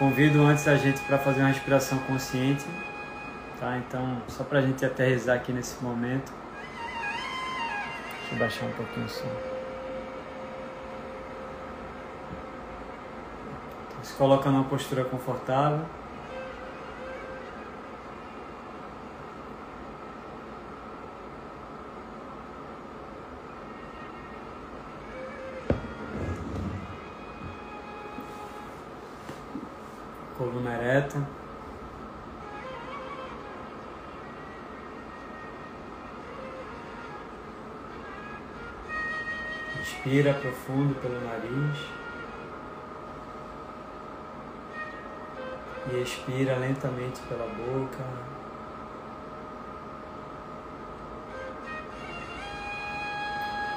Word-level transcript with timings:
convido 0.00 0.42
antes 0.46 0.66
a 0.66 0.76
gente 0.76 0.98
para 1.02 1.18
fazer 1.18 1.40
uma 1.40 1.48
respiração 1.48 1.98
consciente, 1.98 2.64
tá? 3.60 3.76
Então, 3.76 4.22
só 4.28 4.42
para 4.42 4.60
a 4.60 4.62
gente 4.62 4.82
aterrizar 4.82 5.36
aqui 5.36 5.52
nesse 5.52 5.84
momento. 5.84 6.32
Deixa 8.20 8.34
eu 8.34 8.38
baixar 8.38 8.64
um 8.64 8.72
pouquinho 8.72 9.04
o 9.04 9.08
som. 9.10 9.28
Se 14.02 14.14
coloca 14.14 14.50
numa 14.50 14.64
postura 14.64 15.04
confortável. 15.04 15.84
Inspira 40.10 40.34
profundo 40.34 40.92
pelo 41.00 41.20
nariz. 41.20 41.86
E 45.92 46.02
expira 46.02 46.56
lentamente 46.56 47.20
pela 47.28 47.46
boca. 47.46 48.02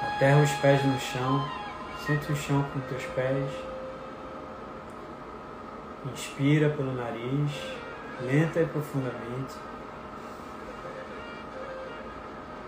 Aterra 0.02 0.42
os 0.42 0.50
pés 0.54 0.84
no 0.84 0.98
chão. 0.98 1.48
Sente 2.04 2.32
o 2.32 2.36
chão 2.36 2.64
com 2.64 2.80
teus 2.80 3.04
pés. 3.14 3.52
Inspira 6.12 6.68
pelo 6.70 6.94
nariz, 6.94 7.52
lenta 8.20 8.60
e 8.60 8.66
profundamente. 8.66 9.54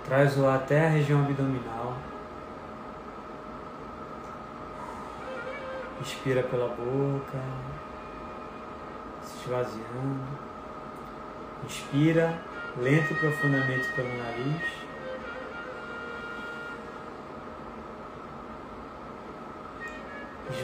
Traz 0.05 0.39
o 0.39 0.47
ar 0.47 0.55
até 0.55 0.87
a 0.87 0.89
região 0.89 1.19
abdominal. 1.25 1.76
Inspira 6.17 6.43
pela 6.43 6.69
boca, 6.69 7.39
se 9.23 9.45
esvaziando. 9.45 10.25
Inspira 11.65 12.39
lenta 12.79 13.13
e 13.13 13.17
profundamente 13.17 13.89
pelo 13.93 14.17
nariz. 14.19 14.87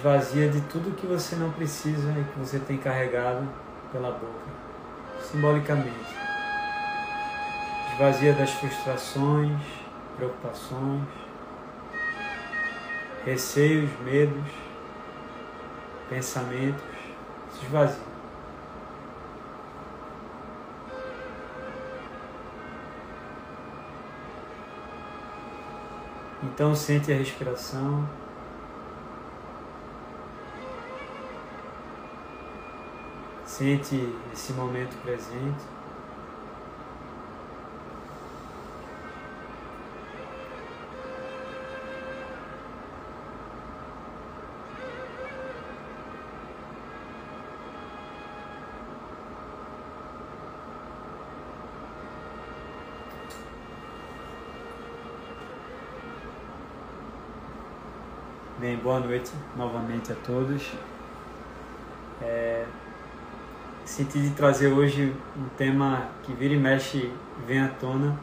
esvazia 0.03 0.49
de 0.49 0.61
tudo 0.63 0.97
que 0.97 1.07
você 1.07 1.37
não 1.37 1.51
precisa 1.53 2.11
e 2.11 2.25
que 2.25 2.39
você 2.39 2.59
tem 2.59 2.77
carregado 2.77 3.49
pela 3.93 4.11
boca, 4.11 4.51
simbolicamente. 5.21 6.17
Esvazia 7.93 8.33
das 8.33 8.51
frustrações, 8.51 9.61
preocupações, 10.17 11.07
receios, 13.25 13.91
medos, 14.01 14.62
pensamentos. 16.13 16.83
Se 17.53 17.65
esvazia. 17.65 18.13
Então 26.43 26.75
sente 26.75 27.11
a 27.13 27.17
respiração. 27.17 28.07
Sente 33.47 34.15
esse 34.33 34.53
momento 34.53 34.95
presente. 35.03 35.65
Boa 58.93 59.01
noite 59.01 59.33
novamente 59.57 60.13
a 60.13 60.15
todos. 60.17 60.71
É, 62.21 62.67
senti 63.87 64.19
de 64.19 64.29
trazer 64.33 64.69
hoje 64.69 65.17
um 65.35 65.49
tema 65.57 66.09
que 66.23 66.35
vira 66.35 66.53
e 66.53 66.59
mexe 66.59 67.11
vem 67.47 67.63
à 67.63 67.69
tona 67.69 68.15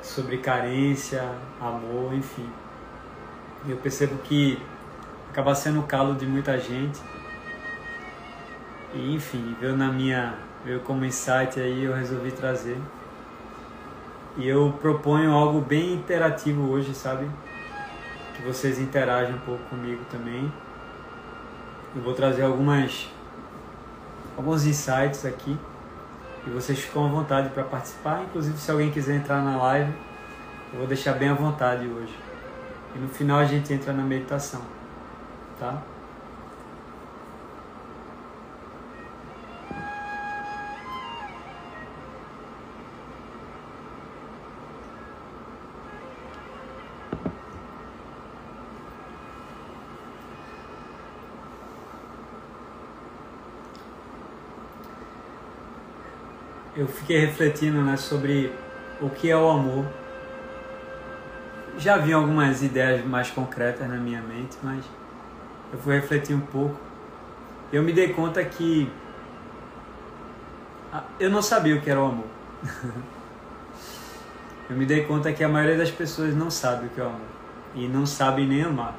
sobre 0.00 0.38
carência, 0.38 1.22
amor, 1.60 2.14
enfim. 2.14 2.48
Eu 3.68 3.76
percebo 3.76 4.16
que 4.22 4.58
acaba 5.28 5.54
sendo 5.54 5.80
o 5.80 5.82
calo 5.82 6.14
de 6.14 6.24
muita 6.24 6.56
gente. 6.56 6.98
E 8.94 9.14
enfim, 9.14 9.54
veio 9.60 9.76
na 9.76 9.92
minha, 9.92 10.34
veio 10.64 10.80
como 10.80 11.04
insight 11.04 11.60
aí, 11.60 11.84
eu 11.84 11.92
resolvi 11.92 12.32
trazer. 12.32 12.78
E 14.38 14.48
eu 14.48 14.74
proponho 14.80 15.30
algo 15.30 15.60
bem 15.60 15.92
interativo 15.92 16.70
hoje, 16.70 16.94
sabe? 16.94 17.28
Que 18.38 18.44
vocês 18.44 18.78
interagem 18.78 19.34
um 19.34 19.40
pouco 19.40 19.62
comigo 19.64 20.00
também. 20.10 20.50
Eu 21.94 22.00
vou 22.00 22.14
trazer 22.14 22.42
algumas 22.42 23.10
alguns 24.36 24.64
insights 24.64 25.26
aqui 25.26 25.58
e 26.46 26.50
vocês 26.50 26.78
ficam 26.78 27.06
à 27.06 27.08
vontade 27.08 27.48
para 27.50 27.64
participar. 27.64 28.22
Inclusive, 28.22 28.56
se 28.56 28.70
alguém 28.70 28.90
quiser 28.90 29.16
entrar 29.16 29.42
na 29.42 29.56
live, 29.58 29.92
eu 30.72 30.78
vou 30.78 30.86
deixar 30.86 31.14
bem 31.14 31.28
à 31.28 31.34
vontade 31.34 31.86
hoje. 31.86 32.16
E 32.94 32.98
no 32.98 33.08
final 33.08 33.40
a 33.40 33.44
gente 33.44 33.72
entra 33.72 33.92
na 33.92 34.04
meditação, 34.04 34.62
tá? 35.58 35.82
Fiquei 56.92 57.24
refletindo 57.24 57.82
né, 57.82 57.96
sobre 57.96 58.52
o 59.00 59.10
que 59.10 59.30
é 59.30 59.36
o 59.36 59.48
amor. 59.48 59.84
Já 61.76 61.96
vi 61.96 62.12
algumas 62.12 62.62
ideias 62.62 63.04
mais 63.04 63.30
concretas 63.30 63.88
na 63.88 63.96
minha 63.96 64.20
mente, 64.20 64.56
mas 64.62 64.84
eu 65.72 65.78
fui 65.78 65.94
refletir 65.94 66.34
um 66.34 66.40
pouco. 66.40 66.76
Eu 67.72 67.82
me 67.82 67.92
dei 67.92 68.12
conta 68.12 68.42
que 68.44 68.90
eu 71.20 71.30
não 71.30 71.42
sabia 71.42 71.76
o 71.76 71.80
que 71.80 71.90
era 71.90 72.00
o 72.00 72.06
amor. 72.06 72.26
eu 74.70 74.76
me 74.76 74.86
dei 74.86 75.04
conta 75.04 75.32
que 75.32 75.44
a 75.44 75.48
maioria 75.48 75.76
das 75.76 75.90
pessoas 75.90 76.34
não 76.34 76.50
sabe 76.50 76.86
o 76.86 76.88
que 76.88 77.00
é 77.00 77.04
o 77.04 77.08
amor 77.08 77.38
e 77.74 77.86
não 77.86 78.06
sabe 78.06 78.46
nem 78.46 78.62
amar. 78.62 78.94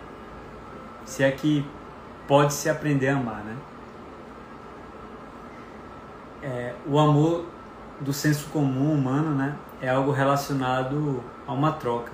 Se 1.06 1.24
é 1.24 1.32
que 1.32 1.66
pode 2.28 2.54
se 2.54 2.70
aprender 2.70 3.10
a 3.10 3.18
amar, 3.18 3.44
né? 3.44 3.58
É, 6.42 6.74
o 6.86 6.98
amor 6.98 7.46
do 8.00 8.14
senso 8.14 8.48
comum 8.50 8.94
humano, 8.94 9.36
né, 9.36 9.56
é 9.82 9.90
algo 9.90 10.12
relacionado 10.12 11.24
a 11.46 11.54
uma 11.54 11.74
troca. 11.74 12.12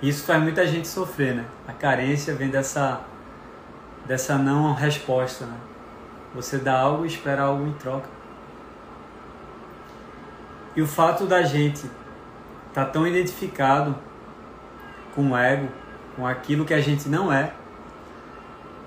Isso 0.00 0.24
faz 0.24 0.42
muita 0.42 0.66
gente 0.66 0.88
sofrer, 0.88 1.34
né? 1.34 1.44
A 1.66 1.72
carência 1.72 2.34
vem 2.34 2.48
dessa 2.48 3.00
dessa 4.04 4.36
não 4.36 4.74
resposta, 4.74 5.46
né? 5.46 5.56
Você 6.34 6.58
dá 6.58 6.80
algo 6.80 7.04
e 7.04 7.08
espera 7.08 7.42
algo 7.42 7.64
em 7.64 7.72
troca. 7.74 8.08
E 10.74 10.82
o 10.82 10.88
fato 10.88 11.24
da 11.24 11.42
gente 11.42 11.86
estar 12.68 12.84
tá 12.86 12.90
tão 12.90 13.06
identificado 13.06 13.94
com 15.14 15.30
o 15.30 15.36
ego, 15.36 15.68
com 16.16 16.26
aquilo 16.26 16.64
que 16.64 16.74
a 16.74 16.80
gente 16.80 17.08
não 17.08 17.32
é, 17.32 17.52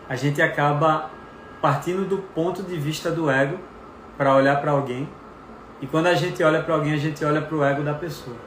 a 0.10 0.16
gente 0.18 0.42
acaba 0.42 1.10
partindo 1.62 2.08
do 2.08 2.18
ponto 2.18 2.64
de 2.64 2.78
vista 2.78 3.12
do 3.12 3.30
ego 3.30 3.60
para 4.18 4.36
olhar 4.36 4.62
para 4.62 4.72
alguém. 4.72 5.10
E 5.82 5.88
quando 5.88 6.08
a 6.08 6.14
gente 6.14 6.42
olha 6.44 6.62
para 6.64 6.74
alguém, 6.74 6.94
a 6.94 6.98
gente 6.98 7.24
olha 7.24 7.42
para 7.42 7.56
o 7.56 7.64
ego 7.64 7.84
da 7.84 7.94
pessoa. 7.94 8.38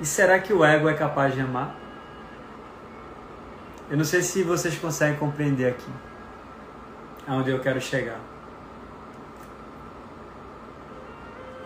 E 0.00 0.06
será 0.06 0.38
que 0.38 0.52
o 0.52 0.64
ego 0.64 0.88
é 0.88 0.94
capaz 0.94 1.34
de 1.34 1.40
amar? 1.40 1.76
Eu 3.90 3.96
não 3.96 4.04
sei 4.04 4.22
se 4.22 4.42
vocês 4.42 4.78
conseguem 4.78 5.18
compreender 5.18 5.68
aqui 5.68 5.90
aonde 7.26 7.50
eu 7.50 7.60
quero 7.60 7.80
chegar. 7.80 8.18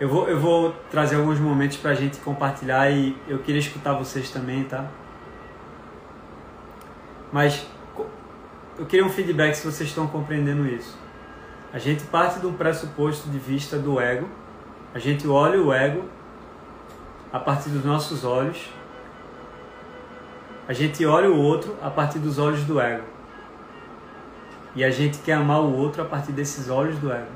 Eu 0.01 0.09
vou, 0.09 0.29
eu 0.29 0.41
vou 0.41 0.73
trazer 0.91 1.17
alguns 1.17 1.39
momentos 1.39 1.77
para 1.77 1.93
a 1.93 1.95
gente 1.95 2.19
compartilhar 2.19 2.91
e 2.91 3.17
eu 3.29 3.39
queria 3.39 3.61
escutar 3.61 3.93
vocês 3.93 4.31
também, 4.31 4.65
tá? 4.65 4.87
Mas 7.33 7.67
eu 8.79 8.87
queria 8.87 9.07
um 9.07 9.11
feedback 9.11 9.55
se 9.55 9.65
vocês 9.65 9.89
estão 9.89 10.07
compreendendo 10.07 10.67
isso. 10.67 10.97
A 11.73 11.79
gente 11.79 12.05
parte 12.05 12.41
de 12.41 12.47
um 12.47 12.55
pressuposto 12.55 13.29
de 13.29 13.39
vista 13.39 13.79
do 13.79 14.01
ego, 14.01 14.29
a 14.93 14.99
gente 14.99 15.27
olha 15.29 15.61
o 15.61 15.73
ego 15.73 16.05
a 17.33 17.39
partir 17.39 17.69
dos 17.71 17.85
nossos 17.85 18.25
olhos, 18.25 18.69
a 20.67 20.73
gente 20.73 21.05
olha 21.05 21.31
o 21.31 21.37
outro 21.37 21.77
a 21.83 21.91
partir 21.91 22.19
dos 22.19 22.39
olhos 22.39 22.65
do 22.65 22.81
ego. 22.81 23.05
E 24.75 24.83
a 24.83 24.91
gente 24.91 25.19
quer 25.19 25.35
amar 25.35 25.61
o 25.61 25.77
outro 25.77 26.03
a 26.03 26.05
partir 26.05 26.33
desses 26.33 26.69
olhos 26.69 26.99
do 26.99 27.13
ego. 27.13 27.31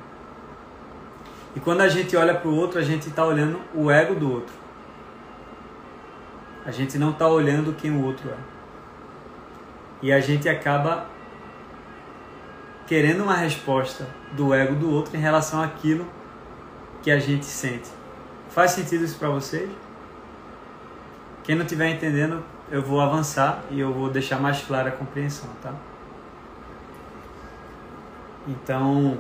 E 1.55 1.61
quando 1.61 1.83
a 1.83 1.89
gente 1.89 2.17
olha 2.17 2.35
para 2.35 2.49
o 2.49 2.55
outro, 2.55 2.81
a 2.81 2.83
gente 2.83 3.09
está 3.09 3.25
olhando 3.25 3.61
o 3.75 3.91
ego 3.91 4.15
do 4.15 4.33
outro. 4.33 4.55
A 6.65 6.71
gente 6.71 6.99
não 6.99 7.11
está 7.11 7.29
olhando 7.29 7.73
quem 7.75 7.93
o 7.93 8.05
outro 8.05 8.29
é. 8.29 8.37
E 10.03 10.13
a 10.13 10.21
gente 10.21 10.49
acaba 10.49 11.07
querendo 12.89 13.23
uma 13.23 13.35
resposta 13.35 14.09
do 14.33 14.55
ego 14.55 14.75
do 14.75 14.91
outro 14.91 15.15
em 15.15 15.21
relação 15.21 15.63
àquilo 15.63 16.07
que 17.03 17.11
a 17.11 17.19
gente 17.19 17.45
sente. 17.45 17.91
Faz 18.49 18.71
sentido 18.71 19.05
isso 19.05 19.19
para 19.19 19.29
vocês? 19.29 19.71
Quem 21.45 21.55
não 21.55 21.65
estiver 21.65 21.91
entendendo, 21.91 22.43
eu 22.71 22.83
vou 22.83 23.01
avançar 23.01 23.63
e 23.71 23.79
eu 23.79 23.93
vou 23.93 24.09
deixar 24.09 24.41
mais 24.41 24.63
clara 24.63 24.89
a 24.89 24.93
compreensão, 24.93 25.49
tá? 25.63 25.75
Então, 28.47 29.19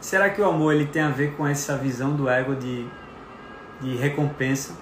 será 0.00 0.30
que 0.30 0.40
o 0.40 0.46
amor 0.46 0.74
ele 0.74 0.86
tem 0.86 1.02
a 1.02 1.10
ver 1.10 1.34
com 1.36 1.46
essa 1.46 1.76
visão 1.76 2.16
do 2.16 2.30
ego 2.30 2.54
de, 2.54 2.86
de 3.82 3.94
recompensa? 3.96 4.74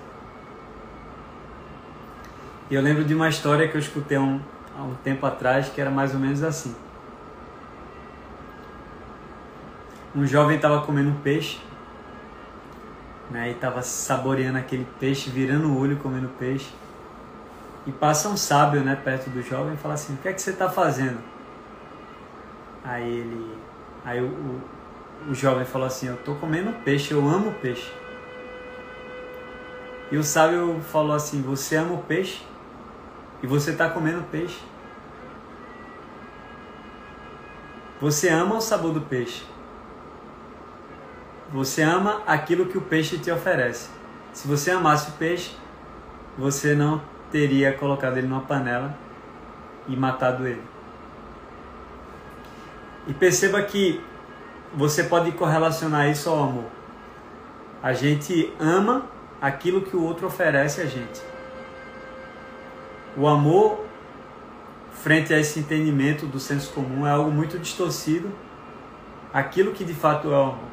Eu 2.70 2.80
lembro 2.80 3.04
de 3.04 3.12
uma 3.12 3.28
história 3.28 3.66
que 3.66 3.76
eu 3.76 3.80
escutei 3.80 4.16
um, 4.16 4.40
há 4.76 4.82
um 4.82 4.94
tempo 4.96 5.24
atrás 5.26 5.68
que 5.68 5.80
era 5.80 5.90
mais 5.90 6.14
ou 6.14 6.20
menos 6.20 6.42
assim. 6.42 6.74
Um 10.14 10.26
jovem 10.26 10.56
estava 10.56 10.82
comendo 10.82 11.12
peixe 11.22 11.58
né, 13.30 13.48
e 13.48 13.52
estava 13.52 13.82
saboreando 13.82 14.58
aquele 14.58 14.86
peixe, 15.00 15.30
virando 15.30 15.68
o 15.68 15.78
olho 15.78 15.96
comendo 15.96 16.28
peixe. 16.38 16.70
E 17.86 17.90
passa 17.90 18.28
um 18.28 18.36
sábio 18.36 18.82
né, 18.82 18.94
perto 18.94 19.30
do 19.30 19.42
jovem 19.42 19.74
e 19.74 19.76
fala 19.76 19.94
assim: 19.94 20.14
O 20.14 20.18
que 20.18 20.28
é 20.28 20.32
que 20.32 20.40
você 20.40 20.50
está 20.50 20.68
fazendo? 20.68 21.18
Aí 22.84 23.08
ele. 23.08 23.58
Aí 24.04 24.20
o, 24.20 24.26
o, 24.26 24.60
o 25.30 25.34
jovem 25.34 25.64
falou 25.64 25.86
assim: 25.86 26.06
Eu 26.06 26.14
estou 26.14 26.36
comendo 26.36 26.72
peixe, 26.84 27.12
eu 27.12 27.26
amo 27.26 27.52
peixe. 27.54 27.90
E 30.12 30.16
o 30.16 30.22
sábio 30.22 30.80
falou 30.80 31.16
assim: 31.16 31.42
Você 31.42 31.74
ama 31.76 31.94
o 31.94 32.02
peixe? 32.02 32.44
E 33.42 33.46
você 33.46 33.72
está 33.72 33.90
comendo 33.90 34.22
peixe. 34.30 34.60
Você 38.00 38.28
ama 38.28 38.56
o 38.56 38.60
sabor 38.60 38.92
do 38.92 39.00
peixe. 39.00 39.44
Você 41.52 41.82
ama 41.82 42.22
aquilo 42.26 42.66
que 42.66 42.78
o 42.78 42.80
peixe 42.80 43.18
te 43.18 43.30
oferece. 43.30 43.90
Se 44.32 44.48
você 44.48 44.70
amasse 44.70 45.10
o 45.10 45.12
peixe, 45.14 45.54
você 46.38 46.74
não 46.74 47.02
teria 47.30 47.72
colocado 47.72 48.16
ele 48.16 48.26
numa 48.26 48.40
panela 48.42 48.96
e 49.88 49.96
matado 49.96 50.46
ele. 50.46 50.62
E 53.06 53.12
perceba 53.12 53.60
que 53.62 54.02
você 54.74 55.04
pode 55.04 55.32
correlacionar 55.32 56.08
isso 56.08 56.30
ao 56.30 56.44
amor. 56.44 56.70
A 57.82 57.92
gente 57.92 58.52
ama 58.58 59.06
aquilo 59.40 59.82
que 59.82 59.96
o 59.96 60.02
outro 60.02 60.26
oferece 60.26 60.80
a 60.80 60.86
gente. 60.86 61.31
O 63.16 63.26
amor 63.28 63.84
frente 64.92 65.34
a 65.34 65.38
esse 65.38 65.60
entendimento 65.60 66.26
do 66.26 66.38
senso 66.38 66.72
comum 66.72 67.06
é 67.06 67.10
algo 67.10 67.30
muito 67.30 67.58
distorcido 67.58 68.30
aquilo 69.32 69.72
que 69.72 69.84
de 69.84 69.94
fato 69.94 70.28
é 70.28 70.36
o 70.36 70.42
amor. 70.42 70.72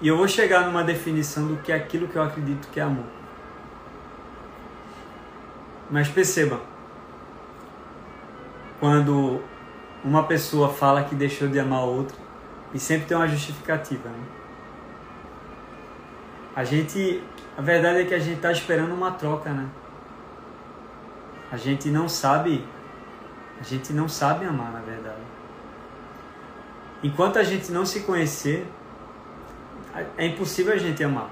E 0.00 0.06
eu 0.06 0.16
vou 0.16 0.28
chegar 0.28 0.66
numa 0.66 0.84
definição 0.84 1.48
do 1.48 1.56
que 1.56 1.72
é 1.72 1.74
aquilo 1.74 2.06
que 2.06 2.16
eu 2.16 2.22
acredito 2.22 2.68
que 2.68 2.78
é 2.78 2.84
amor. 2.84 3.06
Mas 5.90 6.06
perceba, 6.08 6.60
quando 8.78 9.40
uma 10.04 10.22
pessoa 10.22 10.68
fala 10.68 11.02
que 11.02 11.14
deixou 11.14 11.48
de 11.48 11.58
amar 11.58 11.80
outra, 11.80 12.16
e 12.72 12.78
sempre 12.78 13.06
tem 13.06 13.16
uma 13.16 13.26
justificativa, 13.26 14.08
né? 14.08 14.24
A 16.54 16.62
gente, 16.64 17.22
a 17.58 17.60
verdade 17.60 18.02
é 18.02 18.04
que 18.04 18.14
a 18.14 18.20
gente 18.20 18.36
está 18.36 18.52
esperando 18.52 18.94
uma 18.94 19.10
troca, 19.10 19.50
né? 19.50 19.68
A 21.50 21.56
gente 21.56 21.88
não 21.88 22.08
sabe, 22.08 22.64
a 23.60 23.64
gente 23.64 23.92
não 23.92 24.08
sabe 24.08 24.46
amar, 24.46 24.70
na 24.70 24.78
verdade. 24.78 25.22
Enquanto 27.02 27.36
a 27.36 27.42
gente 27.42 27.72
não 27.72 27.84
se 27.84 28.02
conhecer, 28.02 28.64
é 30.16 30.26
impossível 30.26 30.72
a 30.72 30.76
gente 30.76 31.02
amar. 31.02 31.30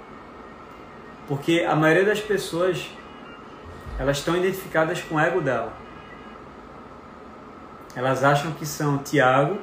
Porque 1.28 1.61
a 1.61 1.76
maioria 1.76 2.05
das 2.05 2.20
pessoas, 2.20 2.90
elas 3.96 4.19
estão 4.19 4.37
identificadas 4.37 5.00
com 5.02 5.14
o 5.14 5.20
ego 5.20 5.40
dela. 5.40 5.72
Elas 7.94 8.25
acham 8.25 8.50
que 8.50 8.67
são 8.67 8.99
Tiago, 8.99 9.58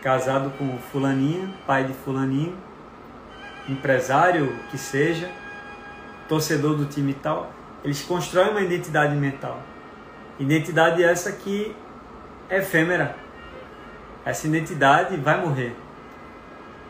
casado 0.00 0.56
com 0.56 0.78
fulaninha, 0.78 1.52
pai 1.66 1.84
de 1.84 1.92
fulaninho, 1.92 2.56
empresário 3.68 4.58
que 4.70 4.78
seja, 4.78 5.41
torcedor 6.28 6.76
do 6.76 6.86
time 6.86 7.14
tal. 7.14 7.52
Eles 7.84 8.02
constroem 8.02 8.50
uma 8.50 8.60
identidade 8.60 9.14
mental. 9.16 9.60
Identidade 10.38 11.02
essa 11.02 11.32
que 11.32 11.74
é 12.48 12.58
efêmera. 12.58 13.16
Essa 14.24 14.46
identidade 14.46 15.16
vai 15.16 15.40
morrer. 15.40 15.74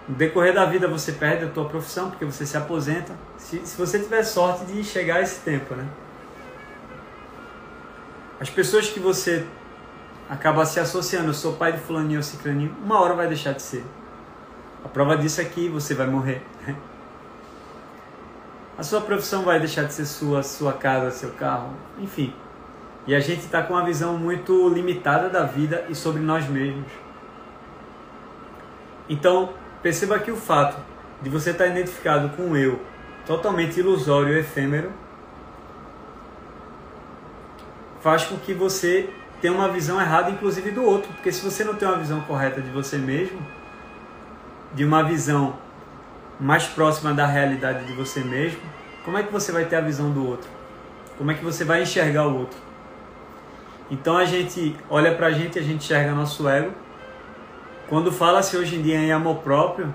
No 0.08 0.14
decorrer 0.14 0.52
da 0.52 0.64
vida 0.64 0.88
você 0.88 1.12
perde 1.12 1.44
a 1.44 1.48
tua 1.48 1.68
profissão 1.68 2.10
porque 2.10 2.24
você 2.24 2.44
se 2.44 2.56
aposenta. 2.56 3.14
Se, 3.38 3.64
se 3.64 3.76
você 3.76 3.98
tiver 3.98 4.22
sorte 4.22 4.64
de 4.64 4.82
chegar 4.84 5.16
a 5.16 5.20
esse 5.22 5.40
tempo, 5.40 5.74
né? 5.74 5.86
As 8.40 8.50
pessoas 8.50 8.88
que 8.88 8.98
você 8.98 9.46
acaba 10.28 10.66
se 10.66 10.80
associando, 10.80 11.28
eu 11.28 11.34
sou 11.34 11.54
pai 11.54 11.72
de 11.72 11.78
fulaninho 11.78 12.18
ou 12.18 12.22
cicraninho, 12.22 12.74
uma 12.84 13.00
hora 13.00 13.14
vai 13.14 13.28
deixar 13.28 13.52
de 13.52 13.62
ser. 13.62 13.84
A 14.84 14.88
prova 14.88 15.16
disso 15.16 15.40
é 15.40 15.44
que 15.44 15.68
você 15.68 15.94
vai 15.94 16.06
morrer. 16.06 16.42
A 18.82 18.84
sua 18.84 19.00
profissão 19.00 19.44
vai 19.44 19.60
deixar 19.60 19.84
de 19.84 19.94
ser 19.94 20.04
sua, 20.04 20.42
sua 20.42 20.72
casa, 20.72 21.12
seu 21.12 21.30
carro, 21.30 21.72
enfim. 22.00 22.34
E 23.06 23.14
a 23.14 23.20
gente 23.20 23.42
está 23.42 23.62
com 23.62 23.74
uma 23.74 23.84
visão 23.84 24.18
muito 24.18 24.68
limitada 24.68 25.30
da 25.30 25.44
vida 25.44 25.86
e 25.88 25.94
sobre 25.94 26.20
nós 26.20 26.48
mesmos. 26.48 26.90
Então, 29.08 29.50
perceba 29.84 30.18
que 30.18 30.32
o 30.32 30.36
fato 30.36 30.76
de 31.22 31.30
você 31.30 31.50
estar 31.50 31.66
tá 31.66 31.70
identificado 31.70 32.30
com 32.30 32.50
o 32.50 32.56
eu 32.56 32.80
totalmente 33.24 33.78
ilusório 33.78 34.34
e 34.34 34.40
efêmero 34.40 34.90
faz 38.00 38.24
com 38.24 38.36
que 38.36 38.52
você 38.52 39.08
tenha 39.40 39.54
uma 39.54 39.68
visão 39.68 40.00
errada, 40.00 40.28
inclusive 40.28 40.72
do 40.72 40.82
outro. 40.82 41.08
Porque 41.12 41.30
se 41.30 41.40
você 41.40 41.62
não 41.62 41.76
tem 41.76 41.86
uma 41.86 41.98
visão 41.98 42.20
correta 42.22 42.60
de 42.60 42.70
você 42.72 42.98
mesmo, 42.98 43.46
de 44.74 44.84
uma 44.84 45.04
visão 45.04 45.56
mais 46.42 46.66
próxima 46.66 47.14
da 47.14 47.24
realidade 47.24 47.84
de 47.84 47.92
você 47.92 48.20
mesmo, 48.20 48.60
como 49.04 49.16
é 49.16 49.22
que 49.22 49.32
você 49.32 49.52
vai 49.52 49.64
ter 49.64 49.76
a 49.76 49.80
visão 49.80 50.10
do 50.10 50.28
outro? 50.28 50.50
Como 51.16 51.30
é 51.30 51.34
que 51.34 51.44
você 51.44 51.64
vai 51.64 51.82
enxergar 51.82 52.26
o 52.26 52.36
outro? 52.36 52.58
Então 53.88 54.16
a 54.16 54.24
gente 54.24 54.76
olha 54.90 55.14
pra 55.14 55.30
gente, 55.30 55.58
a 55.58 55.62
gente 55.62 55.84
enxerga 55.84 56.12
nosso 56.12 56.48
ego. 56.48 56.72
Quando 57.88 58.10
fala-se 58.10 58.56
hoje 58.56 58.76
em 58.76 58.82
dia 58.82 58.98
em 58.98 59.12
amor 59.12 59.36
próprio, 59.36 59.92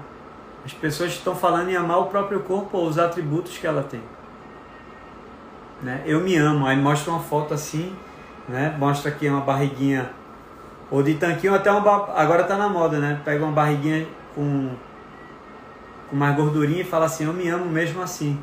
as 0.64 0.72
pessoas 0.72 1.12
estão 1.12 1.36
falando 1.36 1.70
em 1.70 1.76
amar 1.76 2.00
o 2.00 2.06
próprio 2.06 2.40
corpo 2.42 2.78
ou 2.78 2.88
os 2.88 2.98
atributos 2.98 3.58
que 3.58 3.68
ela 3.68 3.84
tem. 3.84 4.02
Né? 5.82 6.02
Eu 6.06 6.22
me 6.22 6.36
amo, 6.38 6.66
aí 6.66 6.78
mostra 6.78 7.12
uma 7.12 7.20
foto 7.20 7.54
assim, 7.54 7.94
né? 8.48 8.74
mostra 8.80 9.12
aqui 9.12 9.28
uma 9.28 9.42
barriguinha, 9.42 10.12
ou 10.90 11.04
de 11.04 11.16
tanquinho 11.16 11.54
até 11.54 11.70
uma. 11.72 12.14
Agora 12.16 12.44
tá 12.46 12.56
na 12.56 12.70
moda, 12.70 13.00
né? 13.00 13.20
Pega 13.26 13.44
uma 13.44 13.52
barriguinha 13.52 14.08
com, 14.34 14.72
com 16.10 16.16
mais 16.16 16.36
gordurinha 16.36 16.82
e 16.82 16.86
fala 16.86 17.06
assim: 17.06 17.26
Eu 17.26 17.34
me 17.34 17.48
amo 17.48 17.66
mesmo 17.66 18.02
assim. 18.02 18.40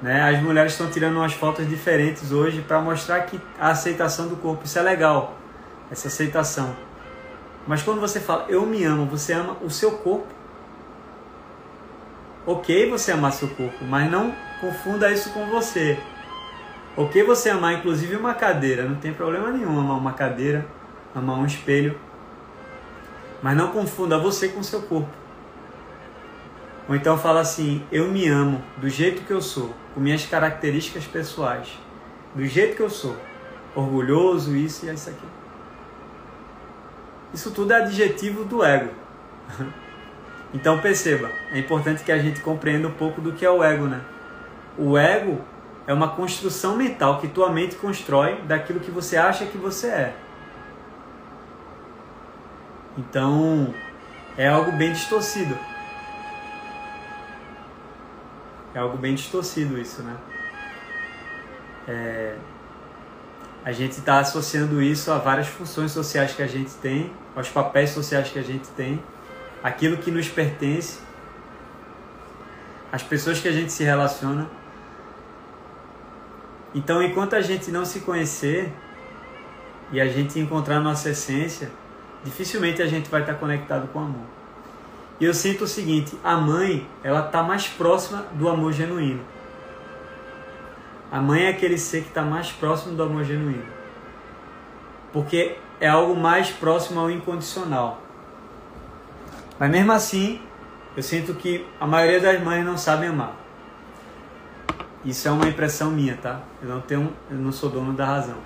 Né? 0.00 0.20
As 0.22 0.42
mulheres 0.42 0.72
estão 0.72 0.90
tirando 0.90 1.16
umas 1.16 1.32
fotos 1.32 1.68
diferentes 1.68 2.32
hoje 2.32 2.60
para 2.60 2.80
mostrar 2.80 3.20
que 3.20 3.40
a 3.58 3.68
aceitação 3.70 4.26
do 4.26 4.36
corpo, 4.36 4.64
isso 4.64 4.78
é 4.78 4.82
legal, 4.82 5.36
essa 5.90 6.08
aceitação. 6.08 6.74
Mas 7.66 7.82
quando 7.82 8.00
você 8.00 8.18
fala 8.18 8.46
eu 8.48 8.66
me 8.66 8.82
amo, 8.84 9.06
você 9.06 9.32
ama 9.32 9.56
o 9.62 9.70
seu 9.70 9.92
corpo. 9.92 10.26
Ok 12.44 12.90
você 12.90 13.12
amar 13.12 13.32
seu 13.32 13.48
corpo, 13.48 13.84
mas 13.84 14.10
não 14.10 14.34
confunda 14.60 15.12
isso 15.12 15.30
com 15.30 15.46
você. 15.46 15.96
Ok 16.96 17.22
você 17.22 17.50
amar 17.50 17.74
inclusive 17.74 18.16
uma 18.16 18.34
cadeira, 18.34 18.82
não 18.82 18.96
tem 18.96 19.14
problema 19.14 19.52
nenhum 19.52 19.78
amar 19.78 19.96
uma 19.96 20.12
cadeira, 20.12 20.66
amar 21.14 21.38
um 21.38 21.46
espelho. 21.46 21.96
Mas 23.40 23.56
não 23.56 23.68
confunda 23.68 24.18
você 24.18 24.48
com 24.48 24.62
seu 24.62 24.82
corpo. 24.82 25.21
Ou 26.88 26.94
então 26.94 27.16
fala 27.18 27.40
assim: 27.40 27.84
eu 27.90 28.08
me 28.08 28.28
amo 28.28 28.62
do 28.78 28.88
jeito 28.88 29.22
que 29.22 29.32
eu 29.32 29.40
sou, 29.40 29.74
com 29.94 30.00
minhas 30.00 30.26
características 30.26 31.04
pessoais, 31.04 31.68
do 32.34 32.44
jeito 32.46 32.76
que 32.76 32.82
eu 32.82 32.90
sou, 32.90 33.16
orgulhoso, 33.74 34.56
isso 34.56 34.86
e 34.86 34.92
isso 34.92 35.10
aqui. 35.10 35.26
Isso 37.32 37.50
tudo 37.50 37.72
é 37.72 37.76
adjetivo 37.76 38.44
do 38.44 38.64
ego. 38.64 38.90
Então 40.54 40.78
perceba, 40.80 41.30
é 41.50 41.58
importante 41.58 42.04
que 42.04 42.12
a 42.12 42.18
gente 42.18 42.42
compreenda 42.42 42.86
um 42.86 42.92
pouco 42.92 43.22
do 43.22 43.32
que 43.32 43.42
é 43.42 43.50
o 43.50 43.64
ego, 43.64 43.86
né? 43.86 44.02
O 44.76 44.98
ego 44.98 45.40
é 45.86 45.94
uma 45.94 46.08
construção 46.08 46.76
mental 46.76 47.18
que 47.18 47.28
tua 47.28 47.50
mente 47.50 47.76
constrói 47.76 48.42
daquilo 48.42 48.78
que 48.78 48.90
você 48.90 49.16
acha 49.16 49.46
que 49.46 49.56
você 49.56 49.86
é. 49.86 50.14
Então, 52.98 53.72
é 54.36 54.46
algo 54.46 54.72
bem 54.72 54.92
distorcido. 54.92 55.56
É 58.74 58.78
algo 58.78 58.96
bem 58.96 59.14
distorcido 59.14 59.78
isso, 59.78 60.02
né? 60.02 60.16
É... 61.86 62.36
A 63.64 63.70
gente 63.70 63.92
está 63.92 64.18
associando 64.18 64.82
isso 64.82 65.12
a 65.12 65.18
várias 65.18 65.46
funções 65.46 65.92
sociais 65.92 66.34
que 66.34 66.42
a 66.42 66.46
gente 66.46 66.72
tem, 66.74 67.12
aos 67.36 67.48
papéis 67.48 67.90
sociais 67.90 68.28
que 68.28 68.38
a 68.38 68.42
gente 68.42 68.68
tem 68.70 69.02
aquilo 69.62 69.96
que 69.96 70.10
nos 70.10 70.28
pertence, 70.28 70.98
as 72.90 73.02
pessoas 73.02 73.40
que 73.40 73.48
a 73.48 73.52
gente 73.52 73.72
se 73.72 73.84
relaciona. 73.84 74.50
Então, 76.74 77.02
enquanto 77.02 77.34
a 77.34 77.40
gente 77.40 77.70
não 77.70 77.84
se 77.84 78.00
conhecer 78.00 78.72
e 79.92 80.00
a 80.00 80.08
gente 80.08 80.40
encontrar 80.40 80.80
nossa 80.80 81.10
essência, 81.10 81.70
dificilmente 82.24 82.82
a 82.82 82.86
gente 82.86 83.08
vai 83.08 83.20
estar 83.20 83.34
conectado 83.34 83.86
com 83.88 84.00
o 84.00 84.02
amor. 84.02 84.26
E 85.20 85.24
eu 85.24 85.34
sinto 85.34 85.64
o 85.64 85.68
seguinte: 85.68 86.16
a 86.22 86.36
mãe, 86.36 86.86
ela 87.02 87.26
está 87.26 87.42
mais 87.42 87.68
próxima 87.68 88.26
do 88.32 88.48
amor 88.48 88.72
genuíno. 88.72 89.24
A 91.10 91.20
mãe 91.20 91.44
é 91.44 91.48
aquele 91.50 91.76
ser 91.76 92.02
que 92.02 92.08
está 92.08 92.22
mais 92.22 92.50
próximo 92.50 92.94
do 92.94 93.02
amor 93.02 93.24
genuíno. 93.24 93.66
Porque 95.12 95.56
é 95.78 95.88
algo 95.88 96.16
mais 96.16 96.50
próximo 96.50 97.00
ao 97.00 97.10
incondicional. 97.10 98.00
Mas 99.58 99.70
mesmo 99.70 99.92
assim, 99.92 100.40
eu 100.96 101.02
sinto 101.02 101.34
que 101.34 101.66
a 101.78 101.86
maioria 101.86 102.20
das 102.20 102.42
mães 102.42 102.64
não 102.64 102.78
sabem 102.78 103.08
amar. 103.10 103.36
Isso 105.04 105.26
é 105.26 105.30
uma 105.30 105.48
impressão 105.48 105.90
minha, 105.90 106.16
tá? 106.16 106.40
Eu 106.62 106.68
não 106.68 106.80
tenho, 106.80 107.12
eu 107.30 107.36
não 107.36 107.50
sou 107.50 107.68
dono 107.68 107.92
da 107.92 108.06
razão. 108.06 108.36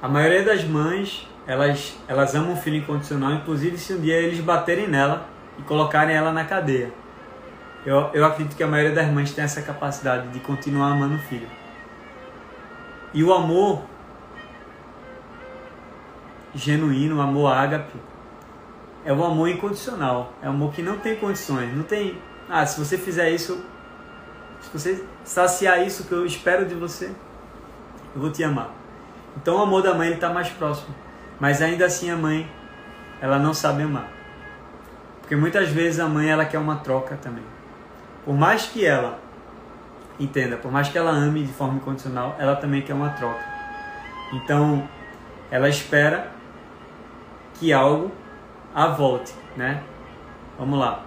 A 0.00 0.08
maioria 0.08 0.44
das 0.44 0.62
mães, 0.64 1.28
elas, 1.46 1.96
elas 2.06 2.34
amam 2.34 2.52
o 2.52 2.56
filho 2.56 2.76
incondicional, 2.76 3.32
inclusive 3.32 3.76
se 3.76 3.92
um 3.94 4.00
dia 4.00 4.16
eles 4.16 4.38
baterem 4.38 4.86
nela 4.86 5.26
e 5.58 5.62
colocarem 5.62 6.14
ela 6.14 6.32
na 6.32 6.44
cadeia. 6.44 6.92
Eu, 7.84 8.10
eu 8.12 8.24
acredito 8.24 8.56
que 8.56 8.62
a 8.62 8.66
maioria 8.66 8.94
das 8.94 9.10
mães 9.10 9.32
tem 9.32 9.42
essa 9.42 9.62
capacidade 9.62 10.28
de 10.28 10.38
continuar 10.40 10.92
amando 10.92 11.16
o 11.16 11.18
filho. 11.18 11.48
E 13.12 13.24
o 13.24 13.32
amor 13.32 13.82
genuíno, 16.54 17.16
o 17.16 17.20
amor 17.20 17.52
ágape, 17.52 17.98
é 19.04 19.12
o 19.12 19.24
amor 19.24 19.48
incondicional. 19.48 20.32
É 20.42 20.46
o 20.46 20.50
amor 20.50 20.72
que 20.72 20.82
não 20.82 20.98
tem 20.98 21.16
condições. 21.16 21.74
Não 21.74 21.82
tem. 21.82 22.20
Ah, 22.48 22.64
se 22.66 22.78
você 22.78 22.98
fizer 22.98 23.30
isso, 23.30 23.64
se 24.60 24.70
você 24.72 25.04
saciar 25.24 25.84
isso 25.86 26.04
que 26.04 26.12
eu 26.12 26.26
espero 26.26 26.66
de 26.66 26.74
você, 26.74 27.06
eu 28.14 28.20
vou 28.20 28.30
te 28.30 28.44
amar. 28.44 28.77
Então 29.36 29.56
o 29.56 29.62
amor 29.62 29.82
da 29.82 29.94
mãe 29.94 30.12
está 30.12 30.30
mais 30.30 30.48
próximo. 30.48 30.94
Mas 31.38 31.62
ainda 31.62 31.86
assim 31.86 32.10
a 32.10 32.16
mãe, 32.16 32.50
ela 33.20 33.38
não 33.38 33.54
sabe 33.54 33.82
amar. 33.82 34.08
Porque 35.20 35.36
muitas 35.36 35.68
vezes 35.68 36.00
a 36.00 36.08
mãe 36.08 36.28
ela 36.28 36.44
quer 36.44 36.58
uma 36.58 36.76
troca 36.76 37.16
também. 37.16 37.44
Por 38.24 38.34
mais 38.34 38.66
que 38.66 38.84
ela 38.84 39.18
entenda, 40.18 40.56
por 40.56 40.72
mais 40.72 40.88
que 40.88 40.98
ela 40.98 41.10
ame 41.10 41.44
de 41.44 41.52
forma 41.52 41.76
incondicional, 41.76 42.34
ela 42.38 42.56
também 42.56 42.82
quer 42.82 42.94
uma 42.94 43.10
troca. 43.10 43.44
Então, 44.32 44.86
ela 45.50 45.68
espera 45.68 46.30
que 47.54 47.72
algo 47.72 48.10
a 48.74 48.88
volte, 48.88 49.32
né? 49.56 49.82
Vamos 50.58 50.78
lá. 50.78 51.04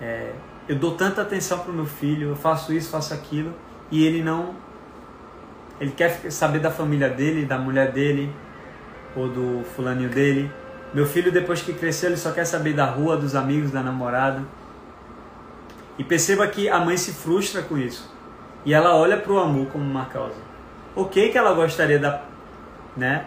É, 0.00 0.32
eu 0.68 0.76
dou 0.76 0.94
tanta 0.94 1.22
atenção 1.22 1.58
para 1.60 1.70
o 1.70 1.74
meu 1.74 1.86
filho, 1.86 2.30
eu 2.30 2.36
faço 2.36 2.72
isso, 2.72 2.90
faço 2.90 3.14
aquilo, 3.14 3.54
e 3.90 4.04
ele 4.04 4.22
não. 4.22 4.54
Ele 5.80 5.92
quer 5.92 6.30
saber 6.30 6.58
da 6.58 6.70
família 6.70 7.08
dele, 7.08 7.44
da 7.44 7.56
mulher 7.56 7.92
dele, 7.92 8.32
ou 9.14 9.28
do 9.28 9.64
fulaninho 9.76 10.08
dele. 10.08 10.50
Meu 10.92 11.06
filho, 11.06 11.30
depois 11.30 11.62
que 11.62 11.72
cresceu, 11.72 12.10
ele 12.10 12.16
só 12.16 12.32
quer 12.32 12.44
saber 12.44 12.72
da 12.72 12.86
rua, 12.86 13.16
dos 13.16 13.34
amigos, 13.34 13.70
da 13.70 13.82
namorada. 13.82 14.42
E 15.96 16.04
perceba 16.04 16.46
que 16.46 16.68
a 16.68 16.78
mãe 16.80 16.96
se 16.96 17.12
frustra 17.12 17.62
com 17.62 17.76
isso. 17.76 18.12
E 18.64 18.74
ela 18.74 18.96
olha 18.96 19.16
para 19.16 19.32
o 19.32 19.38
amor 19.38 19.66
como 19.68 19.84
uma 19.84 20.06
causa. 20.06 20.40
Ok 20.96 21.30
que 21.30 21.38
ela 21.38 21.52
gostaria 21.52 21.98
da, 21.98 22.22
né, 22.96 23.26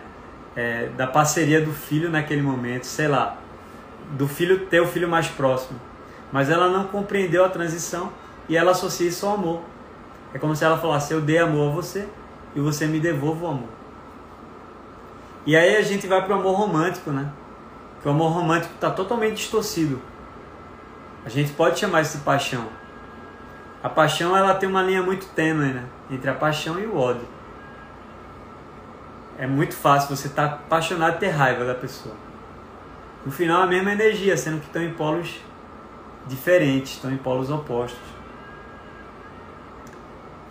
é, 0.55 0.87
da 0.97 1.07
parceria 1.07 1.61
do 1.61 1.71
filho 1.71 2.09
naquele 2.09 2.41
momento, 2.41 2.85
sei 2.85 3.07
lá, 3.07 3.37
do 4.11 4.27
filho 4.27 4.65
ter 4.65 4.81
o 4.81 4.87
filho 4.87 5.07
mais 5.07 5.27
próximo. 5.27 5.79
Mas 6.31 6.49
ela 6.49 6.67
não 6.67 6.85
compreendeu 6.85 7.45
a 7.45 7.49
transição 7.49 8.11
e 8.49 8.57
ela 8.57 8.71
associa 8.71 9.07
isso 9.07 9.25
ao 9.25 9.35
amor. 9.35 9.61
É 10.33 10.39
como 10.39 10.55
se 10.55 10.63
ela 10.63 10.77
falasse: 10.77 11.13
Eu 11.13 11.21
dei 11.21 11.37
amor 11.37 11.71
a 11.71 11.75
você 11.75 12.07
e 12.55 12.59
você 12.59 12.85
me 12.87 12.99
devolve 12.99 13.43
o 13.43 13.47
amor. 13.47 13.69
E 15.45 15.55
aí 15.55 15.75
a 15.75 15.81
gente 15.81 16.07
vai 16.07 16.23
para 16.23 16.35
o 16.35 16.39
amor 16.39 16.55
romântico, 16.55 17.11
né? 17.11 17.31
Que 18.01 18.07
o 18.07 18.11
amor 18.11 18.31
romântico 18.31 18.73
está 18.75 18.91
totalmente 18.91 19.37
distorcido. 19.37 20.01
A 21.25 21.29
gente 21.29 21.51
pode 21.53 21.79
chamar 21.79 22.01
isso 22.01 22.17
de 22.17 22.23
paixão. 22.23 22.67
A 23.83 23.89
paixão 23.89 24.35
ela 24.35 24.53
tem 24.53 24.69
uma 24.69 24.81
linha 24.81 25.01
muito 25.01 25.25
tênue 25.27 25.73
né? 25.73 25.85
entre 26.09 26.29
a 26.29 26.33
paixão 26.33 26.79
e 26.79 26.85
o 26.85 26.97
ódio 26.97 27.27
é 29.41 29.47
muito 29.47 29.75
fácil 29.75 30.15
você 30.15 30.27
estar 30.27 30.47
tá 30.47 30.53
apaixonado 30.53 31.15
e 31.15 31.19
ter 31.19 31.29
raiva 31.29 31.65
da 31.65 31.73
pessoa. 31.73 32.13
No 33.25 33.31
final, 33.31 33.63
a 33.63 33.65
mesma 33.65 33.91
energia, 33.91 34.37
sendo 34.37 34.59
que 34.59 34.67
estão 34.67 34.83
em 34.83 34.93
polos 34.93 35.41
diferentes, 36.27 36.91
estão 36.93 37.11
em 37.11 37.17
polos 37.17 37.49
opostos. 37.49 37.99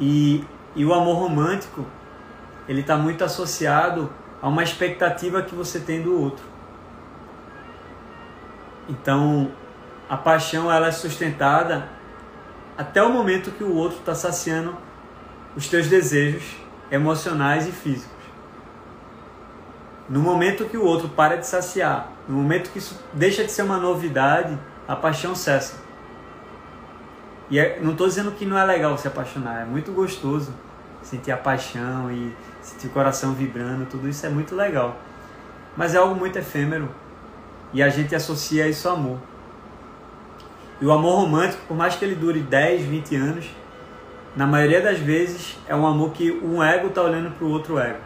E, 0.00 0.44
e 0.74 0.84
o 0.84 0.94
amor 0.94 1.16
romântico, 1.16 1.84
ele 2.68 2.80
está 2.80 2.96
muito 2.96 3.24
associado 3.24 4.12
a 4.40 4.48
uma 4.48 4.62
expectativa 4.62 5.42
que 5.42 5.54
você 5.54 5.80
tem 5.80 6.02
do 6.02 6.18
outro. 6.18 6.44
Então, 8.88 9.50
a 10.08 10.16
paixão 10.16 10.70
ela 10.70 10.88
é 10.88 10.92
sustentada 10.92 11.88
até 12.76 13.02
o 13.02 13.10
momento 13.10 13.50
que 13.50 13.62
o 13.62 13.74
outro 13.74 13.98
está 13.98 14.14
saciando 14.14 14.76
os 15.54 15.68
teus 15.68 15.88
desejos 15.88 16.56
emocionais 16.90 17.66
e 17.66 17.72
físicos. 17.72 18.20
No 20.08 20.20
momento 20.20 20.64
que 20.64 20.76
o 20.76 20.84
outro 20.84 21.08
para 21.08 21.36
de 21.36 21.46
saciar, 21.46 22.08
no 22.26 22.36
momento 22.36 22.70
que 22.70 22.78
isso 22.78 23.00
deixa 23.12 23.44
de 23.44 23.52
ser 23.52 23.62
uma 23.62 23.76
novidade, 23.76 24.58
a 24.88 24.96
paixão 24.96 25.34
cessa. 25.34 25.76
E 27.50 27.58
é, 27.58 27.80
não 27.82 27.92
estou 27.92 28.06
dizendo 28.06 28.30
que 28.30 28.46
não 28.46 28.56
é 28.56 28.64
legal 28.64 28.96
se 28.96 29.08
apaixonar, 29.08 29.62
é 29.62 29.64
muito 29.64 29.90
gostoso 29.90 30.54
sentir 31.02 31.32
a 31.32 31.36
paixão 31.36 32.10
e 32.10 32.32
sentir 32.62 32.86
o 32.86 32.90
coração 32.90 33.32
vibrando, 33.32 33.86
tudo 33.86 34.08
isso 34.08 34.24
é 34.24 34.28
muito 34.28 34.54
legal. 34.54 34.96
Mas 35.76 35.94
é 35.94 35.98
algo 35.98 36.14
muito 36.14 36.38
efêmero 36.38 36.88
e 37.72 37.82
a 37.82 37.88
gente 37.88 38.14
associa 38.14 38.68
isso 38.68 38.88
ao 38.88 38.96
amor. 38.96 39.18
E 40.80 40.86
o 40.86 40.92
amor 40.92 41.16
romântico, 41.16 41.62
por 41.66 41.76
mais 41.76 41.96
que 41.96 42.04
ele 42.04 42.14
dure 42.14 42.40
10, 42.40 42.82
20 42.82 43.16
anos, 43.16 43.50
na 44.36 44.46
maioria 44.46 44.80
das 44.80 44.98
vezes 44.98 45.58
é 45.66 45.74
um 45.74 45.86
amor 45.86 46.12
que 46.12 46.30
um 46.30 46.62
ego 46.62 46.88
está 46.88 47.02
olhando 47.02 47.30
para 47.32 47.44
o 47.44 47.50
outro 47.50 47.78
ego. 47.78 47.98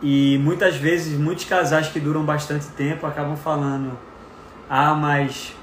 E 0.00 0.38
muitas 0.38 0.76
vezes, 0.76 1.18
muitos 1.18 1.44
casais 1.44 1.88
que 1.88 1.98
duram 1.98 2.24
bastante 2.24 2.66
tempo 2.68 3.06
acabam 3.06 3.36
falando: 3.36 3.98
ah, 4.68 4.94
mas 4.94 5.54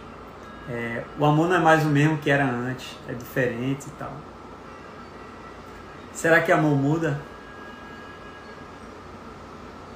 é, 0.70 1.04
o 1.18 1.26
amor 1.26 1.48
não 1.50 1.56
é 1.56 1.60
mais 1.60 1.84
o 1.86 1.90
mesmo 1.90 2.18
que 2.18 2.30
era 2.30 2.46
antes, 2.46 2.98
é 3.08 3.14
diferente 3.14 3.88
e 3.88 3.92
tal. 3.92 4.12
Será 6.14 6.42
que 6.42 6.52
amor 6.52 6.76
muda? 6.76 7.20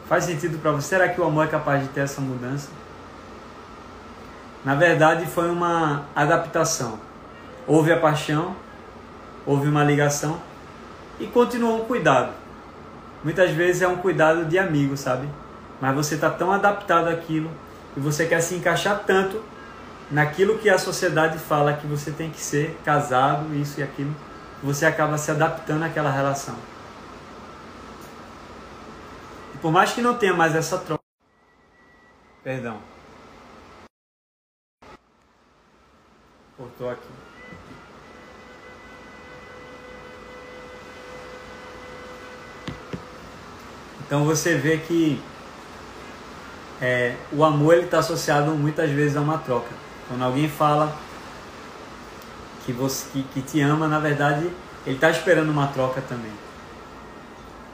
Faz 0.07 0.23
sentido 0.23 0.59
para 0.59 0.71
você? 0.71 0.89
Será 0.89 1.09
que 1.09 1.19
o 1.19 1.23
amor 1.23 1.45
é 1.45 1.49
capaz 1.49 1.81
de 1.81 1.89
ter 1.89 2.01
essa 2.01 2.21
mudança? 2.21 2.69
Na 4.63 4.75
verdade, 4.75 5.25
foi 5.25 5.49
uma 5.49 6.05
adaptação. 6.15 6.99
Houve 7.67 7.91
a 7.91 7.99
paixão, 7.99 8.55
houve 9.45 9.67
uma 9.67 9.83
ligação 9.83 10.39
e 11.19 11.27
continuou 11.27 11.81
um 11.81 11.85
cuidado 11.85 12.45
muitas 13.25 13.49
vezes 13.49 13.81
é 13.81 13.87
um 13.87 13.95
cuidado 13.95 14.45
de 14.45 14.59
amigo, 14.59 14.95
sabe? 14.95 15.27
Mas 15.81 15.95
você 15.95 16.13
está 16.13 16.29
tão 16.29 16.51
adaptado 16.51 17.07
àquilo 17.07 17.49
e 17.97 17.99
você 17.99 18.27
quer 18.27 18.39
se 18.39 18.53
encaixar 18.53 19.01
tanto 19.03 19.41
naquilo 20.11 20.57
que 20.59 20.69
a 20.69 20.77
sociedade 20.77 21.37
fala 21.37 21.73
que 21.73 21.87
você 21.87 22.11
tem 22.11 22.29
que 22.29 22.39
ser 22.39 22.77
casado, 22.83 23.53
isso 23.55 23.79
e 23.79 23.83
aquilo, 23.83 24.15
você 24.61 24.85
acaba 24.85 25.17
se 25.17 25.31
adaptando 25.31 25.83
àquela 25.83 26.11
relação. 26.11 26.55
Por 29.61 29.71
mais 29.71 29.93
que 29.93 30.01
não 30.01 30.15
tenha 30.15 30.33
mais 30.33 30.55
essa 30.55 30.77
troca. 30.77 31.03
Perdão. 32.43 32.79
Cortou 36.55 36.89
aqui. 36.89 37.09
Então 44.05 44.23
você 44.23 44.55
vê 44.55 44.77
que 44.77 45.19
é, 46.79 47.15
o 47.31 47.43
amor 47.43 47.77
está 47.77 47.99
associado 47.99 48.51
muitas 48.51 48.91
vezes 48.91 49.17
a 49.17 49.21
uma 49.21 49.39
troca. 49.39 49.84
Quando 50.07 50.23
alguém 50.23 50.47
fala 50.47 50.95
que 52.65 52.71
você 52.71 53.05
que, 53.11 53.23
que 53.23 53.41
te 53.41 53.61
ama, 53.61 53.87
na 53.87 53.99
verdade 53.99 54.49
ele 54.85 54.95
está 54.95 55.09
esperando 55.09 55.49
uma 55.49 55.67
troca 55.67 56.01
também. 56.01 56.31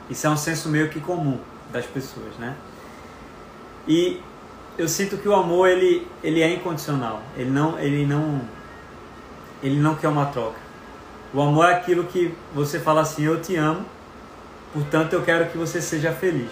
Isso 0.09 0.27
é 0.27 0.29
um 0.29 0.38
senso 0.38 0.69
meio 0.69 0.89
que 0.89 1.00
comum 1.00 1.39
das 1.71 1.85
pessoas, 1.85 2.35
né? 2.38 2.55
E 3.88 4.21
eu 4.77 4.88
sinto 4.88 5.17
que 5.17 5.27
o 5.27 5.33
amor 5.33 5.67
ele, 5.67 6.07
ele 6.23 6.41
é 6.41 6.53
incondicional. 6.53 7.21
Ele 7.35 7.50
não 7.50 7.77
ele 7.79 8.05
não 8.05 8.41
ele 9.61 9.79
não 9.79 9.95
quer 9.95 10.07
uma 10.07 10.25
troca. 10.27 10.59
O 11.33 11.41
amor 11.41 11.65
é 11.65 11.73
aquilo 11.73 12.05
que 12.05 12.35
você 12.53 12.79
fala 12.79 13.01
assim, 13.01 13.23
eu 13.23 13.41
te 13.41 13.55
amo, 13.55 13.85
portanto 14.73 15.13
eu 15.13 15.21
quero 15.23 15.50
que 15.50 15.57
você 15.57 15.81
seja 15.81 16.11
feliz. 16.11 16.51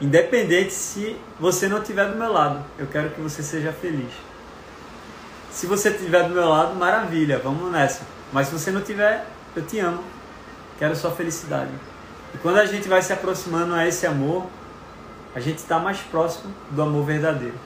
Independente 0.00 0.72
se 0.72 1.16
você 1.38 1.68
não 1.68 1.78
estiver 1.78 2.10
do 2.10 2.16
meu 2.16 2.32
lado, 2.32 2.64
eu 2.78 2.86
quero 2.86 3.10
que 3.10 3.20
você 3.20 3.42
seja 3.42 3.70
feliz. 3.70 4.10
Se 5.50 5.66
você 5.66 5.90
estiver 5.90 6.28
do 6.28 6.34
meu 6.34 6.48
lado, 6.48 6.74
maravilha, 6.76 7.38
vamos 7.38 7.70
nessa. 7.72 8.02
Mas 8.32 8.46
se 8.46 8.52
você 8.52 8.70
não 8.70 8.80
tiver, 8.80 9.26
eu 9.54 9.66
te 9.66 9.78
amo, 9.80 10.02
quero 10.78 10.94
sua 10.94 11.10
felicidade. 11.10 11.70
E 12.34 12.38
quando 12.38 12.58
a 12.58 12.66
gente 12.66 12.88
vai 12.88 13.02
se 13.02 13.12
aproximando 13.12 13.74
a 13.74 13.86
esse 13.86 14.06
amor, 14.06 14.46
a 15.34 15.40
gente 15.40 15.58
está 15.58 15.78
mais 15.78 15.98
próximo 15.98 16.52
do 16.70 16.82
amor 16.82 17.04
verdadeiro. 17.04 17.58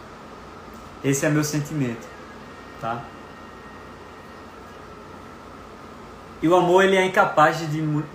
Esse 1.02 1.26
é 1.26 1.28
meu 1.28 1.44
sentimento, 1.44 2.06
tá? 2.80 3.02
E 6.40 6.48
o 6.48 6.54
amor 6.54 6.84
ele 6.84 6.96
é 6.96 7.04
incapaz 7.04 7.58
de 7.58 7.66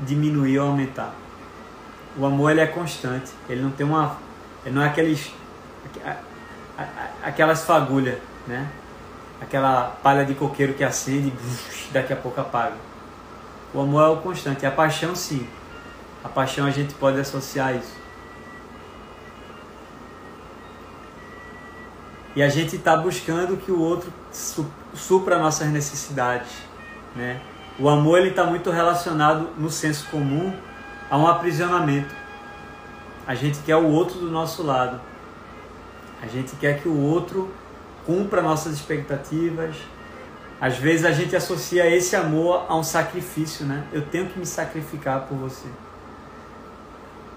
diminuir 0.02 0.60
ou 0.60 0.68
aumentar. 0.68 1.14
O 2.18 2.26
amor 2.26 2.52
ele 2.52 2.62
é 2.62 2.68
constante. 2.68 3.32
Ele 3.48 3.62
não 3.62 3.72
tem 3.72 3.86
uma, 3.86 4.18
ele 4.66 4.76
não 4.76 4.84
é 4.84 4.88
aqueles, 4.88 5.32
aquelas 7.24 7.64
fagulhas, 7.64 8.18
né? 8.48 8.68
Aquela 9.42 9.98
palha 10.04 10.26
de 10.26 10.34
coqueiro 10.34 10.74
que 10.74 10.84
acende 10.84 11.30
e 11.30 11.92
daqui 11.94 12.14
a 12.14 12.16
pouco 12.16 12.40
apaga. 12.42 12.76
O 13.74 13.82
amor 13.82 14.04
é 14.04 14.08
o 14.08 14.18
constante. 14.18 14.66
A 14.66 14.72
paixão 14.72 15.16
sim. 15.16 15.48
A 16.24 16.30
paixão 16.30 16.66
a 16.66 16.72
gente 16.72 16.94
pode 16.96 17.20
associar 17.20 17.70
a 17.70 17.74
isso. 17.74 18.00
E 22.36 22.44
a 22.44 22.50
gente 22.50 22.76
está 22.76 22.96
buscando 22.96 23.58
que 23.58 23.72
o 23.72 23.80
outro 23.80 24.14
supra 24.94 25.38
nossas 25.40 25.68
necessidades, 25.70 26.52
né? 27.16 27.42
O 27.80 27.90
amor 27.90 28.20
ele 28.20 28.30
está 28.30 28.44
muito 28.44 28.70
relacionado 28.70 29.50
no 29.58 29.70
senso 29.70 30.06
comum 30.10 30.54
a 31.10 31.18
um 31.18 31.26
aprisionamento. 31.26 32.14
A 33.26 33.34
gente 33.34 33.60
quer 33.60 33.78
o 33.78 33.88
outro 33.88 34.20
do 34.20 34.30
nosso 34.30 34.64
lado. 34.64 35.00
A 36.22 36.28
gente 36.28 36.56
quer 36.58 36.82
que 36.82 36.90
o 36.90 36.98
outro 37.00 37.50
cumpra 38.10 38.42
nossas 38.42 38.74
expectativas. 38.74 39.76
Às 40.60 40.78
vezes 40.78 41.06
a 41.06 41.12
gente 41.12 41.36
associa 41.36 41.88
esse 41.96 42.16
amor 42.16 42.66
a 42.68 42.76
um 42.76 42.84
sacrifício, 42.84 43.68
né? 43.68 43.84
Eu 43.94 44.02
tenho 44.02 44.26
que 44.26 44.40
me 44.40 44.48
sacrificar 44.48 45.28
por 45.28 45.38
você. 45.38 45.68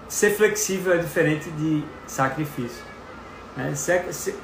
Ser 0.09 0.31
flexível 0.31 0.93
é 0.93 0.97
diferente 0.97 1.47
de 1.51 1.83
sacrifício. 2.07 2.83
Né? 3.55 3.75
Ser, 3.75 4.11
ser, 4.11 4.35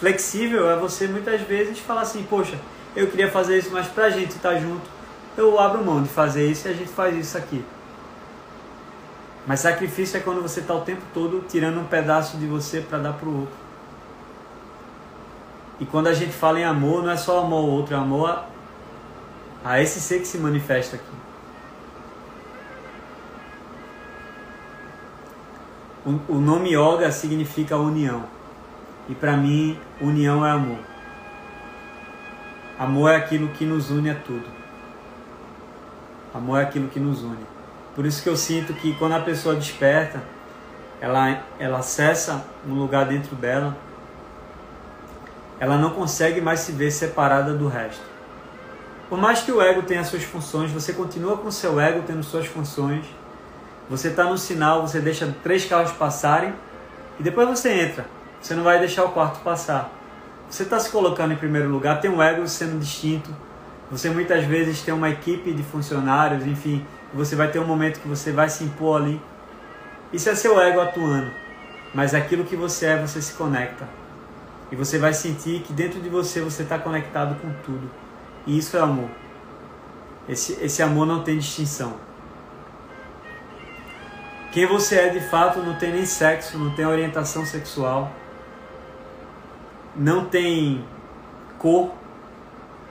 flexível 0.00 0.68
é 0.68 0.76
você 0.76 1.06
muitas 1.06 1.40
vezes 1.42 1.78
falar 1.78 2.00
assim, 2.00 2.24
poxa, 2.24 2.58
eu 2.96 3.06
queria 3.06 3.30
fazer 3.30 3.56
isso, 3.56 3.70
mas 3.70 3.86
pra 3.86 4.10
gente 4.10 4.32
estar 4.32 4.54
tá 4.54 4.58
junto, 4.58 4.90
eu 5.36 5.60
abro 5.60 5.84
mão 5.84 6.02
de 6.02 6.08
fazer 6.08 6.50
isso 6.50 6.66
e 6.66 6.72
a 6.72 6.74
gente 6.74 6.90
faz 6.90 7.16
isso 7.16 7.38
aqui. 7.38 7.64
Mas 9.46 9.60
sacrifício 9.60 10.16
é 10.16 10.20
quando 10.20 10.42
você 10.42 10.58
está 10.58 10.74
o 10.74 10.80
tempo 10.80 11.02
todo 11.14 11.44
tirando 11.48 11.78
um 11.78 11.84
pedaço 11.84 12.36
de 12.36 12.46
você 12.46 12.80
para 12.80 12.98
dar 12.98 13.12
para 13.12 13.28
o 13.28 13.40
outro. 13.42 13.65
E 15.78 15.84
quando 15.84 16.06
a 16.06 16.14
gente 16.14 16.32
fala 16.32 16.58
em 16.58 16.64
amor, 16.64 17.02
não 17.02 17.10
é 17.10 17.16
só 17.16 17.40
amor 17.40 17.58
ao 17.58 17.66
outro, 17.66 17.94
é 17.94 17.98
amor 17.98 18.30
a, 18.30 18.46
a 19.64 19.82
esse 19.82 20.00
ser 20.00 20.20
que 20.20 20.26
se 20.26 20.38
manifesta 20.38 20.96
aqui. 20.96 21.16
O, 26.06 26.34
o 26.34 26.40
nome 26.40 26.70
yoga 26.70 27.10
significa 27.10 27.76
união. 27.76 28.24
E 29.08 29.14
para 29.14 29.36
mim, 29.36 29.78
união 30.00 30.46
é 30.46 30.50
amor. 30.50 30.78
Amor 32.78 33.10
é 33.10 33.16
aquilo 33.16 33.48
que 33.48 33.64
nos 33.64 33.90
une 33.90 34.10
a 34.10 34.14
tudo. 34.14 34.46
Amor 36.32 36.60
é 36.60 36.62
aquilo 36.62 36.88
que 36.88 37.00
nos 37.00 37.22
une. 37.22 37.44
Por 37.94 38.04
isso 38.04 38.22
que 38.22 38.28
eu 38.28 38.36
sinto 38.36 38.74
que 38.74 38.94
quando 38.94 39.14
a 39.14 39.20
pessoa 39.20 39.54
desperta, 39.54 40.22
ela, 41.00 41.42
ela 41.58 41.78
acessa 41.78 42.44
um 42.66 42.74
lugar 42.74 43.06
dentro 43.06 43.34
dela, 43.34 43.76
ela 45.58 45.76
não 45.76 45.90
consegue 45.90 46.40
mais 46.40 46.60
se 46.60 46.72
ver 46.72 46.90
separada 46.90 47.54
do 47.54 47.68
resto. 47.68 48.02
Por 49.08 49.18
mais 49.18 49.40
que 49.40 49.52
o 49.52 49.62
ego 49.62 49.82
tenha 49.82 50.04
suas 50.04 50.24
funções, 50.24 50.70
você 50.72 50.92
continua 50.92 51.36
com 51.36 51.50
seu 51.50 51.80
ego 51.80 52.02
tendo 52.06 52.22
suas 52.22 52.46
funções. 52.46 53.06
Você 53.88 54.08
está 54.08 54.24
no 54.24 54.36
sinal, 54.36 54.82
você 54.82 55.00
deixa 55.00 55.32
três 55.42 55.64
carros 55.64 55.92
passarem 55.92 56.52
e 57.18 57.22
depois 57.22 57.48
você 57.48 57.70
entra. 57.70 58.06
Você 58.40 58.54
não 58.54 58.64
vai 58.64 58.78
deixar 58.78 59.04
o 59.04 59.10
quarto 59.10 59.40
passar. 59.40 59.92
Você 60.50 60.64
está 60.64 60.78
se 60.78 60.90
colocando 60.90 61.32
em 61.32 61.36
primeiro 61.36 61.68
lugar, 61.68 62.00
tem 62.00 62.10
um 62.10 62.22
ego 62.22 62.46
sendo 62.48 62.78
distinto. 62.78 63.30
Você 63.90 64.10
muitas 64.10 64.44
vezes 64.44 64.82
tem 64.82 64.92
uma 64.92 65.08
equipe 65.08 65.52
de 65.52 65.62
funcionários, 65.62 66.44
enfim, 66.44 66.84
você 67.14 67.36
vai 67.36 67.48
ter 67.48 67.60
um 67.60 67.66
momento 67.66 68.00
que 68.00 68.08
você 68.08 68.32
vai 68.32 68.48
se 68.48 68.64
impor 68.64 69.00
ali. 69.00 69.22
Isso 70.12 70.28
é 70.28 70.34
seu 70.34 70.60
ego 70.60 70.80
atuando. 70.80 71.30
Mas 71.94 72.12
aquilo 72.12 72.44
que 72.44 72.56
você 72.56 72.86
é, 72.86 73.00
você 73.00 73.22
se 73.22 73.34
conecta. 73.34 73.88
E 74.70 74.76
você 74.76 74.98
vai 74.98 75.14
sentir 75.14 75.62
que 75.62 75.72
dentro 75.72 76.00
de 76.00 76.08
você 76.08 76.40
você 76.40 76.62
está 76.62 76.78
conectado 76.78 77.40
com 77.40 77.52
tudo. 77.62 77.90
E 78.46 78.58
isso 78.58 78.76
é 78.76 78.80
amor. 78.80 79.08
Esse, 80.28 80.52
esse 80.60 80.82
amor 80.82 81.06
não 81.06 81.22
tem 81.22 81.38
distinção. 81.38 81.94
Quem 84.52 84.66
você 84.66 84.96
é 84.96 85.08
de 85.10 85.20
fato 85.20 85.60
não 85.60 85.76
tem 85.76 85.92
nem 85.92 86.06
sexo, 86.06 86.58
não 86.58 86.74
tem 86.74 86.86
orientação 86.86 87.44
sexual, 87.44 88.10
não 89.94 90.24
tem 90.24 90.84
cor, 91.58 91.92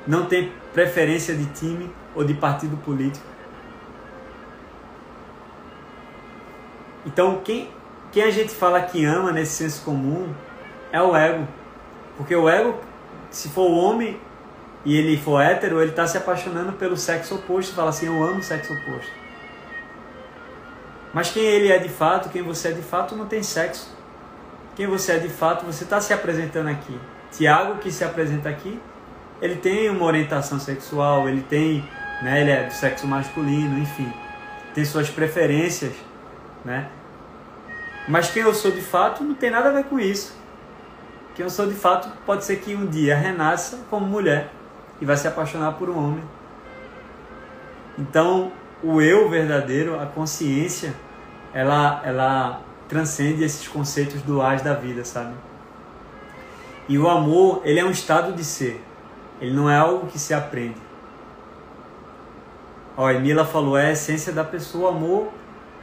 não 0.05 0.27
tem 0.27 0.51
preferência 0.73 1.35
de 1.35 1.45
time 1.47 1.91
ou 2.13 2.23
de 2.23 2.35
partido 2.35 2.77
político. 2.77 3.25
Então, 7.05 7.41
quem, 7.43 7.69
quem 8.11 8.23
a 8.23 8.31
gente 8.31 8.53
fala 8.53 8.81
que 8.81 9.03
ama 9.03 9.31
nesse 9.31 9.53
senso 9.53 9.83
comum 9.83 10.33
é 10.91 11.01
o 11.01 11.15
ego. 11.15 11.47
Porque 12.17 12.35
o 12.35 12.49
ego, 12.49 12.79
se 13.29 13.49
for 13.49 13.69
homem 13.69 14.19
e 14.83 14.95
ele 14.97 15.17
for 15.17 15.41
hétero, 15.41 15.81
ele 15.81 15.91
está 15.91 16.07
se 16.07 16.17
apaixonando 16.17 16.73
pelo 16.73 16.95
sexo 16.95 17.35
oposto 17.35 17.73
fala 17.73 17.89
assim: 17.89 18.07
Eu 18.07 18.23
amo 18.23 18.39
o 18.39 18.43
sexo 18.43 18.73
oposto. 18.73 19.11
Mas 21.13 21.31
quem 21.31 21.43
ele 21.43 21.71
é 21.71 21.77
de 21.77 21.89
fato, 21.89 22.29
quem 22.29 22.41
você 22.41 22.69
é 22.69 22.71
de 22.71 22.81
fato, 22.81 23.15
não 23.15 23.25
tem 23.25 23.41
sexo. 23.41 23.95
Quem 24.75 24.87
você 24.87 25.13
é 25.13 25.19
de 25.19 25.29
fato, 25.29 25.65
você 25.65 25.85
está 25.85 26.01
se 26.01 26.13
apresentando 26.13 26.67
aqui. 26.67 26.99
Tiago, 27.31 27.79
que 27.79 27.89
se 27.89 28.03
apresenta 28.03 28.49
aqui, 28.49 28.79
ele 29.41 29.55
tem 29.55 29.89
uma 29.89 30.05
orientação 30.05 30.59
sexual, 30.59 31.27
ele 31.29 31.41
tem, 31.41 31.87
né, 32.21 32.41
ele 32.41 32.51
é 32.51 32.63
do 32.65 32.73
sexo 32.73 33.07
masculino, 33.07 33.77
enfim, 33.79 34.11
tem 34.73 34.83
suas 34.83 35.09
preferências 35.09 35.93
né? 36.65 36.89
Mas 38.07 38.31
quem 38.31 38.41
eu 38.41 38.53
sou 38.53 38.71
de 38.71 38.81
fato 38.81 39.23
não 39.23 39.35
tem 39.35 39.51
nada 39.51 39.69
a 39.69 39.71
ver 39.71 39.85
com 39.85 39.99
isso. 39.99 40.35
Quem 41.35 41.43
eu 41.43 41.49
sou 41.49 41.67
de 41.67 41.73
fato 41.73 42.09
pode 42.25 42.45
ser 42.45 42.57
que 42.57 42.75
um 42.75 42.85
dia 42.85 43.15
renasça 43.15 43.79
como 43.89 44.05
mulher 44.05 44.49
e 44.99 45.05
vai 45.05 45.17
se 45.17 45.27
apaixonar 45.27 45.73
por 45.73 45.89
um 45.89 45.97
homem. 45.97 46.23
Então, 47.97 48.51
o 48.81 49.01
eu 49.01 49.29
verdadeiro, 49.29 49.99
a 49.99 50.05
consciência, 50.05 50.93
ela, 51.53 52.01
ela 52.03 52.61
transcende 52.87 53.43
esses 53.43 53.67
conceitos 53.67 54.21
duais 54.21 54.61
da 54.61 54.73
vida, 54.73 55.03
sabe? 55.03 55.33
E 56.87 56.97
o 56.97 57.09
amor, 57.09 57.61
ele 57.63 57.79
é 57.79 57.85
um 57.85 57.91
estado 57.91 58.33
de 58.33 58.43
ser. 58.43 58.83
Ele 59.39 59.53
não 59.53 59.69
é 59.69 59.77
algo 59.77 60.07
que 60.07 60.17
se 60.17 60.33
aprende. 60.33 60.81
Ó, 62.97 63.09
Emila 63.09 63.45
falou, 63.45 63.77
é 63.77 63.87
a 63.87 63.91
essência 63.91 64.31
da 64.31 64.43
pessoa. 64.43 64.91
O 64.91 64.95
amor 64.95 65.33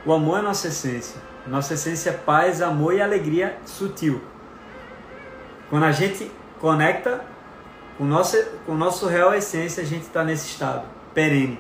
o 0.04 0.12
amor 0.12 0.40
é 0.40 0.42
nossa 0.42 0.66
essência. 0.66 1.20
Nossa 1.46 1.74
essência 1.74 2.10
é 2.10 2.12
paz, 2.12 2.60
amor 2.60 2.94
e 2.94 3.00
alegria 3.00 3.56
sutil. 3.64 4.20
Quando 5.72 5.84
a 5.84 5.90
gente 5.90 6.30
conecta 6.60 7.24
com, 7.96 8.04
nossa, 8.04 8.36
com 8.66 8.74
nosso 8.74 9.06
real 9.06 9.32
essência, 9.32 9.82
a 9.82 9.86
gente 9.86 10.02
está 10.02 10.22
nesse 10.22 10.48
estado 10.48 10.86
perene. 11.14 11.58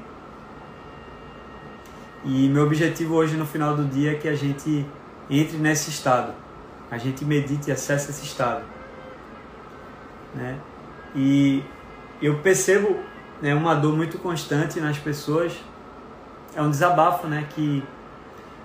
E 2.22 2.46
meu 2.50 2.64
objetivo 2.64 3.14
hoje 3.14 3.38
no 3.38 3.46
final 3.46 3.74
do 3.74 3.86
dia 3.86 4.12
é 4.12 4.14
que 4.14 4.28
a 4.28 4.34
gente 4.34 4.84
entre 5.30 5.56
nesse 5.56 5.88
estado. 5.88 6.34
A 6.90 6.98
gente 6.98 7.24
medita 7.24 7.70
e 7.70 7.72
acessa 7.72 8.10
esse 8.10 8.22
estado. 8.22 8.62
Né? 10.34 10.58
E 11.16 11.64
eu 12.20 12.38
percebo 12.40 12.98
né, 13.40 13.54
uma 13.54 13.74
dor 13.74 13.96
muito 13.96 14.18
constante 14.18 14.78
nas 14.78 14.98
pessoas. 14.98 15.54
É 16.54 16.60
um 16.60 16.68
desabafo, 16.68 17.26
né? 17.26 17.48
Que, 17.54 17.82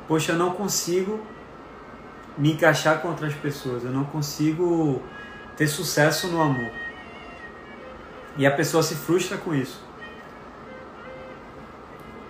poxa, 0.10 0.34
eu 0.34 0.38
não 0.38 0.52
consigo 0.52 1.22
me 2.38 2.52
encaixar 2.52 3.00
com 3.00 3.08
outras 3.08 3.34
pessoas. 3.34 3.86
Eu 3.86 3.92
não 3.92 4.04
consigo 4.04 5.02
ter 5.58 5.68
sucesso 5.68 6.28
no 6.28 6.40
amor. 6.40 6.72
E 8.38 8.46
a 8.46 8.52
pessoa 8.52 8.84
se 8.84 8.94
frustra 8.94 9.38
com 9.38 9.54
isso. 9.54 9.84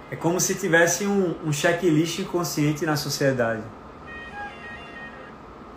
É 0.10 0.16
como 0.16 0.40
se 0.40 0.56
tivesse 0.56 1.06
um, 1.06 1.36
um 1.46 1.52
checklist 1.52 2.20
inconsciente 2.20 2.86
na 2.86 2.96
sociedade. 2.96 3.62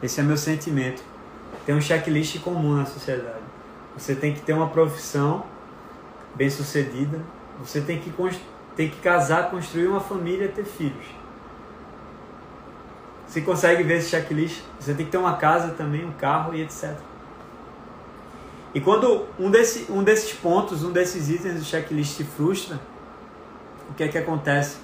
Esse 0.01 0.21
é 0.21 0.23
meu 0.23 0.37
sentimento. 0.37 1.03
Tem 1.67 1.75
um 1.75 1.81
checklist 1.81 2.41
comum 2.41 2.77
na 2.77 2.87
sociedade. 2.87 3.43
Você 3.97 4.15
tem 4.15 4.33
que 4.33 4.41
ter 4.41 4.53
uma 4.53 4.69
profissão 4.69 5.45
bem 6.37 6.49
sucedida. 6.49 7.21
Você 7.59 7.81
tem 7.81 7.99
que, 7.99 8.13
tem 8.77 8.89
que 8.89 9.01
casar, 9.01 9.51
construir 9.51 9.89
uma 9.89 10.01
família, 10.01 10.49
ter 10.49 10.65
filhos. 10.65 11.07
Você 13.27 13.41
consegue 13.41 13.83
ver 13.83 13.99
esse 13.99 14.11
checklist? 14.11 14.63
Você 14.79 14.95
tem 14.95 15.07
que 15.07 15.13
ter 15.13 15.19
uma 15.19 15.37
casa 15.37 15.73
também, 15.75 16.05
um 16.05 16.13
carro 16.13 16.55
e 16.55 16.63
etc. 16.63 17.10
E 18.73 18.81
quando 18.81 19.27
um, 19.39 19.51
desse, 19.51 19.91
um 19.91 20.03
desses 20.03 20.33
pontos, 20.33 20.85
um 20.85 20.93
desses 20.93 21.29
itens 21.29 21.55
do 21.55 21.65
checklist 21.65 22.17
se 22.17 22.25
frustra, 22.25 22.79
o 23.89 23.95
que 23.95 24.05
é 24.05 24.09
que 24.09 24.17
acontece? 24.17 24.79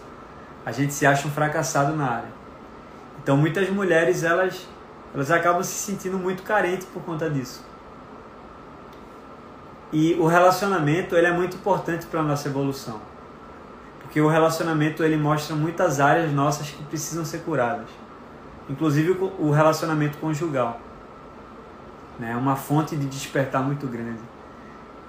A 0.64 0.72
gente 0.72 0.92
se 0.92 1.07
acha 1.07 1.29
um 1.29 1.31
fracassado 1.31 1.94
na 1.94 2.11
área. 2.11 2.29
Então 3.22 3.37
muitas 3.37 3.68
mulheres 3.70 4.25
elas 4.25 4.66
elas 5.14 5.31
acabam 5.31 5.62
se 5.62 5.72
sentindo 5.72 6.18
muito 6.18 6.42
carentes 6.42 6.87
por 6.87 7.03
conta 7.03 7.31
disso. 7.31 7.64
E 9.92 10.14
o 10.14 10.27
relacionamento 10.27 11.16
ele 11.16 11.29
é 11.29 11.33
muito 11.33 11.57
importante 11.57 12.07
para 12.07 12.20
a 12.20 12.22
nossa 12.22 12.49
evolução. 12.49 13.01
Porque 14.03 14.20
o 14.20 14.29
relacionamento 14.29 15.03
ele 15.03 15.16
mostra 15.16 15.55
muitas 15.55 16.01
áreas 16.01 16.33
nossas 16.33 16.70
que 16.70 16.83
precisam 16.85 17.25
ser 17.25 17.38
curadas. 17.38 17.87
Inclusive 18.68 19.12
o 19.38 19.51
relacionamento 19.51 20.18
conjugal 20.18 20.81
né? 22.18 22.33
É 22.33 22.37
uma 22.37 22.57
fonte 22.57 22.96
de 22.96 23.07
despertar 23.07 23.62
muito 23.62 23.87
grande. 23.87 24.20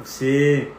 Você, 0.04 0.72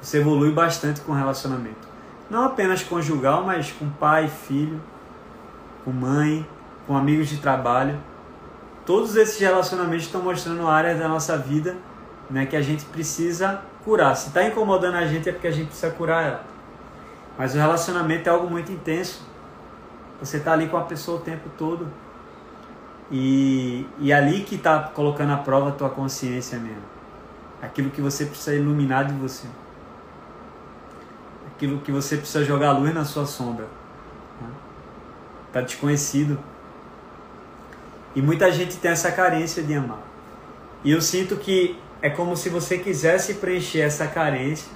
você 0.00 0.18
evolui 0.18 0.52
bastante 0.52 1.00
com 1.00 1.12
o 1.12 1.14
relacionamento. 1.14 1.86
Não 2.28 2.44
apenas 2.44 2.82
conjugal, 2.82 3.44
mas 3.44 3.72
com 3.72 3.88
pai, 3.88 4.28
filho, 4.28 4.80
com 5.84 5.92
mãe, 5.92 6.46
com 6.86 6.96
amigos 6.96 7.28
de 7.28 7.38
trabalho. 7.38 7.98
Todos 8.84 9.16
esses 9.16 9.38
relacionamentos 9.38 10.06
estão 10.06 10.22
mostrando 10.22 10.66
áreas 10.68 10.98
da 10.98 11.08
nossa 11.08 11.36
vida 11.36 11.76
né, 12.30 12.46
que 12.46 12.56
a 12.56 12.62
gente 12.62 12.84
precisa 12.84 13.62
curar. 13.84 14.16
Se 14.16 14.28
está 14.28 14.44
incomodando 14.44 14.96
a 14.96 15.06
gente 15.06 15.28
é 15.28 15.32
porque 15.32 15.46
a 15.46 15.52
gente 15.52 15.68
precisa 15.68 15.90
curar 15.90 16.24
ela. 16.24 16.44
Mas 17.38 17.54
o 17.54 17.58
relacionamento 17.58 18.28
é 18.28 18.32
algo 18.32 18.48
muito 18.48 18.72
intenso. 18.72 19.22
Você 20.20 20.38
está 20.38 20.52
ali 20.52 20.68
com 20.68 20.76
a 20.76 20.82
pessoa 20.82 21.18
o 21.18 21.20
tempo 21.20 21.48
todo. 21.56 21.86
E, 23.10 23.86
e 23.98 24.12
ali 24.12 24.42
que 24.42 24.56
está 24.56 24.80
colocando 24.82 25.32
à 25.32 25.36
prova 25.36 25.70
a 25.70 25.72
tua 25.72 25.90
consciência 25.90 26.58
mesmo. 26.58 26.82
Aquilo 27.62 27.90
que 27.90 28.00
você 28.00 28.26
precisa 28.26 28.54
iluminar 28.54 29.04
de 29.04 29.14
você. 29.14 29.46
Aquilo 31.54 31.78
que 31.80 31.92
você 31.92 32.16
precisa 32.16 32.44
jogar 32.44 32.72
luz 32.72 32.92
na 32.92 33.04
sua 33.04 33.26
sombra. 33.26 33.66
Está 35.46 35.60
né? 35.60 35.66
desconhecido. 35.66 36.38
E 38.14 38.22
muita 38.22 38.50
gente 38.50 38.76
tem 38.76 38.90
essa 38.90 39.12
carência 39.12 39.62
de 39.62 39.74
amar. 39.74 40.02
E 40.82 40.90
eu 40.90 41.00
sinto 41.00 41.36
que 41.36 41.78
é 42.02 42.10
como 42.10 42.36
se 42.36 42.48
você 42.48 42.78
quisesse 42.78 43.34
preencher 43.34 43.80
essa 43.80 44.06
carência, 44.06 44.70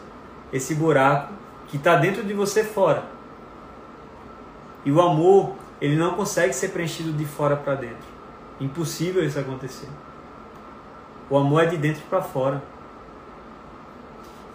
esse 0.52 0.74
buraco 0.74 1.32
que 1.68 1.76
está 1.76 1.96
dentro 1.96 2.22
de 2.24 2.34
você 2.34 2.64
fora. 2.64 3.04
E 4.84 4.90
o 4.90 5.00
amor, 5.00 5.54
ele 5.80 5.96
não 5.96 6.14
consegue 6.14 6.52
ser 6.52 6.68
preenchido 6.68 7.12
de 7.12 7.24
fora 7.24 7.56
para 7.56 7.74
dentro. 7.74 8.09
Impossível 8.60 9.24
isso 9.24 9.38
acontecer. 9.38 9.88
O 11.30 11.38
amor 11.38 11.64
é 11.64 11.66
de 11.66 11.76
dentro 11.76 12.02
para 12.10 12.20
fora. 12.20 12.62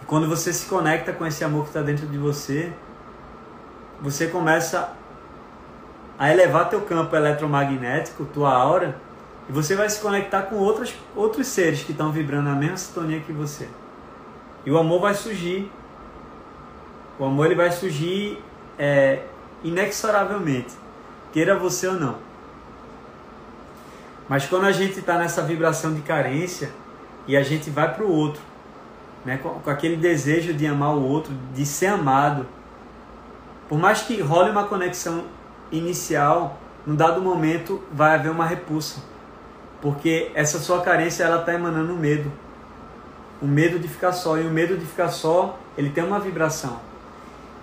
E 0.02 0.04
quando 0.04 0.28
você 0.28 0.52
se 0.52 0.66
conecta 0.66 1.12
com 1.12 1.26
esse 1.26 1.42
amor 1.42 1.62
que 1.62 1.70
está 1.70 1.82
dentro 1.82 2.06
de 2.06 2.16
você, 2.16 2.72
você 4.00 4.28
começa 4.28 4.92
a 6.18 6.32
elevar 6.32 6.70
teu 6.70 6.80
campo 6.82 7.16
eletromagnético, 7.16 8.24
tua 8.26 8.52
aura, 8.52 8.96
e 9.48 9.52
você 9.52 9.74
vai 9.74 9.88
se 9.88 10.00
conectar 10.00 10.42
com 10.42 10.56
outros, 10.56 10.94
outros 11.14 11.46
seres 11.46 11.82
que 11.82 11.92
estão 11.92 12.10
vibrando 12.10 12.44
na 12.44 12.54
mesma 12.54 12.76
sintonia 12.76 13.20
que 13.20 13.32
você. 13.32 13.68
E 14.64 14.70
o 14.70 14.78
amor 14.78 15.00
vai 15.00 15.14
surgir. 15.14 15.70
O 17.18 17.24
amor 17.24 17.46
ele 17.46 17.54
vai 17.54 17.70
surgir 17.70 18.42
é, 18.78 19.22
inexoravelmente, 19.62 20.74
queira 21.32 21.56
você 21.56 21.86
ou 21.86 21.94
não. 21.94 22.25
Mas 24.28 24.46
quando 24.46 24.64
a 24.64 24.72
gente 24.72 24.98
está 24.98 25.18
nessa 25.18 25.42
vibração 25.42 25.94
de 25.94 26.02
carência 26.02 26.70
e 27.26 27.36
a 27.36 27.42
gente 27.42 27.70
vai 27.70 27.92
para 27.94 28.04
o 28.04 28.10
outro, 28.10 28.40
né, 29.24 29.38
com, 29.38 29.50
com, 29.50 29.70
aquele 29.70 29.96
desejo 29.96 30.52
de 30.52 30.66
amar 30.66 30.94
o 30.96 31.02
outro, 31.02 31.32
de 31.54 31.64
ser 31.64 31.86
amado, 31.86 32.46
por 33.68 33.78
mais 33.78 34.02
que 34.02 34.20
role 34.20 34.50
uma 34.50 34.64
conexão 34.64 35.24
inicial, 35.70 36.58
num 36.84 36.94
dado 36.94 37.20
momento 37.20 37.82
vai 37.92 38.14
haver 38.14 38.30
uma 38.30 38.46
repulsa, 38.46 39.00
porque 39.80 40.30
essa 40.34 40.58
sua 40.58 40.80
carência 40.82 41.24
ela 41.24 41.40
está 41.40 41.54
emanando 41.54 41.94
medo, 41.94 42.30
o 43.40 43.46
medo 43.46 43.78
de 43.78 43.86
ficar 43.86 44.12
só. 44.12 44.38
E 44.38 44.46
o 44.46 44.50
medo 44.50 44.76
de 44.76 44.86
ficar 44.86 45.08
só 45.08 45.58
ele 45.76 45.90
tem 45.90 46.02
uma 46.02 46.18
vibração. 46.18 46.80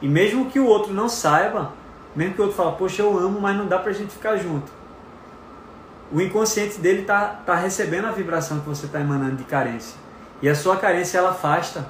E 0.02 0.08
mesmo 0.08 0.50
que 0.52 0.60
o 0.60 0.66
outro 0.66 0.94
não 0.94 1.10
saiba, 1.10 1.74
mesmo 2.16 2.36
que 2.36 2.42
o 2.42 2.46
outro 2.46 2.58
fale, 2.58 2.76
poxa 2.78 3.02
eu 3.02 3.18
amo, 3.18 3.42
mas 3.42 3.58
não 3.58 3.66
dá 3.66 3.80
para 3.80 3.90
a 3.90 3.94
gente 3.94 4.12
ficar 4.12 4.36
junto 4.38 4.83
o 6.14 6.22
inconsciente 6.22 6.80
dele 6.80 7.02
está 7.02 7.26
tá 7.44 7.56
recebendo 7.56 8.06
a 8.06 8.12
vibração 8.12 8.60
que 8.60 8.70
você 8.70 8.86
está 8.86 9.02
emanando 9.02 9.36
de 9.36 9.44
carência. 9.46 9.98
E 10.44 10.48
a 10.48 10.54
sua 10.54 10.78
carência 10.78 11.18
ela 11.18 11.32
afasta. 11.32 11.88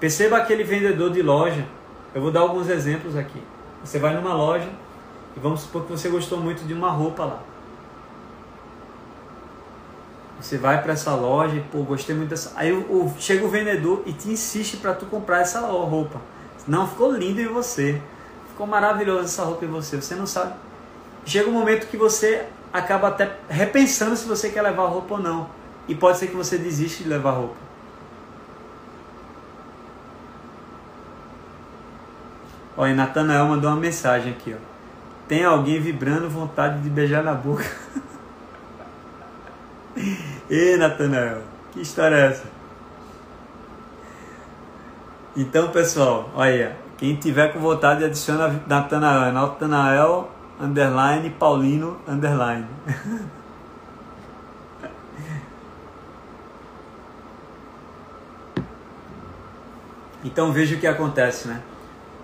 Perceba 0.00 0.38
aquele 0.38 0.64
vendedor 0.64 1.12
de 1.12 1.20
loja. 1.20 1.66
Eu 2.14 2.22
vou 2.22 2.30
dar 2.30 2.40
alguns 2.40 2.70
exemplos 2.70 3.14
aqui. 3.14 3.42
Você 3.84 3.98
vai 3.98 4.14
numa 4.14 4.32
loja 4.32 4.70
e 5.36 5.40
vamos 5.40 5.60
supor 5.60 5.84
que 5.84 5.92
você 5.92 6.08
gostou 6.08 6.40
muito 6.40 6.64
de 6.64 6.72
uma 6.72 6.90
roupa 6.90 7.26
lá. 7.26 7.42
Você 10.40 10.56
vai 10.56 10.80
para 10.82 10.94
essa 10.94 11.14
loja 11.14 11.56
e, 11.56 11.60
pô, 11.60 11.82
gostei 11.82 12.16
muito 12.16 12.30
dessa. 12.30 12.52
Aí 12.56 12.72
o, 12.72 13.12
chega 13.18 13.44
o 13.44 13.50
vendedor 13.50 14.02
e 14.06 14.14
te 14.14 14.30
insiste 14.30 14.78
para 14.78 14.94
tu 14.94 15.04
comprar 15.06 15.40
essa 15.40 15.60
roupa. 15.60 16.22
Não, 16.66 16.88
ficou 16.88 17.12
lindo 17.12 17.42
em 17.42 17.48
você. 17.48 18.00
Ficou 18.48 18.66
maravilhosa 18.66 19.24
essa 19.24 19.44
roupa 19.44 19.66
em 19.66 19.68
você. 19.68 20.00
Você 20.00 20.14
não 20.14 20.26
sabe 20.26 20.54
chega 21.24 21.48
um 21.48 21.52
momento 21.52 21.86
que 21.86 21.96
você 21.96 22.46
acaba 22.72 23.08
até 23.08 23.36
repensando 23.48 24.16
se 24.16 24.26
você 24.26 24.50
quer 24.50 24.62
levar 24.62 24.86
roupa 24.86 25.14
ou 25.14 25.20
não. 25.20 25.48
E 25.86 25.94
pode 25.94 26.18
ser 26.18 26.28
que 26.28 26.36
você 26.36 26.58
desiste 26.58 27.04
de 27.04 27.08
levar 27.08 27.32
roupa. 27.32 27.56
Olha, 32.76 32.94
Natanael 32.94 33.46
mandou 33.46 33.70
uma 33.70 33.78
mensagem 33.78 34.32
aqui, 34.32 34.54
ó. 34.54 34.58
Tem 35.28 35.44
alguém 35.44 35.80
vibrando 35.80 36.28
vontade 36.28 36.82
de 36.82 36.90
beijar 36.90 37.22
na 37.22 37.32
boca. 37.32 37.64
Ei, 40.50 40.76
Natanael, 40.76 41.42
que 41.72 41.80
história 41.80 42.16
é 42.16 42.26
essa? 42.26 42.44
Então, 45.36 45.70
pessoal, 45.70 46.30
olha, 46.34 46.76
quem 46.98 47.14
tiver 47.16 47.52
com 47.52 47.60
vontade 47.60 48.04
adiciona 48.04 48.62
Natanael. 48.66 49.32
Natanael 49.32 50.33
underline 50.60 51.30
Paulino 51.30 51.98
underline. 52.06 52.66
Então 60.24 60.50
veja 60.52 60.74
o 60.74 60.80
que 60.80 60.86
acontece, 60.86 61.46
né? 61.46 61.60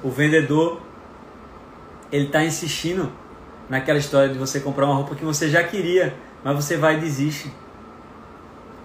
O 0.02 0.10
vendedor 0.10 0.80
ele 2.10 2.26
está 2.26 2.42
insistindo 2.42 3.12
naquela 3.68 3.98
história 3.98 4.30
de 4.30 4.38
você 4.38 4.58
comprar 4.58 4.86
uma 4.86 4.94
roupa 4.94 5.14
que 5.14 5.24
você 5.24 5.48
já 5.48 5.62
queria, 5.62 6.16
mas 6.42 6.56
você 6.56 6.76
vai 6.76 6.96
e 6.96 7.00
desiste. 7.00 7.52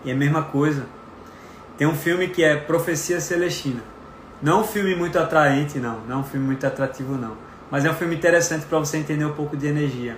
E 0.04 0.12
é 0.12 0.14
a 0.14 0.18
mesma 0.18 0.44
coisa. 0.44 0.86
Tem 1.78 1.88
um 1.88 1.96
filme 1.96 2.28
que 2.28 2.44
é 2.44 2.56
Profecia 2.56 3.20
Celestina. 3.20 3.82
Não 4.42 4.60
é 4.60 4.62
um 4.62 4.64
filme 4.64 4.94
muito 4.96 5.18
atraente, 5.18 5.80
não. 5.80 6.02
Não 6.02 6.18
é 6.18 6.20
um 6.20 6.24
filme 6.24 6.46
muito 6.46 6.68
atrativo, 6.68 7.16
não. 7.16 7.45
Mas 7.70 7.84
é 7.86 7.90
um 7.90 7.94
filme 7.94 8.16
interessante 8.16 8.66
para 8.66 8.80
você 8.80 8.98
entender 8.98 9.26
um 9.26 9.34
pouco 9.34 9.58
de 9.58 9.68
energia. 9.68 10.18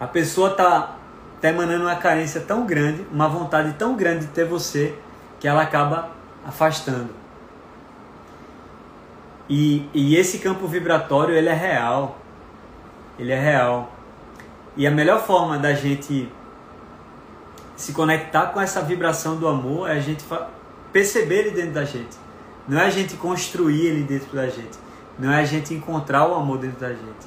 A 0.00 0.06
pessoa 0.06 0.50
tá, 0.50 0.96
emanando 1.42 1.84
uma 1.84 1.96
carência 1.96 2.40
tão 2.40 2.66
grande, 2.66 3.06
uma 3.12 3.28
vontade 3.28 3.74
tão 3.74 3.96
grande 3.96 4.26
de 4.26 4.32
ter 4.32 4.44
você, 4.44 4.94
que 5.40 5.46
ela 5.46 5.62
acaba 5.62 6.10
afastando. 6.46 7.10
E, 9.48 9.88
e 9.94 10.16
esse 10.16 10.38
campo 10.38 10.66
vibratório 10.66 11.34
ele 11.34 11.48
é 11.48 11.54
real. 11.54 12.18
ele 13.18 13.32
é 13.32 13.40
real. 13.40 13.92
E 14.76 14.86
a 14.86 14.90
melhor 14.90 15.24
forma 15.24 15.58
da 15.58 15.72
gente 15.72 16.30
se 17.76 17.92
conectar 17.92 18.46
com 18.46 18.60
essa 18.60 18.82
vibração 18.82 19.36
do 19.36 19.48
amor 19.48 19.88
é 19.88 19.92
a 19.92 20.00
gente 20.00 20.24
perceber 20.92 21.46
ele 21.46 21.50
dentro 21.50 21.72
da 21.72 21.84
gente. 21.84 22.16
Não 22.68 22.78
é 22.78 22.86
a 22.86 22.90
gente 22.90 23.16
construir 23.16 23.86
ele 23.86 24.02
dentro 24.02 24.34
da 24.36 24.46
gente. 24.46 24.87
Não 25.18 25.32
é 25.32 25.40
a 25.40 25.44
gente 25.44 25.74
encontrar 25.74 26.28
o 26.28 26.34
amor 26.34 26.58
dentro 26.58 26.78
da 26.78 26.90
gente. 26.90 27.26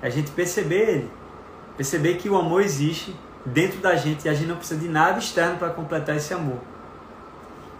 É 0.00 0.06
a 0.06 0.10
gente 0.10 0.30
perceber 0.30 0.88
ele. 0.88 1.10
Perceber 1.76 2.14
que 2.16 2.28
o 2.28 2.36
amor 2.36 2.62
existe 2.62 3.16
dentro 3.44 3.80
da 3.80 3.96
gente 3.96 4.24
e 4.24 4.28
a 4.28 4.34
gente 4.34 4.46
não 4.46 4.56
precisa 4.56 4.78
de 4.78 4.88
nada 4.88 5.18
externo 5.18 5.58
para 5.58 5.70
completar 5.70 6.16
esse 6.16 6.32
amor. 6.32 6.58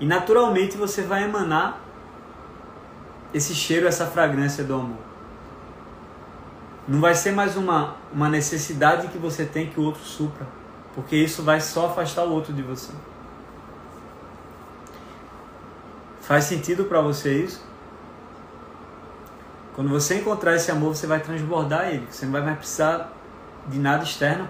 E 0.01 0.07
naturalmente 0.07 0.77
você 0.77 1.03
vai 1.03 1.25
emanar 1.25 1.81
esse 3.33 3.55
cheiro, 3.55 3.87
essa 3.87 4.07
fragrância 4.07 4.64
do 4.64 4.75
amor. 4.75 4.98
Não 6.87 7.01
vai 7.01 7.14
ser 7.14 7.31
mais 7.31 7.57
uma, 7.57 7.96
uma 8.12 8.29
necessidade 8.29 9.07
que 9.09 9.18
você 9.18 9.44
tem 9.44 9.68
que 9.68 9.79
o 9.79 9.85
outro 9.85 10.03
supra, 10.03 10.46
porque 10.94 11.14
isso 11.14 11.42
vai 11.42 11.61
só 11.61 11.87
afastar 11.87 12.25
o 12.25 12.33
outro 12.33 12.53
de 12.53 12.62
você. 12.62 12.92
Faz 16.20 16.44
sentido 16.44 16.85
para 16.85 17.01
você 17.01 17.44
isso? 17.44 17.72
Quando 19.75 19.89
você 19.89 20.17
encontrar 20.17 20.55
esse 20.55 20.71
amor, 20.71 20.95
você 20.95 21.07
vai 21.07 21.21
transbordar 21.21 21.89
ele. 21.89 22.07
Você 22.11 22.27
não 22.27 22.33
vai 22.33 22.43
mais 22.43 22.59
precisar 22.59 23.13
de 23.67 23.79
nada 23.79 24.05
externo 24.05 24.49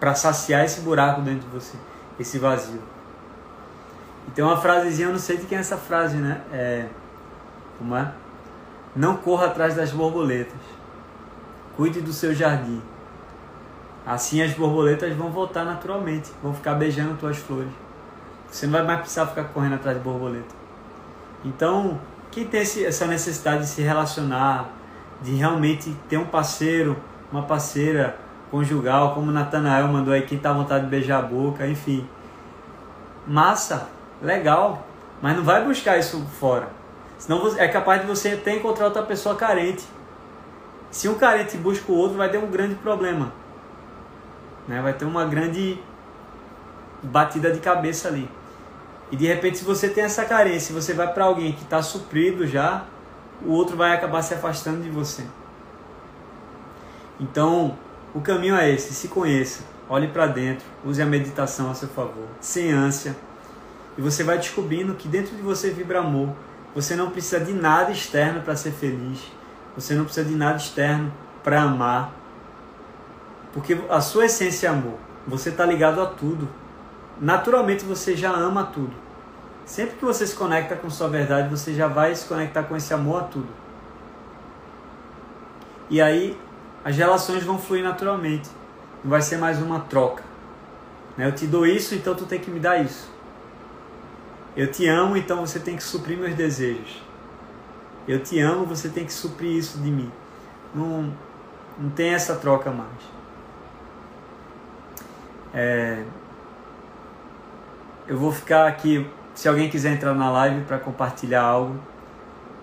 para 0.00 0.14
saciar 0.14 0.64
esse 0.64 0.80
buraco 0.80 1.20
dentro 1.20 1.48
de 1.48 1.54
você, 1.54 1.76
esse 2.18 2.38
vazio. 2.38 2.82
E 4.26 4.30
tem 4.30 4.44
uma 4.44 4.56
frasezinha, 4.56 5.08
eu 5.08 5.12
não 5.12 5.18
sei 5.18 5.36
de 5.36 5.46
quem 5.46 5.58
é 5.58 5.60
essa 5.60 5.76
frase, 5.76 6.16
né? 6.16 6.40
É, 6.52 6.86
como 7.78 7.96
é? 7.96 8.12
Não 8.94 9.16
corra 9.16 9.46
atrás 9.46 9.74
das 9.74 9.90
borboletas. 9.90 10.60
Cuide 11.76 12.00
do 12.00 12.12
seu 12.12 12.34
jardim. 12.34 12.82
Assim 14.06 14.42
as 14.42 14.52
borboletas 14.52 15.14
vão 15.14 15.30
voltar 15.30 15.64
naturalmente, 15.64 16.32
vão 16.42 16.52
ficar 16.52 16.74
beijando 16.74 17.14
tuas 17.16 17.36
flores. 17.36 17.70
Você 18.50 18.66
não 18.66 18.72
vai 18.72 18.82
mais 18.82 19.00
precisar 19.00 19.26
ficar 19.26 19.44
correndo 19.44 19.76
atrás 19.76 19.96
de 19.96 20.02
borboleta. 20.02 20.54
Então, 21.44 21.98
quem 22.32 22.46
tem 22.46 22.62
essa 22.62 23.06
necessidade 23.06 23.60
de 23.60 23.68
se 23.68 23.82
relacionar, 23.82 24.70
de 25.20 25.34
realmente 25.34 25.94
ter 26.08 26.16
um 26.16 26.24
parceiro, 26.24 26.96
uma 27.30 27.42
parceira 27.42 28.16
conjugal, 28.50 29.14
como 29.14 29.30
Natanael 29.30 29.86
mandou 29.88 30.12
aí, 30.12 30.22
quem 30.22 30.38
tá 30.38 30.50
à 30.50 30.54
vontade 30.54 30.84
de 30.84 30.90
beijar 30.90 31.18
a 31.18 31.22
boca, 31.22 31.66
enfim. 31.66 32.08
Massa, 33.26 33.88
legal, 34.20 34.86
mas 35.20 35.36
não 35.36 35.44
vai 35.44 35.62
buscar 35.62 35.98
isso 35.98 36.24
fora. 36.40 36.68
Senão 37.18 37.46
é 37.56 37.68
capaz 37.68 38.00
de 38.00 38.06
você 38.06 38.30
até 38.30 38.56
encontrar 38.56 38.86
outra 38.86 39.02
pessoa 39.02 39.36
carente. 39.36 39.84
Se 40.90 41.08
um 41.08 41.14
carente 41.14 41.56
busca 41.56 41.92
o 41.92 41.94
outro, 41.94 42.16
vai 42.16 42.30
ter 42.30 42.38
um 42.38 42.50
grande 42.50 42.74
problema. 42.76 43.32
Né? 44.66 44.80
Vai 44.80 44.92
ter 44.94 45.04
uma 45.04 45.24
grande 45.24 45.78
batida 47.02 47.52
de 47.52 47.60
cabeça 47.60 48.08
ali. 48.08 48.28
E 49.12 49.16
de 49.16 49.26
repente, 49.26 49.58
se 49.58 49.64
você 49.64 49.90
tem 49.90 50.04
essa 50.04 50.24
carência, 50.24 50.74
você 50.74 50.94
vai 50.94 51.12
para 51.12 51.26
alguém 51.26 51.52
que 51.52 51.62
está 51.62 51.82
suprido 51.82 52.46
já, 52.46 52.86
o 53.44 53.50
outro 53.52 53.76
vai 53.76 53.92
acabar 53.92 54.22
se 54.22 54.32
afastando 54.32 54.82
de 54.82 54.88
você. 54.88 55.22
Então, 57.20 57.76
o 58.14 58.22
caminho 58.22 58.56
é 58.56 58.70
esse: 58.70 58.94
se 58.94 59.08
conheça, 59.08 59.64
olhe 59.86 60.08
para 60.08 60.26
dentro, 60.26 60.64
use 60.82 61.02
a 61.02 61.04
meditação 61.04 61.70
a 61.70 61.74
seu 61.74 61.88
favor, 61.88 62.26
sem 62.40 62.72
ânsia. 62.72 63.14
E 63.98 64.00
você 64.00 64.24
vai 64.24 64.38
descobrindo 64.38 64.94
que 64.94 65.06
dentro 65.06 65.36
de 65.36 65.42
você 65.42 65.68
vibra 65.68 65.98
amor. 65.98 66.30
Você 66.74 66.96
não 66.96 67.10
precisa 67.10 67.38
de 67.38 67.52
nada 67.52 67.92
externo 67.92 68.40
para 68.40 68.56
ser 68.56 68.72
feliz. 68.72 69.20
Você 69.76 69.92
não 69.92 70.04
precisa 70.04 70.26
de 70.26 70.34
nada 70.34 70.56
externo 70.56 71.12
para 71.44 71.60
amar. 71.60 72.14
Porque 73.52 73.78
a 73.90 74.00
sua 74.00 74.24
essência 74.24 74.68
é 74.68 74.70
amor. 74.70 74.96
Você 75.26 75.50
está 75.50 75.66
ligado 75.66 76.00
a 76.00 76.06
tudo. 76.06 76.48
Naturalmente 77.20 77.84
você 77.84 78.16
já 78.16 78.30
ama 78.30 78.64
tudo. 78.64 79.01
Sempre 79.64 79.96
que 79.96 80.04
você 80.04 80.26
se 80.26 80.34
conecta 80.34 80.76
com 80.76 80.90
sua 80.90 81.08
verdade, 81.08 81.48
você 81.48 81.72
já 81.72 81.86
vai 81.86 82.14
se 82.14 82.26
conectar 82.26 82.64
com 82.64 82.76
esse 82.76 82.92
amor 82.92 83.22
a 83.22 83.24
tudo. 83.24 83.48
E 85.88 86.00
aí 86.00 86.38
as 86.84 86.96
relações 86.96 87.44
vão 87.44 87.58
fluir 87.58 87.84
naturalmente. 87.84 88.50
Não 89.02 89.10
vai 89.10 89.22
ser 89.22 89.38
mais 89.38 89.60
uma 89.60 89.80
troca. 89.80 90.24
Né? 91.16 91.26
Eu 91.26 91.32
te 91.32 91.46
dou 91.46 91.66
isso, 91.66 91.94
então 91.94 92.14
tu 92.14 92.26
tem 92.26 92.40
que 92.40 92.50
me 92.50 92.58
dar 92.58 92.78
isso. 92.78 93.10
Eu 94.56 94.70
te 94.70 94.86
amo, 94.86 95.16
então 95.16 95.46
você 95.46 95.58
tem 95.58 95.76
que 95.76 95.82
suprir 95.82 96.18
meus 96.18 96.34
desejos. 96.34 97.02
Eu 98.06 98.22
te 98.22 98.38
amo, 98.40 98.66
você 98.66 98.88
tem 98.88 99.04
que 99.04 99.12
suprir 99.12 99.56
isso 99.56 99.78
de 99.78 99.90
mim. 99.90 100.10
Não, 100.74 101.12
não 101.78 101.90
tem 101.90 102.14
essa 102.14 102.34
troca 102.36 102.70
mais. 102.70 102.90
É, 105.54 106.02
eu 108.08 108.18
vou 108.18 108.32
ficar 108.32 108.66
aqui 108.66 109.06
se 109.34 109.48
alguém 109.48 109.68
quiser 109.68 109.92
entrar 109.92 110.14
na 110.14 110.30
live 110.30 110.64
para 110.64 110.78
compartilhar 110.78 111.42
algo, 111.42 111.78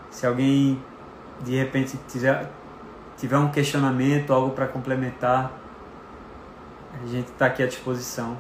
se 0.10 0.26
alguém 0.26 0.82
de 1.42 1.56
repente 1.56 1.98
tiver, 2.08 2.50
tiver 3.18 3.38
um 3.38 3.50
questionamento, 3.50 4.34
algo 4.34 4.52
para 4.52 4.68
complementar, 4.68 5.52
a 7.02 7.08
gente 7.08 7.28
está 7.32 7.46
aqui 7.46 7.64
à 7.64 7.68
disposição 7.68 8.38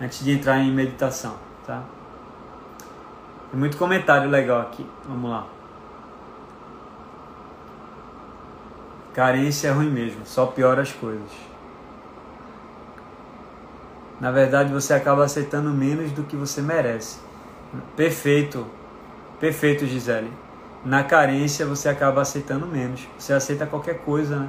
antes 0.00 0.24
de 0.24 0.32
entrar 0.32 0.58
em 0.58 0.72
meditação, 0.72 1.36
tá? 1.66 1.82
Tem 3.50 3.58
muito 3.58 3.76
comentário 3.76 4.28
legal 4.28 4.60
aqui. 4.62 4.84
Vamos 5.08 5.30
lá. 5.30 5.46
Carência 9.12 9.68
é 9.68 9.70
ruim 9.70 9.90
mesmo, 9.90 10.26
só 10.26 10.46
piora 10.46 10.82
as 10.82 10.92
coisas. 10.92 11.30
Na 14.20 14.32
verdade, 14.32 14.72
você 14.72 14.92
acaba 14.92 15.24
aceitando 15.24 15.70
menos 15.70 16.10
do 16.10 16.24
que 16.24 16.34
você 16.34 16.60
merece. 16.60 17.23
Perfeito. 17.96 18.66
Perfeito, 19.40 19.86
Gisele. 19.86 20.30
Na 20.84 21.02
carência 21.02 21.64
você 21.64 21.88
acaba 21.88 22.20
aceitando 22.20 22.66
menos. 22.66 23.08
Você 23.18 23.32
aceita 23.32 23.66
qualquer 23.66 24.00
coisa, 24.04 24.40
né? 24.40 24.48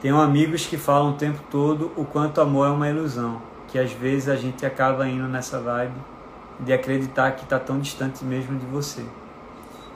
Tenho 0.00 0.20
amigos 0.20 0.66
que 0.66 0.76
falam 0.76 1.10
o 1.10 1.16
tempo 1.16 1.40
todo 1.48 1.92
o 1.96 2.04
quanto 2.04 2.40
amor 2.40 2.66
é 2.66 2.70
uma 2.70 2.88
ilusão, 2.88 3.40
que 3.68 3.78
às 3.78 3.92
vezes 3.92 4.28
a 4.28 4.34
gente 4.34 4.66
acaba 4.66 5.06
indo 5.06 5.28
nessa 5.28 5.60
vibe 5.60 5.94
de 6.58 6.72
acreditar 6.72 7.32
que 7.32 7.44
está 7.44 7.58
tão 7.58 7.78
distante 7.78 8.24
mesmo 8.24 8.58
de 8.58 8.66
você. 8.66 9.04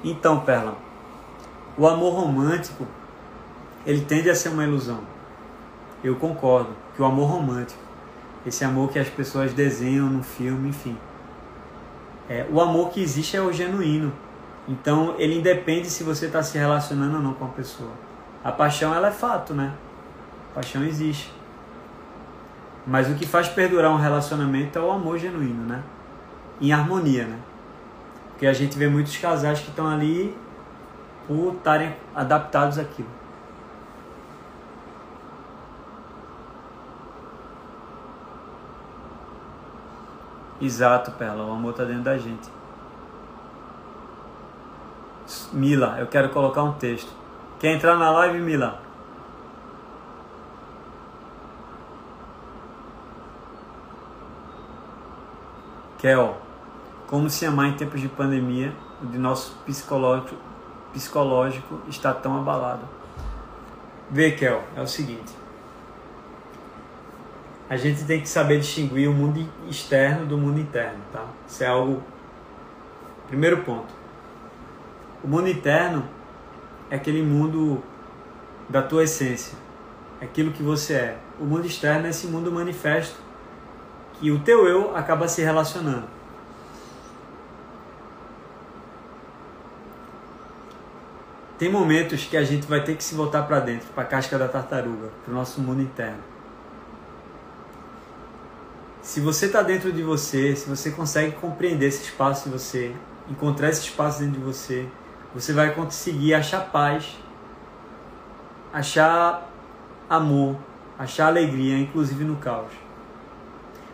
Então, 0.04 0.40
Perla, 0.40 0.76
o 1.76 1.88
amor 1.88 2.14
romântico, 2.14 2.86
ele 3.84 4.02
tende 4.02 4.30
a 4.30 4.34
ser 4.34 4.50
uma 4.50 4.62
ilusão. 4.62 5.00
Eu 6.04 6.14
concordo 6.14 6.70
que 6.94 7.02
o 7.02 7.04
amor 7.04 7.28
romântico 7.28 7.85
esse 8.46 8.64
amor 8.64 8.90
que 8.90 8.98
as 8.98 9.08
pessoas 9.08 9.52
desenham 9.52 10.08
no 10.08 10.22
filme, 10.22 10.68
enfim. 10.68 10.96
É, 12.28 12.46
o 12.50 12.60
amor 12.60 12.90
que 12.90 13.02
existe 13.02 13.36
é 13.36 13.40
o 13.40 13.52
genuíno. 13.52 14.12
Então 14.68 15.14
ele 15.18 15.38
independe 15.38 15.90
se 15.90 16.04
você 16.04 16.26
está 16.26 16.42
se 16.42 16.56
relacionando 16.56 17.16
ou 17.16 17.22
não 17.22 17.34
com 17.34 17.44
a 17.44 17.48
pessoa. 17.48 17.90
A 18.42 18.52
paixão 18.52 18.94
ela 18.94 19.08
é 19.08 19.12
fato, 19.12 19.52
né? 19.52 19.72
A 20.50 20.54
paixão 20.54 20.84
existe. 20.84 21.32
Mas 22.86 23.10
o 23.10 23.14
que 23.14 23.26
faz 23.26 23.48
perdurar 23.48 23.90
um 23.90 23.96
relacionamento 23.96 24.78
é 24.78 24.82
o 24.82 24.90
amor 24.90 25.18
genuíno, 25.18 25.66
né? 25.66 25.82
Em 26.60 26.72
harmonia, 26.72 27.24
né? 27.24 27.38
Porque 28.30 28.46
a 28.46 28.52
gente 28.52 28.78
vê 28.78 28.88
muitos 28.88 29.16
casais 29.16 29.60
que 29.60 29.70
estão 29.70 29.88
ali 29.88 30.36
por 31.26 31.54
estarem 31.54 31.96
adaptados 32.14 32.78
àquilo. 32.78 33.15
Exato, 40.60 41.12
Perla. 41.12 41.44
O 41.44 41.52
amor 41.52 41.72
está 41.72 41.84
dentro 41.84 42.04
da 42.04 42.16
gente. 42.16 42.48
Mila, 45.52 45.96
eu 45.98 46.06
quero 46.06 46.30
colocar 46.30 46.62
um 46.62 46.72
texto. 46.72 47.10
Quer 47.58 47.74
entrar 47.74 47.96
na 47.96 48.10
live, 48.10 48.38
Mila? 48.38 48.80
Kel, 55.98 56.36
como 57.06 57.28
se 57.28 57.44
amar 57.44 57.66
em 57.66 57.72
tempos 57.72 58.00
de 58.00 58.08
pandemia, 58.08 58.72
de 59.02 59.18
nosso 59.18 59.56
psicológico, 59.64 60.36
psicológico 60.92 61.80
está 61.88 62.14
tão 62.14 62.38
abalado. 62.38 62.82
Vê, 64.10 64.32
Kel, 64.32 64.62
é 64.76 64.80
o 64.80 64.86
seguinte 64.86 65.45
a 67.68 67.76
gente 67.76 68.04
tem 68.04 68.20
que 68.20 68.28
saber 68.28 68.60
distinguir 68.60 69.08
o 69.08 69.12
mundo 69.12 69.48
externo 69.68 70.26
do 70.26 70.38
mundo 70.38 70.60
interno, 70.60 70.98
tá? 71.12 71.26
Isso 71.48 71.64
é 71.64 71.66
algo. 71.66 72.02
Primeiro 73.26 73.62
ponto. 73.62 73.92
O 75.22 75.28
mundo 75.28 75.48
interno 75.48 76.08
é 76.90 76.96
aquele 76.96 77.22
mundo 77.22 77.82
da 78.68 78.82
tua 78.82 79.04
essência, 79.04 79.56
é 80.20 80.24
aquilo 80.24 80.52
que 80.52 80.62
você 80.62 80.94
é. 80.94 81.18
O 81.40 81.44
mundo 81.44 81.66
externo 81.66 82.06
é 82.06 82.10
esse 82.10 82.26
mundo 82.26 82.52
manifesto 82.52 83.16
que 84.14 84.30
o 84.30 84.38
teu 84.38 84.66
eu 84.66 84.96
acaba 84.96 85.26
se 85.28 85.42
relacionando. 85.42 86.16
tem 91.58 91.70
momentos 91.70 92.24
que 92.24 92.36
a 92.36 92.44
gente 92.44 92.66
vai 92.66 92.82
ter 92.82 92.96
que 92.96 93.02
se 93.02 93.14
voltar 93.14 93.42
para 93.44 93.60
dentro, 93.60 93.88
para 93.94 94.02
a 94.02 94.06
casca 94.06 94.38
da 94.38 94.46
tartaruga, 94.46 95.08
para 95.24 95.32
o 95.32 95.34
nosso 95.34 95.60
mundo 95.60 95.80
interno. 95.80 96.35
Se 99.06 99.20
você 99.20 99.46
está 99.46 99.62
dentro 99.62 99.92
de 99.92 100.02
você, 100.02 100.56
se 100.56 100.68
você 100.68 100.90
consegue 100.90 101.36
compreender 101.36 101.86
esse 101.86 102.02
espaço 102.02 102.48
em 102.48 102.50
você, 102.50 102.92
encontrar 103.30 103.68
esse 103.68 103.82
espaço 103.82 104.18
dentro 104.18 104.40
de 104.40 104.44
você, 104.44 104.88
você 105.32 105.52
vai 105.52 105.72
conseguir 105.72 106.34
achar 106.34 106.72
paz, 106.72 107.16
achar 108.72 109.48
amor, 110.10 110.56
achar 110.98 111.28
alegria, 111.28 111.78
inclusive 111.78 112.24
no 112.24 112.34
caos. 112.38 112.72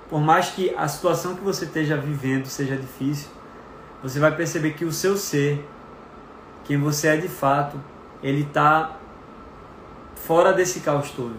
Por 0.08 0.18
mais 0.18 0.48
que 0.48 0.74
a 0.74 0.88
situação 0.88 1.36
que 1.36 1.44
você 1.44 1.66
esteja 1.66 1.94
vivendo 1.94 2.46
seja 2.46 2.74
difícil, 2.74 3.28
você 4.02 4.18
vai 4.18 4.34
perceber 4.34 4.72
que 4.72 4.86
o 4.86 4.90
seu 4.90 5.18
ser, 5.18 5.62
quem 6.64 6.78
você 6.80 7.08
é 7.08 7.16
de 7.18 7.28
fato, 7.28 7.78
ele 8.22 8.44
está 8.44 8.96
fora 10.14 10.54
desse 10.54 10.80
caos 10.80 11.10
todo. 11.10 11.36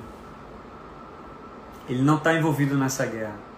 Ele 1.90 2.04
não 2.04 2.18
está 2.18 2.36
envolvido 2.36 2.78
nessa 2.78 3.04
guerra. 3.08 3.53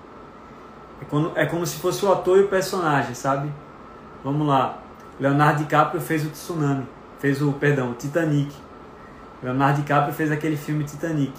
É, 1.02 1.06
quando, 1.06 1.32
é 1.36 1.46
como 1.46 1.66
se 1.66 1.78
fosse 1.78 2.06
o 2.06 2.12
ator 2.12 2.38
e 2.38 2.42
o 2.42 2.48
personagem, 2.48 3.14
sabe? 3.14 3.52
Vamos 4.24 4.48
lá. 4.48 4.80
Leonardo 5.20 5.64
DiCaprio 5.64 6.02
fez 6.02 6.26
o 6.26 6.30
Tsunami, 6.30 6.88
fez 7.20 7.42
o, 7.42 7.54
perdão, 7.54 7.92
o 7.92 7.94
Titanic. 7.94 8.54
Leonardo 9.42 9.82
DiCaprio 9.82 10.14
fez 10.14 10.32
aquele 10.32 10.58
filme 10.58 10.84
Titanic. 10.84 11.34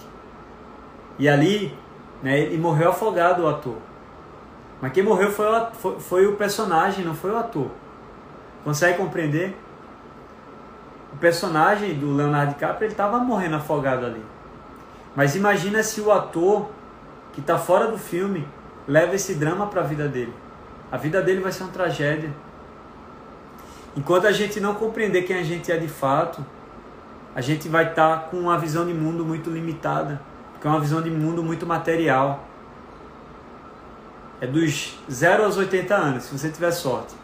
E 1.19 1.29
ali, 1.29 1.77
né, 2.23 2.39
ele 2.39 2.59
morreu 2.59 2.91
afogado 2.91 3.43
o 3.43 3.49
ator. 3.49 3.77
Mas 4.81 4.93
quem 4.93 5.03
morreu 5.03 5.31
foi 5.31 5.47
o, 5.47 5.67
foi, 5.73 6.01
foi 6.01 6.27
o 6.27 6.37
personagem, 6.37 7.05
não 7.05 7.15
foi 7.15 7.31
o 7.31 7.37
ator. 7.37 7.71
Consegue 8.65 8.99
compreender? 8.99 9.57
O 11.13 11.17
personagem 11.17 11.95
do 11.95 12.15
Leonardo 12.15 12.53
DiCaprio 12.53 12.87
ele 12.87 12.93
estava 12.93 13.19
morrendo 13.19 13.57
afogado 13.57 14.05
ali. 14.05 14.23
Mas 15.15 15.35
imagina 15.35 15.83
se 15.83 16.01
o 16.01 16.13
ator 16.13 16.69
que 17.33 17.41
está 17.41 17.59
fora 17.59 17.89
do 17.89 17.97
filme 17.97 18.47
leva 18.87 19.15
esse 19.15 19.35
drama 19.35 19.67
para 19.67 19.81
a 19.81 19.85
vida 19.85 20.09
dele. 20.09 20.33
A 20.91 20.97
vida 20.97 21.21
dele 21.21 21.41
vai 21.41 21.53
ser 21.53 21.65
uma 21.65 21.73
tragédia. 21.73 22.33
Enquanto 23.97 24.27
a 24.27 24.33
gente 24.33 24.61
não 24.61 24.75
compreender 24.75 25.23
quem 25.23 25.37
a 25.37 25.43
gente 25.43 25.73
é 25.73 25.77
de 25.77 25.89
fato, 25.89 26.45
a 27.35 27.41
gente 27.41 27.69
vai 27.69 27.91
estar 27.91 28.17
tá 28.17 28.23
com 28.29 28.39
uma 28.39 28.59
visão 28.59 28.87
de 28.87 28.95
mundo 28.95 29.25
muito 29.25 29.51
limitada, 29.51 30.21
porque 30.53 30.67
é 30.67 30.71
uma 30.71 30.81
visão 30.81 31.03
de 31.03 31.11
mundo 31.11 31.43
muito 31.43 31.67
material. 31.67 32.47
É 34.41 34.47
dos 34.47 34.99
0 35.11 35.45
aos 35.45 35.57
80 35.57 35.95
anos, 35.95 36.25
se 36.25 36.39
você 36.39 36.51
tiver 36.51 36.71
sorte. 36.71 37.15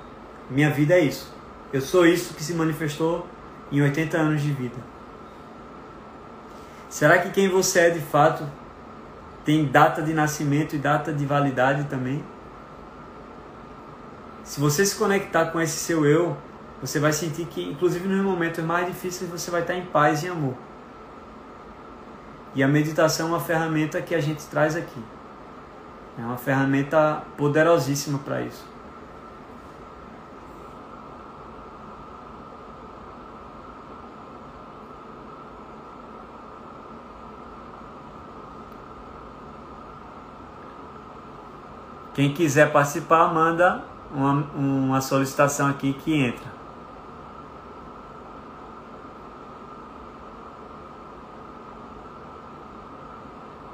Minha 0.50 0.70
vida 0.70 0.94
é 0.94 1.00
isso. 1.00 1.32
Eu 1.72 1.80
sou 1.80 2.06
isso 2.06 2.34
que 2.34 2.42
se 2.42 2.54
manifestou 2.54 3.26
em 3.70 3.80
80 3.80 4.18
anos 4.18 4.42
de 4.42 4.50
vida. 4.50 4.76
Será 6.88 7.18
que 7.18 7.30
quem 7.30 7.48
você 7.48 7.80
é 7.80 7.90
de 7.90 8.00
fato 8.00 8.44
tem 9.44 9.66
data 9.66 10.02
de 10.02 10.12
nascimento 10.12 10.74
e 10.74 10.78
data 10.78 11.12
de 11.12 11.26
validade 11.26 11.84
também? 11.84 12.24
Se 14.44 14.60
você 14.60 14.84
se 14.84 14.96
conectar 14.96 15.46
com 15.46 15.60
esse 15.60 15.78
seu 15.78 16.04
eu, 16.04 16.36
você 16.80 16.98
vai 16.98 17.12
sentir 17.12 17.46
que, 17.46 17.62
inclusive 17.62 18.08
nos 18.08 18.24
momentos 18.24 18.62
mais 18.64 18.86
difíceis, 18.86 19.30
você 19.30 19.50
vai 19.50 19.62
estar 19.62 19.74
em 19.74 19.86
paz 19.86 20.22
e 20.24 20.28
amor. 20.28 20.54
E 22.54 22.62
a 22.62 22.68
meditação 22.68 23.28
é 23.28 23.30
uma 23.30 23.40
ferramenta 23.40 24.02
que 24.02 24.14
a 24.14 24.20
gente 24.20 24.44
traz 24.46 24.76
aqui. 24.76 25.00
É 26.18 26.22
uma 26.22 26.36
ferramenta 26.36 27.22
poderosíssima 27.36 28.18
para 28.18 28.42
isso. 28.42 28.71
Quem 42.14 42.34
quiser 42.34 42.70
participar, 42.70 43.32
manda 43.32 43.82
uma, 44.14 44.32
uma 44.54 45.00
solicitação 45.00 45.68
aqui 45.68 45.94
que 45.94 46.14
entra. 46.14 46.52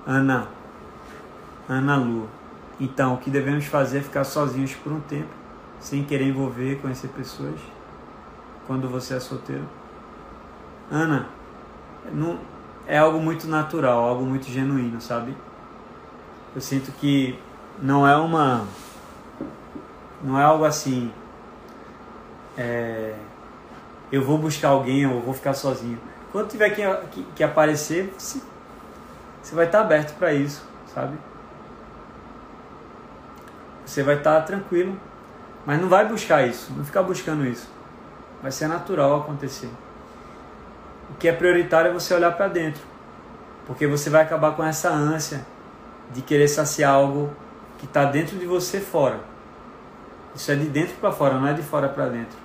Ana, 0.07 0.49
Ana 1.69 1.97
Lu. 1.97 2.29
Então, 2.81 3.15
o 3.15 3.19
que 3.19 3.29
devemos 3.29 3.67
fazer 3.67 3.99
é 3.99 4.01
ficar 4.01 4.25
sozinhos 4.25 4.73
por 4.75 4.93
um 4.93 5.01
tempo, 5.01 5.29
sem 5.81 6.05
querer 6.05 6.29
envolver, 6.29 6.81
conhecer 6.81 7.09
pessoas, 7.09 7.61
quando 8.67 8.89
você 8.89 9.15
é 9.15 9.21
solteiro. 9.21 9.69
Ana, 10.91 11.27
não, 12.13 12.39
é 12.87 12.97
algo 12.97 13.21
muito 13.21 13.49
natural, 13.49 14.03
algo 14.03 14.25
muito 14.25 14.47
genuíno, 14.47 15.01
sabe? 15.01 15.37
Eu 16.55 16.61
sinto 16.61 16.91
que 16.93 17.39
não 17.81 18.07
é 18.07 18.17
uma. 18.17 18.67
Não 20.23 20.39
é 20.39 20.43
algo 20.43 20.65
assim. 20.65 21.13
É, 22.57 23.15
eu 24.11 24.23
vou 24.23 24.39
buscar 24.39 24.69
alguém 24.69 25.07
ou 25.07 25.21
vou 25.21 25.35
ficar 25.35 25.55
sozinho. 25.55 26.01
Quando 26.33 26.49
tiver 26.49 26.71
que, 26.71 26.83
que, 27.11 27.23
que 27.37 27.45
aparecer, 27.45 28.13
você 28.19 28.41
você 29.49 29.55
vai 29.55 29.65
estar 29.65 29.81
aberto 29.81 30.15
para 30.19 30.35
isso, 30.35 30.63
sabe? 30.93 31.17
Você 33.87 34.03
vai 34.03 34.17
estar 34.17 34.43
tranquilo, 34.43 35.01
mas 35.65 35.81
não 35.81 35.89
vai 35.89 36.07
buscar 36.07 36.47
isso, 36.47 36.71
não 36.77 36.85
ficar 36.85 37.03
buscando 37.03 37.47
isso. 37.47 37.67
Vai 38.43 38.53
ser 38.53 38.69
natural 38.69 39.21
acontecer. 39.21 39.71
O 41.11 41.15
que 41.15 41.29
é 41.29 41.33
prioritário 41.33 41.91
é 41.91 41.95
você 41.95 42.13
olhar 42.13 42.33
para 42.33 42.49
dentro, 42.49 42.83
porque 43.67 43.87
você 43.87 44.11
vai 44.11 44.23
acabar 44.23 44.55
com 44.55 44.63
essa 44.63 44.91
ânsia 44.91 45.47
de 46.11 46.21
querer 46.21 46.49
saciar 46.49 46.93
algo 46.93 47.31
que 47.79 47.87
está 47.87 48.05
dentro 48.05 48.37
de 48.37 48.47
você 48.47 48.81
fora. 48.81 49.21
Isso 50.35 50.51
é 50.53 50.55
de 50.55 50.67
dentro 50.67 50.97
para 50.97 51.11
fora, 51.11 51.35
não 51.35 51.49
é 51.49 51.55
de 51.55 51.63
fora 51.63 51.89
para 51.89 52.09
dentro. 52.09 52.39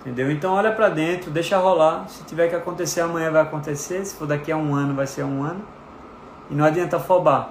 Entendeu? 0.00 0.30
Então 0.30 0.54
olha 0.54 0.72
para 0.72 0.88
dentro, 0.88 1.30
deixa 1.30 1.56
rolar. 1.58 2.08
Se 2.08 2.24
tiver 2.24 2.48
que 2.48 2.56
acontecer 2.56 3.00
amanhã 3.00 3.30
vai 3.30 3.42
acontecer, 3.42 4.04
se 4.04 4.14
for 4.14 4.26
daqui 4.26 4.50
a 4.50 4.56
um 4.56 4.74
ano 4.74 4.94
vai 4.94 5.06
ser 5.06 5.24
um 5.24 5.44
ano. 5.44 5.64
E 6.50 6.54
não 6.54 6.64
adianta 6.64 6.96
afobar. 6.96 7.50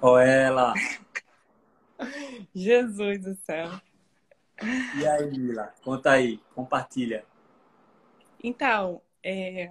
Ó 0.00 0.18
ela. 0.18 0.72
Jesus 2.56 3.20
do 3.20 3.34
céu. 3.34 3.68
E 4.98 5.06
aí, 5.06 5.28
Lila? 5.28 5.74
Conta 5.84 6.12
aí, 6.12 6.38
compartilha. 6.54 7.22
Então, 8.42 9.02
é, 9.22 9.70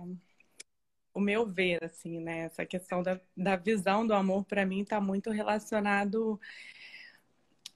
o 1.12 1.19
meu 1.19 1.48
ver, 1.48 1.84
assim, 1.84 2.19
né? 2.19 2.41
Essa 2.41 2.63
questão 2.63 3.02
da, 3.02 3.19
da 3.36 3.56
visão 3.56 4.06
do 4.06 4.13
amor, 4.13 4.45
para 4.45 4.67
mim, 4.67 4.82
está 4.82 5.02
muito 5.02 5.32
relacionado 5.32 6.39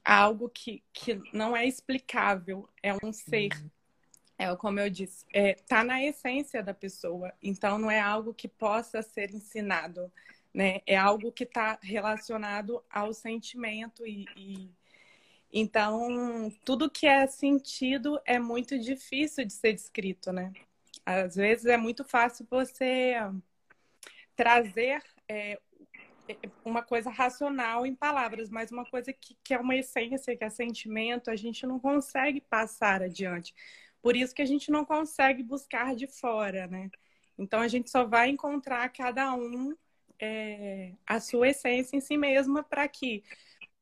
a 0.05 0.15
algo 0.15 0.47
que, 0.47 0.83
que 0.93 1.19
não 1.33 1.57
é 1.57 1.65
explicável, 1.65 2.69
é 2.83 2.93
um 3.03 3.11
ser. 3.11 3.49
Uhum. 3.53 3.69
É 4.37 4.55
como 4.55 4.79
eu 4.79 4.91
disse, 4.91 5.25
é, 5.33 5.55
tá 5.55 5.83
na 5.83 6.03
essência 6.03 6.61
da 6.61 6.73
pessoa. 6.73 7.33
Então, 7.41 7.79
não 7.79 7.89
é 7.89 7.99
algo 7.99 8.31
que 8.31 8.47
possa 8.47 9.01
ser 9.01 9.33
ensinado, 9.33 10.11
né? 10.53 10.81
É 10.85 10.95
algo 10.95 11.31
que 11.31 11.45
está 11.45 11.79
relacionado 11.81 12.83
ao 12.91 13.11
sentimento 13.11 14.05
e, 14.05 14.25
e 14.37 14.78
então, 15.51 16.51
tudo 16.63 16.89
que 16.89 17.07
é 17.07 17.25
sentido 17.27 18.19
é 18.25 18.37
muito 18.39 18.77
difícil 18.77 19.45
de 19.45 19.53
ser 19.53 19.73
descrito, 19.73 20.31
né? 20.31 20.53
Às 21.05 21.35
vezes 21.35 21.65
é 21.65 21.77
muito 21.77 22.03
fácil 22.03 22.45
você 22.49 23.15
trazer 24.35 25.01
é, 25.27 25.59
uma 26.63 26.83
coisa 26.83 27.09
racional 27.09 27.85
em 27.85 27.95
palavras, 27.95 28.49
mas 28.49 28.71
uma 28.71 28.85
coisa 28.85 29.11
que, 29.11 29.35
que 29.43 29.53
é 29.53 29.59
uma 29.59 29.75
essência, 29.75 30.35
que 30.37 30.43
é 30.43 30.49
sentimento, 30.49 31.31
a 31.31 31.35
gente 31.35 31.65
não 31.65 31.79
consegue 31.79 32.41
passar 32.41 33.01
adiante. 33.01 33.53
Por 34.01 34.15
isso 34.15 34.33
que 34.33 34.41
a 34.41 34.45
gente 34.45 34.71
não 34.71 34.85
consegue 34.85 35.43
buscar 35.43 35.95
de 35.95 36.07
fora, 36.07 36.67
né? 36.67 36.89
Então 37.37 37.59
a 37.59 37.67
gente 37.67 37.89
só 37.89 38.05
vai 38.05 38.29
encontrar 38.29 38.87
cada 38.89 39.33
um 39.33 39.75
é, 40.19 40.93
a 41.07 41.19
sua 41.19 41.49
essência 41.49 41.95
em 41.95 42.01
si 42.01 42.17
mesma 42.17 42.63
para 42.63 42.87
que 42.87 43.23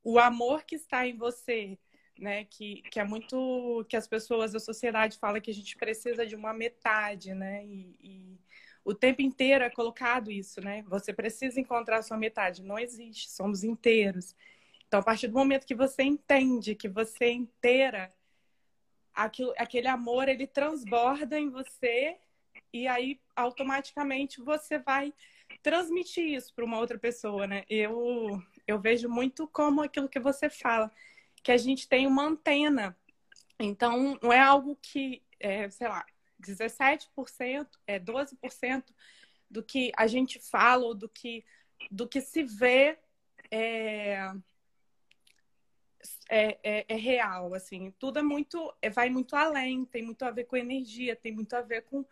o 0.09 0.19
amor 0.19 0.63
que 0.63 0.75
está 0.75 1.05
em 1.05 1.17
você 1.17 1.77
né? 2.19 2.45
Que, 2.45 2.81
que 2.89 2.99
é 2.99 3.03
muito 3.03 3.85
que 3.87 3.95
as 3.95 4.07
pessoas 4.07 4.51
da 4.51 4.59
sociedade 4.59 5.17
falam 5.17 5.41
que 5.41 5.51
a 5.51 5.53
gente 5.53 5.75
precisa 5.77 6.25
de 6.25 6.35
uma 6.35 6.53
metade, 6.53 7.33
né? 7.33 7.65
E, 7.65 7.95
e, 8.01 8.39
o 8.83 8.93
tempo 8.93 9.21
inteiro 9.21 9.65
é 9.65 9.69
colocado 9.69 10.31
isso, 10.31 10.61
né? 10.61 10.83
Você 10.87 11.13
precisa 11.13 11.59
encontrar 11.59 11.97
a 11.97 12.01
sua 12.01 12.17
metade. 12.17 12.63
Não 12.63 12.79
existe, 12.79 13.29
somos 13.29 13.63
inteiros. 13.63 14.33
Então, 14.87 15.01
a 15.01 15.03
partir 15.03 15.27
do 15.27 15.33
momento 15.37 15.65
que 15.65 15.75
você 15.75 16.03
entende 16.03 16.73
que 16.73 16.87
você 16.87 17.25
é 17.25 17.31
inteira, 17.31 18.13
aquilo, 19.13 19.53
aquele 19.57 19.87
amor 19.87 20.29
ele 20.29 20.47
transborda 20.47 21.37
em 21.37 21.49
você 21.49 22.17
e 22.71 22.87
aí 22.87 23.19
automaticamente 23.35 24.41
você 24.41 24.79
vai 24.79 25.13
transmitir 25.61 26.25
isso 26.25 26.53
para 26.53 26.63
uma 26.63 26.79
outra 26.79 26.97
pessoa, 26.97 27.45
né? 27.45 27.65
Eu, 27.69 28.41
eu 28.67 28.79
vejo 28.79 29.09
muito 29.09 29.47
como 29.47 29.81
aquilo 29.81 30.09
que 30.09 30.19
você 30.19 30.49
fala, 30.49 30.91
que 31.41 31.51
a 31.51 31.57
gente 31.57 31.87
tem 31.87 32.05
uma 32.05 32.23
antena. 32.23 32.95
Então, 33.59 34.19
não 34.21 34.31
é 34.31 34.39
algo 34.39 34.77
que, 34.81 35.23
é, 35.39 35.69
sei 35.69 35.87
lá, 35.87 36.05
17%, 36.41 37.67
é 37.87 37.99
12% 37.99 38.83
do 39.49 39.63
que 39.63 39.91
a 39.95 40.05
gente 40.05 40.39
fala 40.39 40.85
ou 40.85 40.93
do 40.93 41.07
que, 41.07 41.43
do 41.89 42.07
que 42.07 42.21
se 42.21 42.43
vê 42.43 42.99
é, 43.49 44.29
é, 46.29 46.59
é, 46.63 46.85
é, 46.87 46.95
real, 46.95 47.53
assim. 47.53 47.91
Tudo 47.97 48.19
é 48.19 48.21
muito, 48.21 48.73
é, 48.81 48.89
vai 48.89 49.09
muito 49.09 49.35
além, 49.35 49.85
tem 49.85 50.03
muito 50.03 50.23
a 50.23 50.31
ver 50.31 50.45
com 50.45 50.57
energia, 50.57 51.15
tem 51.15 51.31
muito 51.31 51.53
a 51.55 51.61
ver 51.61 51.83
com... 51.83 52.05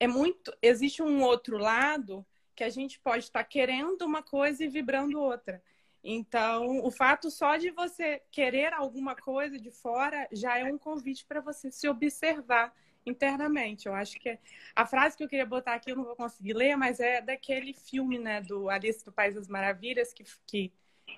É 0.00 0.08
muito... 0.08 0.52
Existe 0.60 1.02
um 1.02 1.22
outro 1.22 1.56
lado 1.56 2.26
que 2.54 2.64
a 2.64 2.68
gente 2.68 2.98
pode 2.98 3.24
estar 3.24 3.44
querendo 3.44 4.02
uma 4.02 4.22
coisa 4.22 4.64
e 4.64 4.68
vibrando 4.68 5.20
outra. 5.20 5.62
Então, 6.04 6.84
o 6.84 6.90
fato 6.90 7.30
só 7.30 7.56
de 7.56 7.70
você 7.70 8.20
querer 8.30 8.72
alguma 8.72 9.14
coisa 9.14 9.58
de 9.58 9.70
fora 9.70 10.26
já 10.32 10.58
é 10.58 10.64
um 10.64 10.78
convite 10.78 11.24
para 11.24 11.40
você 11.40 11.70
se 11.70 11.88
observar 11.88 12.74
internamente. 13.06 13.86
Eu 13.86 13.94
acho 13.94 14.18
que 14.18 14.30
é... 14.30 14.38
a 14.74 14.84
frase 14.84 15.16
que 15.16 15.22
eu 15.22 15.28
queria 15.28 15.46
botar 15.46 15.74
aqui 15.74 15.92
eu 15.92 15.96
não 15.96 16.04
vou 16.04 16.16
conseguir 16.16 16.54
ler, 16.54 16.76
mas 16.76 17.00
é 17.00 17.20
daquele 17.20 17.72
filme, 17.72 18.18
né, 18.18 18.40
do 18.40 18.68
Alice 18.68 19.04
do 19.04 19.12
País 19.12 19.34
das 19.34 19.48
Maravilhas 19.48 20.12
que, 20.12 20.24
que 20.46 20.72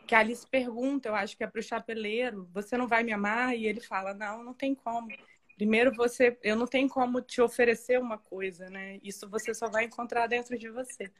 que 0.07 0.15
a 0.15 0.19
Alice 0.19 0.47
pergunta, 0.47 1.09
eu 1.09 1.15
acho 1.15 1.37
que 1.37 1.45
é 1.45 1.47
para 1.47 1.61
o 1.61 1.63
chapeleiro, 1.63 2.49
você 2.53 2.77
não 2.77 2.87
vai 2.87 3.03
me 3.03 3.13
amar? 3.13 3.57
E 3.57 3.67
ele 3.67 3.81
fala, 3.81 4.13
não, 4.13 4.43
não 4.43 4.55
tem 4.55 4.75
como. 4.75 5.09
Primeiro 5.57 5.95
você, 5.95 6.37
eu 6.43 6.57
não 6.57 6.67
tenho 6.67 6.89
como 6.89 7.21
te 7.21 7.41
oferecer 7.41 7.99
uma 8.01 8.19
coisa, 8.19 8.69
né? 8.69 8.99
Isso 9.03 9.29
você 9.29 9.55
só 9.55 9.69
vai 9.69 9.85
encontrar 9.85 10.27
dentro 10.27 10.59
de 10.59 10.69
você. 10.69 11.11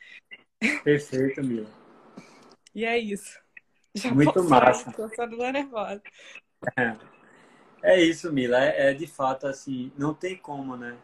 Perfeito, 0.83 1.43
Mila. 1.43 1.71
E 2.75 2.85
é 2.85 2.99
isso. 2.99 3.44
Já 3.95 4.13
Muito 4.13 4.43
massa. 4.45 4.93
Só 5.15 5.27
nervosa. 5.27 6.03
É. 6.77 6.97
é 7.83 8.01
isso, 8.01 8.33
Mila. 8.33 8.59
É, 8.59 8.91
é 8.91 8.95
de 8.95 9.07
fato 9.07 9.47
assim, 9.47 9.93
não 9.97 10.13
tem 10.13 10.37
como, 10.37 10.77
né? 10.77 10.97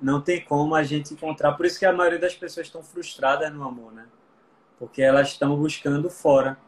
Não 0.00 0.20
tem 0.20 0.44
como 0.44 0.74
a 0.74 0.82
gente 0.82 1.14
encontrar. 1.14 1.54
Por 1.54 1.64
isso 1.64 1.78
que 1.78 1.86
a 1.86 1.92
maioria 1.92 2.18
das 2.18 2.34
pessoas 2.34 2.66
estão 2.66 2.82
frustradas 2.82 3.52
no 3.52 3.64
amor, 3.64 3.92
né? 3.92 4.06
Porque 4.78 5.00
elas 5.00 5.28
estão 5.28 5.56
buscando 5.56 6.10
fora 6.10 6.58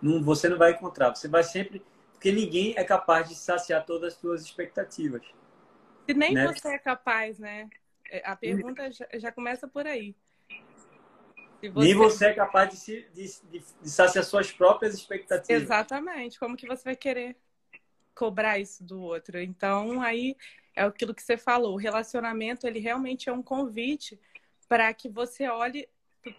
não, 0.00 0.22
você 0.22 0.48
não 0.48 0.56
vai 0.56 0.72
encontrar. 0.72 1.14
Você 1.14 1.28
vai 1.28 1.42
sempre. 1.42 1.82
Porque 2.12 2.32
ninguém 2.32 2.74
é 2.76 2.84
capaz 2.84 3.28
de 3.28 3.34
saciar 3.34 3.84
todas 3.84 4.14
as 4.14 4.20
suas 4.20 4.42
expectativas. 4.42 5.22
Se 6.06 6.14
nem 6.14 6.34
né? 6.34 6.46
você 6.46 6.68
é 6.68 6.78
capaz, 6.78 7.38
né? 7.38 7.68
É, 8.10 8.22
a 8.28 8.36
pergunta 8.36 8.90
já, 8.90 9.06
já 9.14 9.32
começa 9.32 9.68
por 9.68 9.86
aí. 9.86 10.14
Você... 11.68 11.86
Nem 11.86 11.94
você 11.94 12.26
é 12.26 12.34
capaz 12.34 12.70
de, 12.70 12.76
se, 12.76 13.06
de, 13.12 13.26
de, 13.50 13.64
de 13.82 13.90
saciar 13.90 14.24
suas 14.24 14.50
próprias 14.50 14.94
expectativas. 14.94 15.62
Exatamente. 15.62 16.38
Como 16.38 16.56
que 16.56 16.66
você 16.66 16.84
vai 16.84 16.96
querer 16.96 17.36
cobrar 18.14 18.58
isso 18.58 18.82
do 18.82 19.00
outro? 19.00 19.38
Então, 19.40 20.00
aí 20.00 20.36
é 20.74 20.82
aquilo 20.82 21.14
que 21.14 21.22
você 21.22 21.36
falou. 21.36 21.74
O 21.74 21.78
relacionamento, 21.78 22.66
ele 22.66 22.78
realmente 22.78 23.28
é 23.28 23.32
um 23.32 23.42
convite 23.42 24.18
para 24.68 24.92
que 24.94 25.08
você 25.08 25.48
olhe 25.48 25.88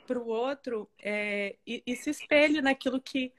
para 0.07 0.19
o 0.19 0.27
outro 0.27 0.89
é, 0.99 1.55
e, 1.65 1.83
e, 1.85 1.95
se 1.95 2.11
espelhe 2.11 2.61
naquilo 2.61 3.01
que 3.01 3.33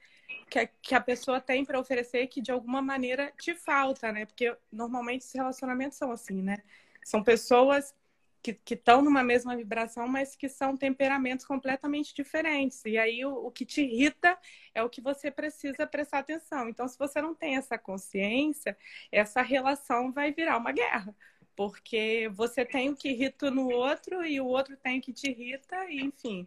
que 0.49 0.59
a, 0.59 0.67
que 0.67 0.95
a 0.95 1.01
pessoa 1.01 1.41
tem 1.41 1.65
para 1.65 1.79
oferecer 1.79 2.27
que 2.27 2.41
de 2.41 2.51
alguma 2.51 2.83
maneira 2.83 3.33
te 3.41 3.55
falta, 3.55 4.13
né? 4.13 4.27
Porque 4.27 4.55
normalmente 4.71 5.25
os 5.25 5.33
relacionamentos 5.33 5.97
são 5.97 6.11
assim, 6.11 6.43
né? 6.43 6.59
São 7.05 7.23
pessoas 7.23 7.95
que 8.43 8.75
estão 8.75 9.03
numa 9.03 9.23
mesma 9.23 9.57
vibração, 9.57 10.09
mas 10.09 10.35
que 10.35 10.49
são 10.49 10.77
temperamentos 10.77 11.47
completamente 11.47 12.13
diferentes. 12.13 12.85
E 12.85 12.99
aí 12.99 13.25
o, 13.25 13.47
o, 13.47 13.51
que 13.53 13.65
te 13.65 13.83
irrita 13.83 14.37
é 14.75 14.83
o 14.83 14.91
que 14.91 15.01
você 15.01 15.31
precisa 15.31 15.87
prestar 15.87 16.19
atenção. 16.19 16.69
Então, 16.69 16.89
se 16.89 16.99
você 16.99 17.23
não 17.23 17.35
tem 17.35 17.57
essa 17.57 17.79
consciência, 17.79 18.77
essa 19.13 19.43
relação 19.43 20.13
vai 20.13 20.33
virar 20.33 20.57
uma 20.59 20.73
guerra. 20.73 21.15
Porque 21.55 22.29
você 22.33 22.65
tem 22.65 22.91
o 22.91 22.97
que 22.97 23.11
irrita 23.11 23.51
no 23.51 23.71
outro 23.71 24.25
e 24.25 24.41
o 24.41 24.47
outro 24.47 24.77
tem 24.77 24.99
o 24.99 25.03
que 25.03 25.13
te 25.13 25.31
irrita, 25.31 25.85
e, 25.89 26.01
enfim. 26.01 26.45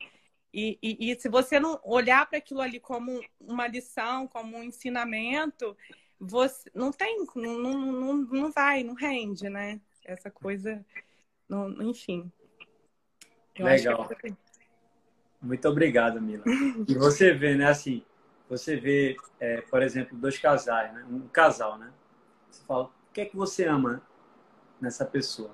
E, 0.53 0.79
e, 0.81 1.11
e 1.11 1.19
se 1.19 1.29
você 1.29 1.59
não 1.59 1.79
olhar 1.83 2.25
para 2.25 2.37
aquilo 2.39 2.61
ali 2.61 2.79
como 2.79 3.21
uma 3.39 3.67
lição, 3.67 4.27
como 4.27 4.57
um 4.57 4.63
ensinamento, 4.63 5.77
você 6.19 6.69
não 6.73 6.91
tem, 6.91 7.25
não, 7.35 7.59
não, 7.59 8.13
não 8.15 8.51
vai, 8.51 8.83
não 8.83 8.93
rende, 8.93 9.49
né? 9.49 9.79
Essa 10.03 10.31
coisa, 10.31 10.85
não, 11.47 11.69
enfim. 11.81 12.31
Legal. 13.57 14.07
É 14.23 14.33
Muito 15.41 15.67
obrigado, 15.67 16.21
Mila. 16.21 16.43
E 16.87 16.93
você 16.95 17.33
vê, 17.33 17.55
né, 17.55 17.67
assim, 17.67 18.03
você 18.49 18.75
vê, 18.75 19.15
é, 19.39 19.61
por 19.61 19.81
exemplo, 19.81 20.17
dois 20.17 20.37
casais, 20.37 20.93
né? 20.93 21.05
Um 21.09 21.27
casal, 21.27 21.77
né? 21.77 21.91
Você 22.49 22.63
fala, 22.65 22.85
o 22.85 22.91
que 23.13 23.21
é 23.21 23.25
que 23.25 23.35
você 23.35 23.65
ama 23.65 24.01
nessa 24.79 25.05
pessoa? 25.05 25.51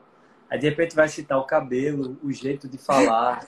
Aí 0.50 0.60
de 0.60 0.68
repente 0.68 0.96
vai 0.96 1.08
citar 1.08 1.38
o 1.38 1.46
cabelo, 1.46 2.18
o 2.22 2.32
jeito 2.32 2.68
de 2.68 2.78
falar, 2.78 3.48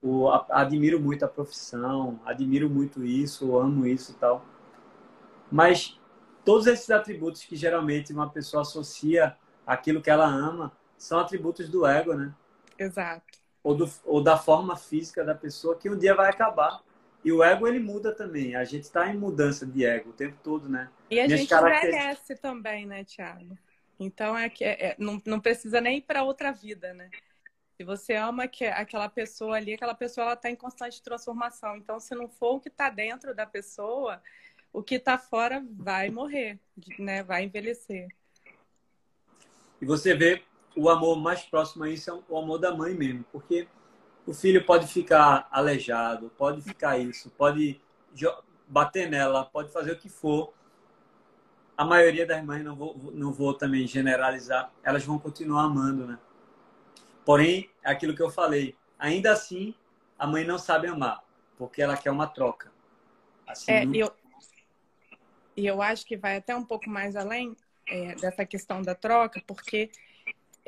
o, 0.00 0.28
admiro 0.50 1.00
muito 1.00 1.24
a 1.24 1.28
profissão, 1.28 2.20
admiro 2.24 2.70
muito 2.70 3.04
isso, 3.04 3.56
amo 3.58 3.86
isso 3.86 4.12
e 4.12 4.14
tal. 4.14 4.44
Mas 5.50 5.98
todos 6.44 6.66
esses 6.66 6.90
atributos 6.90 7.42
que 7.42 7.56
geralmente 7.56 8.12
uma 8.12 8.30
pessoa 8.30 8.62
associa 8.62 9.36
àquilo 9.66 10.00
que 10.00 10.10
ela 10.10 10.26
ama 10.26 10.72
são 10.98 11.20
atributos 11.20 11.68
do 11.68 11.86
ego, 11.86 12.12
né? 12.14 12.34
Exato. 12.78 13.38
Ou, 13.62 13.74
do, 13.74 13.90
ou 14.04 14.22
da 14.22 14.36
forma 14.36 14.76
física 14.76 15.24
da 15.24 15.34
pessoa 15.34 15.76
que 15.76 15.88
um 15.88 15.96
dia 15.96 16.14
vai 16.14 16.28
acabar. 16.28 16.82
E 17.24 17.32
o 17.32 17.42
ego 17.42 17.66
ele 17.66 17.78
muda 17.78 18.14
também. 18.14 18.54
A 18.54 18.64
gente 18.64 18.84
está 18.84 19.08
em 19.08 19.16
mudança 19.16 19.66
de 19.66 19.84
ego 19.84 20.10
o 20.10 20.12
tempo 20.12 20.36
todo, 20.42 20.68
né? 20.68 20.88
E 21.10 21.20
a 21.20 21.26
Minhas 21.26 21.40
gente 21.40 21.54
envelhece 21.54 22.36
também, 22.36 22.86
né, 22.86 23.04
Tiago? 23.04 23.56
Então 23.98 24.36
é 24.36 24.48
que 24.48 24.64
é, 24.64 24.90
é, 24.90 24.96
não, 24.98 25.20
não 25.24 25.40
precisa 25.40 25.80
nem 25.80 25.98
ir 25.98 26.02
para 26.02 26.22
outra 26.22 26.52
vida, 26.52 26.94
né? 26.94 27.10
Se 27.76 27.84
você 27.84 28.14
ama 28.14 28.48
que 28.48 28.64
aquela 28.64 29.08
pessoa 29.08 29.56
ali, 29.56 29.74
aquela 29.74 29.94
pessoa 29.94 30.24
ela 30.24 30.34
está 30.34 30.50
em 30.50 30.56
constante 30.56 31.02
transformação. 31.02 31.76
Então, 31.76 32.00
se 32.00 32.12
não 32.14 32.28
for 32.28 32.56
o 32.56 32.60
que 32.60 32.68
está 32.68 32.90
dentro 32.90 33.34
da 33.34 33.46
pessoa, 33.46 34.20
o 34.72 34.82
que 34.82 34.96
está 34.96 35.16
fora 35.16 35.64
vai 35.70 36.10
morrer, 36.10 36.58
né? 36.98 37.22
Vai 37.22 37.44
envelhecer. 37.44 38.08
E 39.80 39.86
você 39.86 40.12
vê 40.12 40.42
o 40.78 40.88
amor 40.88 41.16
mais 41.16 41.42
próximo 41.42 41.82
a 41.82 41.90
isso 41.90 42.08
é 42.08 42.20
o 42.28 42.38
amor 42.38 42.58
da 42.58 42.72
mãe 42.72 42.94
mesmo, 42.94 43.24
porque 43.32 43.66
o 44.24 44.32
filho 44.32 44.64
pode 44.64 44.86
ficar 44.86 45.48
aleijado, 45.50 46.30
pode 46.38 46.62
ficar 46.62 46.98
isso, 46.98 47.30
pode 47.30 47.80
bater 48.68 49.10
nela, 49.10 49.44
pode 49.44 49.72
fazer 49.72 49.92
o 49.92 49.98
que 49.98 50.08
for. 50.08 50.54
A 51.76 51.84
maioria 51.84 52.24
das 52.24 52.44
mães, 52.44 52.64
não 52.64 52.76
vou, 52.76 52.96
não 53.12 53.32
vou 53.32 53.54
também 53.54 53.88
generalizar, 53.88 54.70
elas 54.84 55.04
vão 55.04 55.18
continuar 55.18 55.64
amando, 55.64 56.06
né? 56.06 56.18
Porém, 57.24 57.68
é 57.82 57.90
aquilo 57.90 58.14
que 58.14 58.22
eu 58.22 58.30
falei, 58.30 58.76
ainda 58.98 59.32
assim, 59.32 59.74
a 60.16 60.28
mãe 60.28 60.44
não 60.44 60.58
sabe 60.58 60.86
amar, 60.86 61.24
porque 61.56 61.82
ela 61.82 61.96
quer 61.96 62.12
uma 62.12 62.28
troca. 62.28 62.70
Assim, 63.46 63.72
é, 63.72 63.84
não... 63.84 63.94
eu, 63.94 64.12
e 65.56 65.66
eu 65.66 65.82
acho 65.82 66.06
que 66.06 66.16
vai 66.16 66.36
até 66.36 66.54
um 66.54 66.64
pouco 66.64 66.88
mais 66.88 67.16
além 67.16 67.56
é, 67.84 68.14
dessa 68.14 68.46
questão 68.46 68.80
da 68.80 68.94
troca, 68.94 69.42
porque 69.44 69.90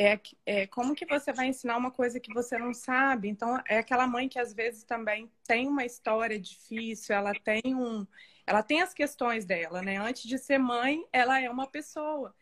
é, 0.01 0.19
é 0.47 0.67
como 0.67 0.95
que 0.95 1.05
você 1.05 1.31
vai 1.31 1.49
ensinar 1.49 1.77
uma 1.77 1.91
coisa 1.91 2.19
que 2.19 2.33
você 2.33 2.57
não 2.57 2.73
sabe. 2.73 3.29
Então, 3.29 3.63
é 3.69 3.77
aquela 3.79 4.07
mãe 4.07 4.31
que 4.31 4.39
às 4.39 4.55
vezes 4.55 4.83
também 4.83 5.31
tem 5.47 5.69
uma 5.69 5.85
história 5.85 6.41
difícil, 6.41 7.15
ela 7.15 7.35
tem 7.35 7.75
um, 7.75 8.07
ela 8.47 8.63
tem 8.63 8.81
as 8.81 8.95
questões 8.95 9.45
dela, 9.45 9.83
né? 9.83 9.99
Antes 9.99 10.23
de 10.23 10.39
ser 10.39 10.57
mãe, 10.57 11.07
ela 11.13 11.39
é 11.39 11.51
uma 11.51 11.67
pessoa. 11.67 12.35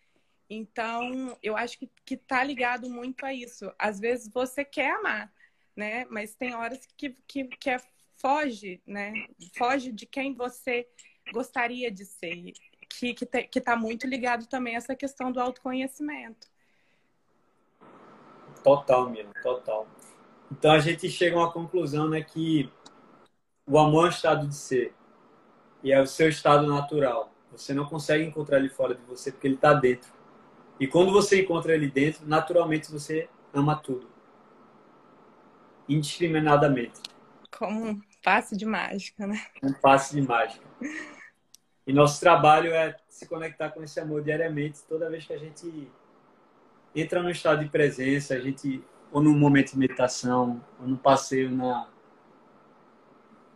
Então, 0.49 1.37
eu 1.43 1.57
acho 1.57 1.81
que, 1.81 1.91
que 2.05 2.17
tá 2.17 2.45
ligado 2.45 2.89
muito 2.89 3.27
a 3.27 3.35
isso. 3.35 3.73
Às 3.77 3.99
vezes 3.99 4.33
você 4.33 4.65
quer 4.65 4.93
amar, 4.93 5.33
né? 5.75 6.05
Mas 6.11 6.37
tem 6.37 6.55
horas 6.55 6.87
que, 6.97 7.11
que, 7.27 7.45
que 7.45 7.71
é, 7.71 7.79
foge, 8.19 8.81
né? 8.87 9.13
Foge 9.57 9.91
de 9.91 10.07
quem 10.07 10.33
você 10.33 10.89
gostaria 11.33 11.91
de 11.91 12.05
ser. 12.05 12.53
Que, 12.89 13.15
que, 13.15 13.27
te, 13.27 13.43
que 13.49 13.61
tá 13.61 13.77
muito 13.77 14.07
ligado 14.07 14.47
também 14.47 14.77
a 14.77 14.79
essa 14.79 14.95
questão 14.95 15.33
do 15.33 15.41
autoconhecimento. 15.41 16.49
Total, 18.63 19.09
Mila, 19.09 19.31
total. 19.43 19.87
Então 20.51 20.73
a 20.73 20.79
gente 20.79 21.09
chega 21.11 21.37
a 21.37 21.41
uma 21.41 21.53
conclusão, 21.53 22.09
né, 22.09 22.23
que 22.23 22.71
o 23.67 23.79
amor 23.79 24.05
é 24.05 24.07
um 24.07 24.11
estado 24.11 24.47
de 24.47 24.55
ser 24.55 24.95
e 25.83 25.93
é 25.93 26.01
o 26.01 26.07
seu 26.07 26.29
estado 26.29 26.67
natural. 26.67 27.33
Você 27.53 27.73
não 27.75 27.85
consegue 27.85 28.25
encontrar 28.25 28.59
ele 28.59 28.69
fora 28.69 28.95
de 28.95 29.03
você 29.03 29.31
porque 29.31 29.47
ele 29.47 29.55
está 29.55 29.73
dentro. 29.75 30.11
E 30.81 30.87
quando 30.87 31.13
você 31.13 31.43
encontra 31.43 31.75
ele 31.75 31.91
dentro, 31.91 32.27
naturalmente 32.27 32.91
você 32.91 33.29
ama 33.53 33.77
tudo. 33.77 34.09
Indiscriminadamente. 35.89 37.01
Como 37.51 37.87
um 37.87 38.01
passe 38.23 38.57
de 38.57 38.65
mágica, 38.65 39.27
né? 39.27 39.41
Um 39.63 39.73
passe 39.73 40.15
de 40.15 40.23
mágica. 40.23 40.65
E 41.87 41.93
nosso 41.93 42.21
trabalho 42.21 42.73
é 42.73 42.97
se 43.09 43.27
conectar 43.27 43.71
com 43.71 43.83
esse 43.83 43.99
amor 43.99 44.23
diariamente, 44.23 44.83
toda 44.87 45.11
vez 45.11 45.27
que 45.27 45.33
a 45.33 45.39
gente 45.39 45.91
entra 47.01 47.23
no 47.23 47.31
estado 47.31 47.63
de 47.63 47.71
presença, 47.71 48.35
a 48.35 48.41
gente 48.41 48.83
ou 49.11 49.23
num 49.23 49.37
momento 49.37 49.73
de 49.73 49.79
meditação, 49.79 50.63
ou 50.79 50.87
num 50.87 50.97
passeio 50.97 51.51
na, 51.51 51.89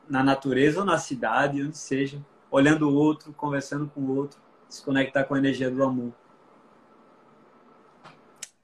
na 0.08 0.22
natureza 0.22 0.80
ou 0.80 0.86
na 0.86 0.98
cidade, 0.98 1.62
onde 1.62 1.76
seja, 1.76 2.24
olhando 2.50 2.88
o 2.88 2.94
outro, 2.94 3.32
conversando 3.32 3.88
com 3.88 4.00
o 4.00 4.16
outro, 4.16 4.40
se 4.68 4.82
conectar 4.82 5.24
com 5.24 5.34
a 5.34 5.38
energia 5.38 5.70
do 5.70 5.82
amor. 5.82 6.12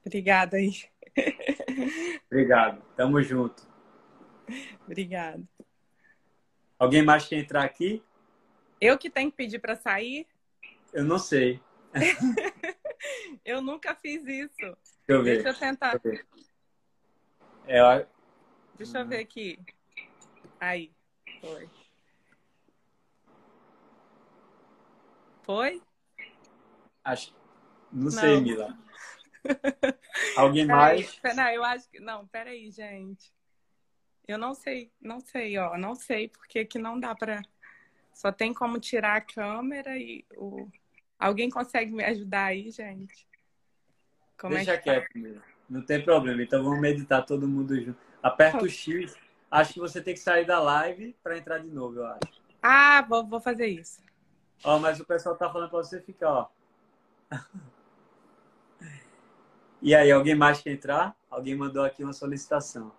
Obrigada 0.05 0.57
aí. 0.57 0.71
Obrigado. 2.25 2.81
Tamo 2.95 3.21
junto. 3.21 3.67
Obrigada. 4.85 5.43
Alguém 6.79 7.03
mais 7.03 7.27
quer 7.27 7.37
entrar 7.37 7.63
aqui? 7.63 8.01
Eu 8.79 8.97
que 8.97 9.09
tenho 9.09 9.29
que 9.29 9.37
pedir 9.37 9.59
para 9.59 9.75
sair? 9.75 10.25
Eu 10.93 11.03
não 11.03 11.19
sei. 11.19 11.59
eu 13.45 13.61
nunca 13.61 13.95
fiz 13.95 14.25
isso. 14.25 14.55
Deixa 14.57 14.77
eu 15.07 15.23
ver. 15.23 15.43
Deixa 15.43 15.49
eu 15.49 15.59
tentar. 15.59 15.97
Deixa 15.97 16.07
eu 16.07 16.11
ver, 16.11 16.39
é, 17.67 18.07
Deixa 18.75 18.99
eu 18.99 19.07
ver 19.07 19.19
aqui. 19.19 19.59
Aí. 20.59 20.91
Foi. 21.41 21.69
Foi? 25.43 25.81
Acho. 27.03 27.35
Não, 27.91 28.03
não. 28.03 28.11
sei, 28.11 28.39
Mila. 28.39 28.77
Alguém 30.35 30.65
mais? 30.65 31.19
Não, 31.35 31.49
eu 31.49 31.63
acho 31.63 31.89
que. 31.89 31.99
Não, 31.99 32.27
peraí, 32.27 32.69
gente. 32.71 33.33
Eu 34.27 34.37
não 34.37 34.53
sei, 34.53 34.91
não 35.01 35.19
sei, 35.19 35.57
ó. 35.57 35.77
Não 35.77 35.95
sei, 35.95 36.27
porque 36.27 36.65
que 36.65 36.77
não 36.77 36.99
dá 36.99 37.15
pra. 37.15 37.41
Só 38.13 38.31
tem 38.31 38.53
como 38.53 38.79
tirar 38.79 39.17
a 39.17 39.21
câmera 39.21 39.97
e 39.97 40.25
o. 40.35 40.69
Alguém 41.19 41.49
consegue 41.49 41.91
me 41.91 42.03
ajudar 42.03 42.45
aí, 42.45 42.71
gente? 42.71 43.27
Como 44.37 44.55
Deixa 44.55 44.71
é 44.71 44.77
que 44.77 44.83
quieto, 44.83 45.07
tá? 45.13 45.41
Não 45.69 45.81
tem 45.81 46.01
problema. 46.01 46.41
Então 46.41 46.63
vamos 46.63 46.79
meditar 46.79 47.25
todo 47.25 47.47
mundo 47.47 47.79
junto. 47.79 47.99
Aperta 48.23 48.63
o 48.63 48.69
X. 48.69 49.15
Acho 49.51 49.73
que 49.73 49.79
você 49.79 50.01
tem 50.01 50.13
que 50.13 50.19
sair 50.19 50.45
da 50.45 50.59
live 50.59 51.15
para 51.21 51.37
entrar 51.37 51.57
de 51.57 51.67
novo, 51.67 51.99
eu 51.99 52.05
acho. 52.05 52.41
Ah, 52.61 53.01
vou, 53.01 53.25
vou 53.25 53.41
fazer 53.41 53.67
isso. 53.67 54.01
Ó, 54.63 54.79
mas 54.79 54.99
o 54.99 55.05
pessoal 55.05 55.35
tá 55.35 55.51
falando 55.51 55.69
para 55.69 55.79
você 55.79 55.99
ficar, 56.01 56.31
ó. 56.31 56.49
E 59.81 59.95
aí, 59.95 60.11
alguém 60.11 60.35
mais 60.35 60.61
quer 60.61 60.71
entrar? 60.71 61.15
Alguém 61.29 61.55
mandou 61.55 61.85
aqui 61.85 62.03
uma 62.03 62.11
solicitação. 62.11 62.91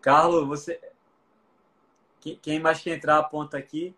Carlos, 0.00 0.48
você. 0.48 0.80
Quem 2.20 2.60
mais 2.60 2.80
quer 2.82 2.96
entrar, 2.96 3.18
aponta 3.18 3.56
aqui. 3.56 3.94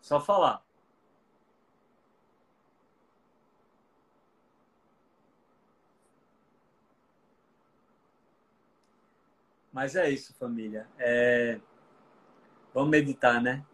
Só 0.00 0.20
falar. 0.20 0.62
Mas 9.72 9.94
é 9.94 10.10
isso, 10.10 10.34
família. 10.34 10.88
É... 10.98 11.60
Vamos 12.74 12.90
meditar, 12.90 13.40
né? 13.40 13.64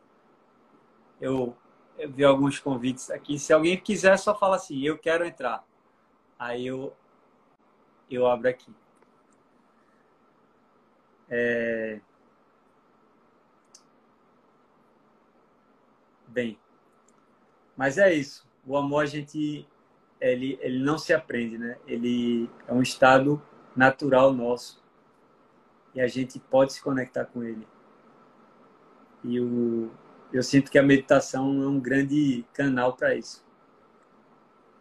Eu, 1.20 1.56
eu 1.96 2.10
vi 2.10 2.24
alguns 2.24 2.58
convites 2.58 3.10
aqui. 3.10 3.38
Se 3.38 3.52
alguém 3.52 3.80
quiser, 3.80 4.18
só 4.18 4.38
fala 4.38 4.56
assim: 4.56 4.80
eu 4.82 4.98
quero 4.98 5.24
entrar. 5.24 5.64
Aí 6.38 6.66
eu, 6.66 6.94
eu 8.10 8.26
abro 8.26 8.48
aqui. 8.48 8.74
É... 11.28 12.00
Bem, 16.28 16.58
mas 17.76 17.98
é 17.98 18.12
isso. 18.12 18.46
O 18.66 18.76
amor 18.76 19.02
a 19.04 19.06
gente 19.06 19.66
ele, 20.20 20.58
ele 20.62 20.78
não 20.78 20.96
se 20.96 21.12
aprende, 21.12 21.58
né? 21.58 21.76
Ele 21.86 22.48
é 22.66 22.72
um 22.72 22.82
estado 22.82 23.42
natural 23.76 24.32
nosso 24.32 24.82
e 25.94 26.00
a 26.00 26.06
gente 26.06 26.38
pode 26.38 26.72
se 26.72 26.82
conectar 26.82 27.24
com 27.26 27.42
ele. 27.42 27.66
E 29.22 29.40
o, 29.40 29.90
eu 30.32 30.42
sinto 30.42 30.70
que 30.70 30.78
a 30.78 30.82
meditação 30.82 31.62
é 31.62 31.66
um 31.66 31.78
grande 31.78 32.44
canal 32.52 32.94
para 32.94 33.14
isso. 33.14 33.44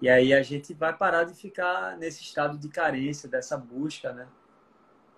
E 0.01 0.09
aí 0.09 0.33
a 0.33 0.41
gente 0.41 0.73
vai 0.73 0.95
parar 0.95 1.23
de 1.23 1.33
ficar 1.33 1.97
nesse 1.97 2.21
estado 2.21 2.57
de 2.57 2.67
carência, 2.67 3.29
dessa 3.29 3.57
busca, 3.57 4.11
né? 4.11 4.27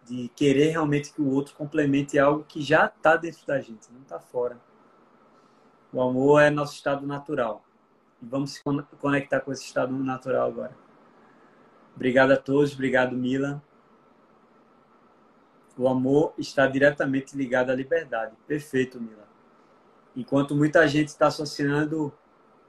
De 0.06 0.30
querer 0.36 0.70
realmente 0.70 1.12
que 1.12 1.22
o 1.22 1.30
outro 1.30 1.56
complemente 1.56 2.20
algo 2.20 2.43
que 2.43 2.62
já 2.62 2.86
está 2.86 3.16
dentro 3.16 3.45
da 3.45 3.60
gente, 3.60 3.91
não 3.91 4.01
está 4.01 4.20
fora. 4.20 4.60
O 5.91 6.01
amor 6.01 6.41
é 6.41 6.49
nosso 6.49 6.76
estado 6.76 7.08
natural. 7.08 7.64
E 8.22 8.26
vamos 8.26 8.51
se 8.51 8.64
conectar 8.99 9.39
com 9.39 9.51
esse 9.51 9.64
estado 9.64 9.91
natural 9.93 10.47
agora. 10.47 10.78
Obrigado 11.95 12.32
a 12.32 12.38
todos, 12.38 12.74
obrigado 12.74 13.16
Mila. 13.16 13.64
O 15.78 15.88
amor 15.88 16.34
está 16.38 16.68
diretamente 16.68 17.36
ligado 17.36 17.70
à 17.70 17.76
liberdade. 17.76 18.36
Perfeito, 18.47 18.99
Mila. 18.99 19.28
Enquanto 20.16 20.56
muita 20.56 20.88
gente 20.88 21.10
está 21.10 21.28
associando 21.28 22.14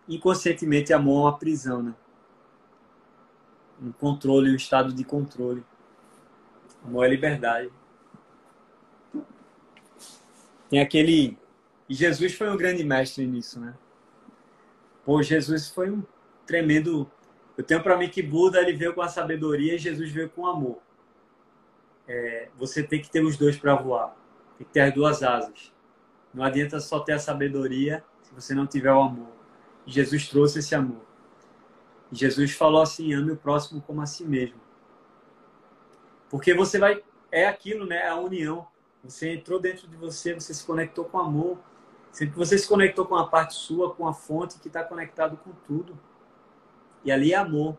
inconscientemente 0.09 0.93
amor 0.93 1.18
a 1.18 1.30
uma 1.30 1.39
prisão, 1.39 1.82
né? 1.82 1.95
Um 3.80 3.93
controle, 3.93 4.51
um 4.51 4.57
estado 4.57 4.93
de 4.93 5.05
controle. 5.05 5.64
Amor 6.87 7.07
é 7.07 7.09
liberdade. 7.09 7.70
Tem 10.68 10.80
aquele. 10.80 11.39
E 11.89 11.95
Jesus 11.95 12.34
foi 12.34 12.49
um 12.51 12.57
grande 12.57 12.82
mestre 12.84 13.26
nisso, 13.26 13.61
né? 13.61 13.74
Pô, 15.05 15.22
Jesus 15.22 15.68
foi 15.68 15.91
um 15.91 16.03
tremendo. 16.47 17.11
Eu 17.57 17.64
tenho 17.64 17.82
para 17.82 17.97
mim 17.97 18.09
que 18.09 18.22
Buda 18.22 18.61
ele 18.61 18.72
veio 18.72 18.95
com 18.95 19.03
a 19.03 19.09
sabedoria 19.09 19.74
e 19.74 19.78
Jesus 19.78 20.11
veio 20.11 20.28
com 20.28 20.47
amor 20.47 20.80
é, 22.09 22.49
você 22.57 22.82
tem 22.82 23.01
que 23.01 23.11
ter 23.11 23.24
os 23.24 23.37
dois 23.37 23.57
para 23.57 23.74
voar. 23.74 24.16
Tem 24.57 24.66
que 24.66 24.72
ter 24.72 24.80
as 24.80 24.95
duas 24.95 25.22
asas. 25.22 25.72
Não 26.32 26.45
adianta 26.45 26.78
só 26.80 27.01
ter 27.01 27.12
a 27.12 27.18
sabedoria 27.18 28.05
se 28.22 28.32
você 28.34 28.55
não 28.55 28.66
tiver 28.66 28.93
o 28.93 29.01
amor. 29.01 29.32
Jesus 29.87 30.28
trouxe 30.28 30.61
esse 30.61 30.74
amor. 30.74 31.05
Jesus 32.12 32.53
falou 32.53 32.82
assim: 32.82 33.12
ame 33.14 33.32
o 33.32 33.37
próximo 33.37 33.80
como 33.82 34.01
a 34.01 34.07
si 34.07 34.24
mesmo. 34.24 34.61
Porque 36.29 36.55
você 36.55 36.79
vai. 36.79 37.03
É 37.31 37.47
aquilo, 37.47 37.87
né? 37.87 37.97
É 37.97 38.09
a 38.09 38.16
união. 38.16 38.66
Você 39.05 39.35
entrou 39.35 39.61
dentro 39.61 39.87
de 39.87 39.97
você, 39.97 40.35
você 40.35 40.53
se 40.53 40.64
conectou 40.64 41.05
com 41.05 41.18
amor. 41.18 41.59
Sempre 42.11 42.33
que 42.33 42.39
você 42.39 42.57
se 42.57 42.66
conectou 42.66 43.07
com 43.07 43.14
a 43.14 43.27
parte 43.27 43.55
sua, 43.55 43.95
com 43.95 44.07
a 44.07 44.12
fonte 44.14 44.59
que 44.59 44.68
está 44.68 44.83
conectado 44.83 45.37
com 45.37 45.53
tudo. 45.66 45.99
E 47.05 47.12
ali 47.12 47.33
é 47.33 47.37
amor. 47.37 47.77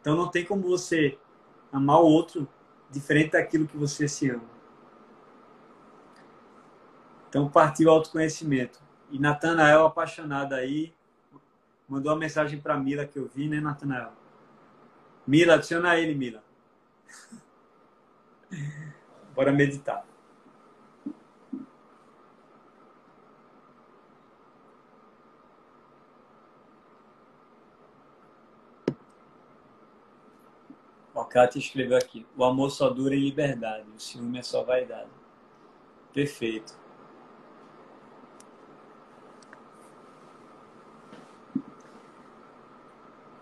Então 0.00 0.16
não 0.16 0.28
tem 0.28 0.44
como 0.44 0.62
você 0.62 1.18
amar 1.72 2.00
o 2.00 2.06
outro 2.06 2.48
diferente 2.90 3.32
daquilo 3.32 3.66
que 3.66 3.76
você 3.76 4.08
se 4.08 4.30
ama. 4.30 4.56
Então 7.28 7.48
partiu 7.48 7.88
o 7.88 7.90
autoconhecimento. 7.90 8.80
E 9.10 9.18
Natanael, 9.18 9.84
apaixonado 9.84 10.54
aí, 10.54 10.94
mandou 11.88 12.12
uma 12.12 12.18
mensagem 12.18 12.60
para 12.60 12.78
Mila 12.78 13.04
que 13.04 13.18
eu 13.18 13.28
vi, 13.32 13.48
né, 13.48 13.60
Natanael? 13.60 14.12
Mila, 15.26 15.54
adiciona 15.54 15.96
ele, 15.96 16.14
Mila. 16.14 16.42
Bora 19.34 19.52
meditar. 19.52 20.06
Kátia 31.36 31.58
escreveu 31.58 31.98
aqui: 31.98 32.26
o 32.34 32.42
amor 32.42 32.70
só 32.70 32.88
dura 32.88 33.14
em 33.14 33.20
liberdade, 33.20 33.86
o 33.94 34.00
ciúme 34.00 34.38
é 34.38 34.42
só 34.42 34.64
vaidade. 34.64 35.10
Perfeito. 36.14 36.74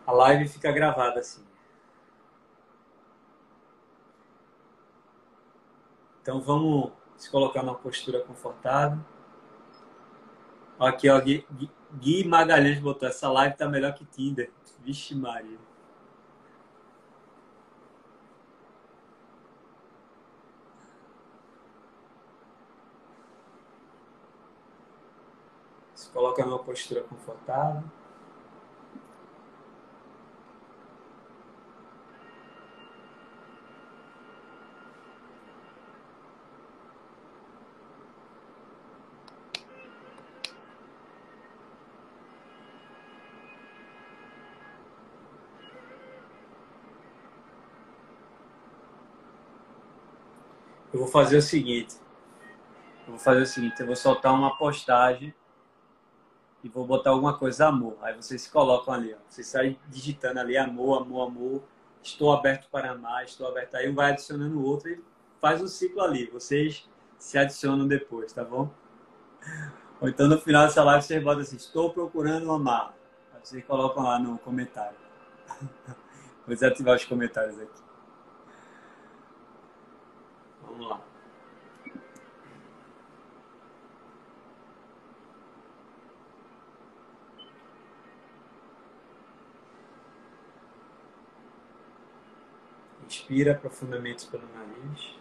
A 0.04 0.10
live 0.10 0.48
fica 0.48 0.72
gravada 0.72 1.20
assim. 1.20 1.43
Então 6.24 6.40
vamos 6.40 6.90
se 7.18 7.30
colocar 7.30 7.62
numa 7.62 7.74
postura 7.74 8.18
confortável. 8.18 8.98
Aqui, 10.80 11.10
ó, 11.10 11.20
Gui, 11.20 11.46
Gui 11.92 12.26
Magalhães 12.26 12.80
botou 12.80 13.06
essa 13.06 13.30
live 13.30 13.54
tá 13.58 13.68
melhor 13.68 13.92
que 13.92 14.06
Tinder. 14.06 14.50
Vixe 14.82 15.14
Maria. 15.14 15.58
Coloca 26.10 26.42
numa 26.46 26.58
postura 26.58 27.02
confortável. 27.02 27.84
Vou 51.04 51.12
fazer 51.12 51.36
o 51.36 51.42
seguinte. 51.42 51.96
Eu 53.06 53.12
vou 53.12 53.18
fazer 53.18 53.42
o 53.42 53.46
seguinte, 53.46 53.78
eu 53.80 53.86
vou 53.86 53.96
soltar 53.96 54.32
uma 54.32 54.56
postagem 54.56 55.34
e 56.62 56.68
vou 56.68 56.86
botar 56.86 57.10
alguma 57.10 57.36
coisa 57.36 57.68
amor. 57.68 57.98
Aí 58.00 58.14
vocês 58.14 58.46
colocam 58.48 58.94
ali, 58.94 59.14
ó. 59.14 59.18
Vocês 59.28 59.46
saem 59.46 59.78
digitando 59.88 60.40
ali 60.40 60.56
amor, 60.56 61.02
amor, 61.02 61.28
amor. 61.28 61.62
Estou 62.02 62.32
aberto 62.32 62.68
para 62.70 62.92
amar, 62.92 63.24
estou 63.24 63.46
aberto. 63.46 63.74
Aí 63.74 63.88
um 63.88 63.94
vai 63.94 64.12
adicionando 64.12 64.58
o 64.58 64.64
outro 64.64 64.90
e 64.90 65.02
faz 65.40 65.60
um 65.60 65.66
ciclo 65.66 66.00
ali. 66.00 66.26
Vocês 66.30 66.88
se 67.18 67.36
adicionam 67.36 67.86
depois, 67.86 68.32
tá 68.32 68.42
bom? 68.42 68.70
Ou 70.00 70.08
então 70.08 70.26
no 70.26 70.38
final 70.38 70.66
dessa 70.66 70.82
live 70.82 71.04
vocês 71.04 71.22
botam 71.22 71.40
assim, 71.42 71.56
estou 71.56 71.92
procurando 71.92 72.50
amar. 72.50 72.94
Aí 73.34 73.40
vocês 73.42 73.64
colocam 73.64 74.02
lá 74.02 74.18
no 74.18 74.38
comentário. 74.38 74.96
Vou 76.46 76.54
desativar 76.54 76.96
os 76.96 77.04
comentários 77.06 77.58
aqui. 77.58 77.93
Vamos 80.66 80.88
lá. 80.88 81.00
Inspira 93.06 93.54
profundamente 93.54 94.26
pelo 94.26 94.46
nariz. 94.48 95.14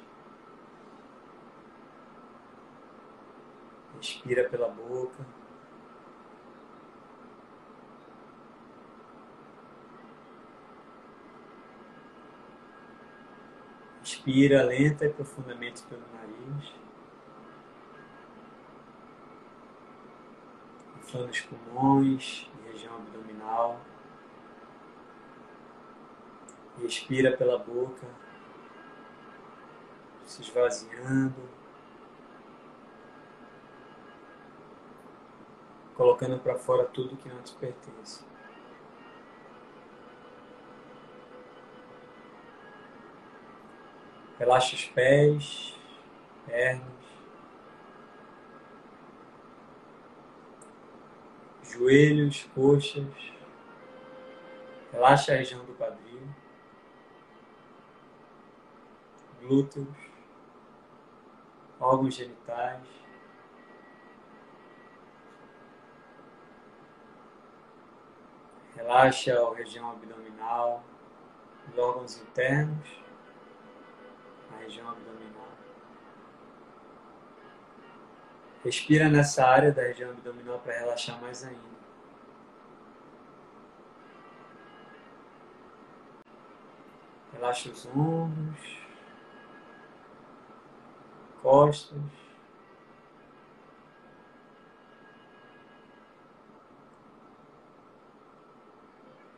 Inspira 3.97 4.49
pela 4.49 4.67
boca. 4.67 5.25
Inspira 14.26 14.63
lenta 14.63 15.05
e 15.05 15.09
profundamente 15.09 15.84
pelo 15.84 16.01
nariz. 16.13 16.74
Inflando 20.97 21.30
os 21.30 21.41
pulmões 21.41 22.49
e 22.57 22.71
região 22.71 22.95
abdominal. 22.95 23.82
Respira 26.82 27.36
pela 27.36 27.57
boca, 27.57 28.07
se 30.26 30.41
esvaziando, 30.41 31.49
colocando 35.95 36.39
para 36.39 36.55
fora 36.55 36.86
tudo 36.86 37.17
que 37.17 37.28
não 37.28 37.41
te 37.41 37.53
pertence. 37.55 38.24
Relaxa 44.43 44.75
os 44.75 44.85
pés, 44.87 45.73
pernas, 46.45 46.83
joelhos, 51.63 52.43
coxas. 52.53 53.07
Relaxa 54.91 55.31
a 55.31 55.37
região 55.37 55.63
do 55.63 55.73
quadril. 55.75 56.27
glúteos, 59.39 59.87
órgãos 61.79 62.13
genitais. 62.13 62.85
Relaxa 68.75 69.39
a 69.39 69.55
região 69.55 69.89
abdominal, 69.89 70.83
os 71.69 71.77
órgãos 71.77 72.17
internos, 72.17 73.02
a 74.53 74.63
região 74.63 74.89
abdominal. 74.89 75.47
Respira 78.63 79.09
nessa 79.09 79.45
área 79.45 79.71
da 79.71 79.81
região 79.81 80.11
abdominal 80.11 80.59
para 80.59 80.79
relaxar 80.79 81.19
mais 81.21 81.43
ainda. 81.43 81.73
Relaxa 87.33 87.69
os 87.69 87.85
ombros 87.87 88.83
costas. 91.43 91.99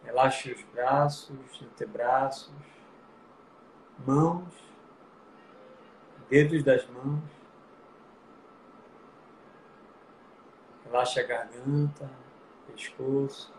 Relaxe 0.04 0.54
os 0.54 0.62
braços, 0.66 1.62
antebraços, 1.62 2.54
mãos, 4.06 4.55
dedos 6.30 6.64
das 6.64 6.88
mãos. 6.90 7.24
Relaxe 10.86 11.20
a 11.20 11.24
garganta, 11.24 12.10
pescoço. 12.68 13.54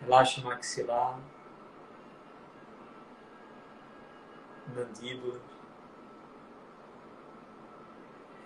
Relaxe 0.00 0.40
o 0.40 0.44
maxilar. 0.44 1.18
mandíbula. 4.74 5.40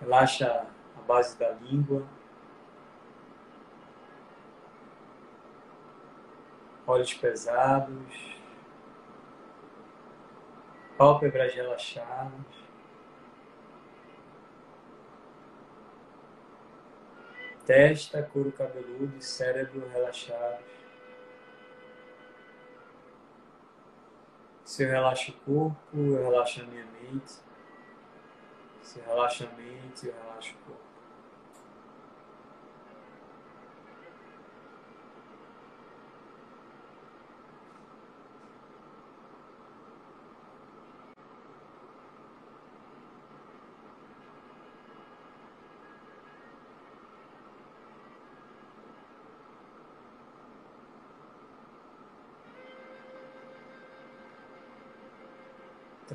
Relaxa 0.01 0.67
a 0.97 1.01
base 1.01 1.37
da 1.37 1.51
língua. 1.51 2.05
Olhos 6.85 7.13
pesados. 7.13 8.36
Pálpebras 10.97 11.53
relaxadas. 11.53 12.67
Testa, 17.67 18.23
couro 18.23 18.51
cabeludo 18.51 19.15
e 19.17 19.21
cérebro 19.21 19.87
relaxados. 19.89 20.65
Se 24.65 24.83
eu 24.83 24.89
relaxo 24.89 25.31
o 25.31 25.35
corpo, 25.45 25.77
eu 25.93 26.23
relaxo 26.29 26.61
a 26.61 26.63
minha 26.63 26.85
mente. 26.85 27.33
Se 28.81 28.99
eu 28.99 29.05
relaxo 29.05 29.43
a 29.43 29.47
mente, 29.55 30.07
eu 30.07 30.13
relaxo 30.13 30.55
o 30.55 30.65
corpo. 30.65 30.86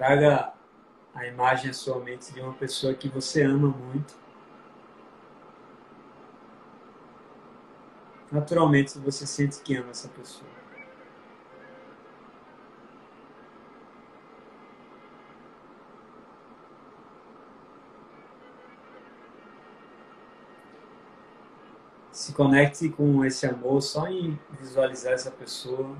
Traga 0.02 0.52
a 1.14 1.26
imagem 1.28 1.70
à 1.70 1.72
sua 1.72 2.00
mente 2.00 2.32
de 2.32 2.40
uma 2.40 2.52
pessoa 2.54 2.92
que 2.92 3.08
você 3.08 3.44
ama 3.44 3.68
muito. 3.68 4.16
Naturalmente 8.32 8.98
você 8.98 9.24
sente 9.24 9.60
que 9.60 9.76
ama 9.76 9.90
essa 9.90 10.08
pessoa. 10.08 10.50
Se 22.10 22.32
conecte 22.32 22.88
com 22.88 23.24
esse 23.24 23.46
amor 23.46 23.80
só 23.80 24.08
em 24.08 24.36
visualizar 24.58 25.12
essa 25.12 25.30
pessoa 25.30 25.96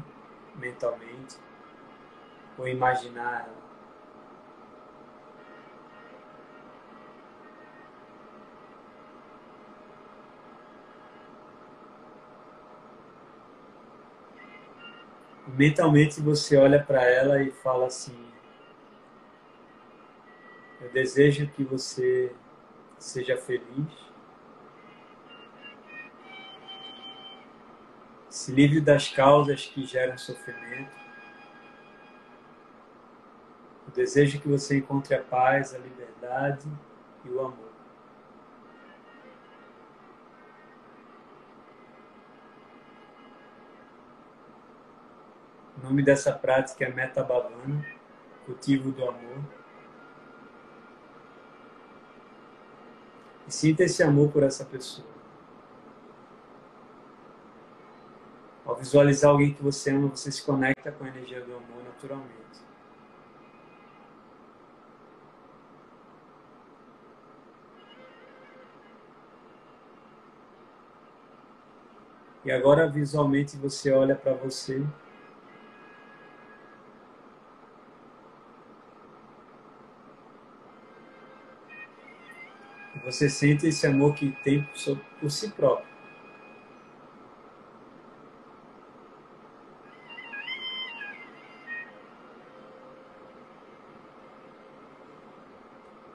mentalmente 0.57 1.37
ou 2.59 2.67
imaginar 2.67 3.47
ela. 3.47 3.62
Mentalmente 15.53 16.21
você 16.21 16.57
olha 16.57 16.83
para 16.83 17.03
ela 17.03 17.43
e 17.43 17.51
fala 17.51 17.87
assim: 17.87 18.17
Eu 20.81 20.91
desejo 20.91 21.47
que 21.49 21.63
você 21.63 22.33
seja 22.99 23.37
feliz, 23.37 23.87
se 28.29 28.53
livre 28.53 28.81
das 28.81 29.09
causas 29.09 29.67
que 29.67 29.85
geram 29.85 30.17
sofrimento. 30.17 31.03
Eu 33.87 33.93
desejo 33.95 34.41
que 34.41 34.49
você 34.49 34.79
encontre 34.79 35.15
a 35.15 35.23
paz, 35.23 35.75
a 35.75 35.79
liberdade 35.79 36.67
e 37.25 37.29
o 37.29 37.41
amor. 37.41 37.72
O 45.83 45.87
nome 45.87 46.01
dessa 46.01 46.33
prática 46.33 46.85
é 46.85 46.93
Metabhavana, 46.93 47.85
cultivo 48.47 48.93
do 48.93 49.05
amor. 49.05 49.45
E 53.49 53.53
sinta 53.53 53.83
esse 53.83 54.01
amor 54.01 54.30
por 54.30 54.45
essa 54.45 54.64
pessoa. 54.64 55.09
Ao 58.64 58.76
visualizar 58.76 59.33
alguém 59.33 59.53
que 59.53 59.61
você 59.61 59.91
ama, 59.91 60.07
você 60.07 60.30
se 60.30 60.45
conecta 60.45 60.93
com 60.93 61.05
a 61.05 61.09
energia 61.09 61.41
do 61.41 61.57
amor 61.57 61.83
naturalmente. 61.85 62.62
E 72.45 72.53
agora 72.53 72.89
visualmente 72.89 73.57
você 73.57 73.91
olha 73.91 74.14
para 74.14 74.33
você. 74.35 74.85
Você 83.05 83.29
sente 83.29 83.67
esse 83.67 83.87
amor 83.87 84.15
que 84.15 84.31
tem 84.45 84.67
por 85.21 85.31
si 85.31 85.49
próprio. 85.51 85.93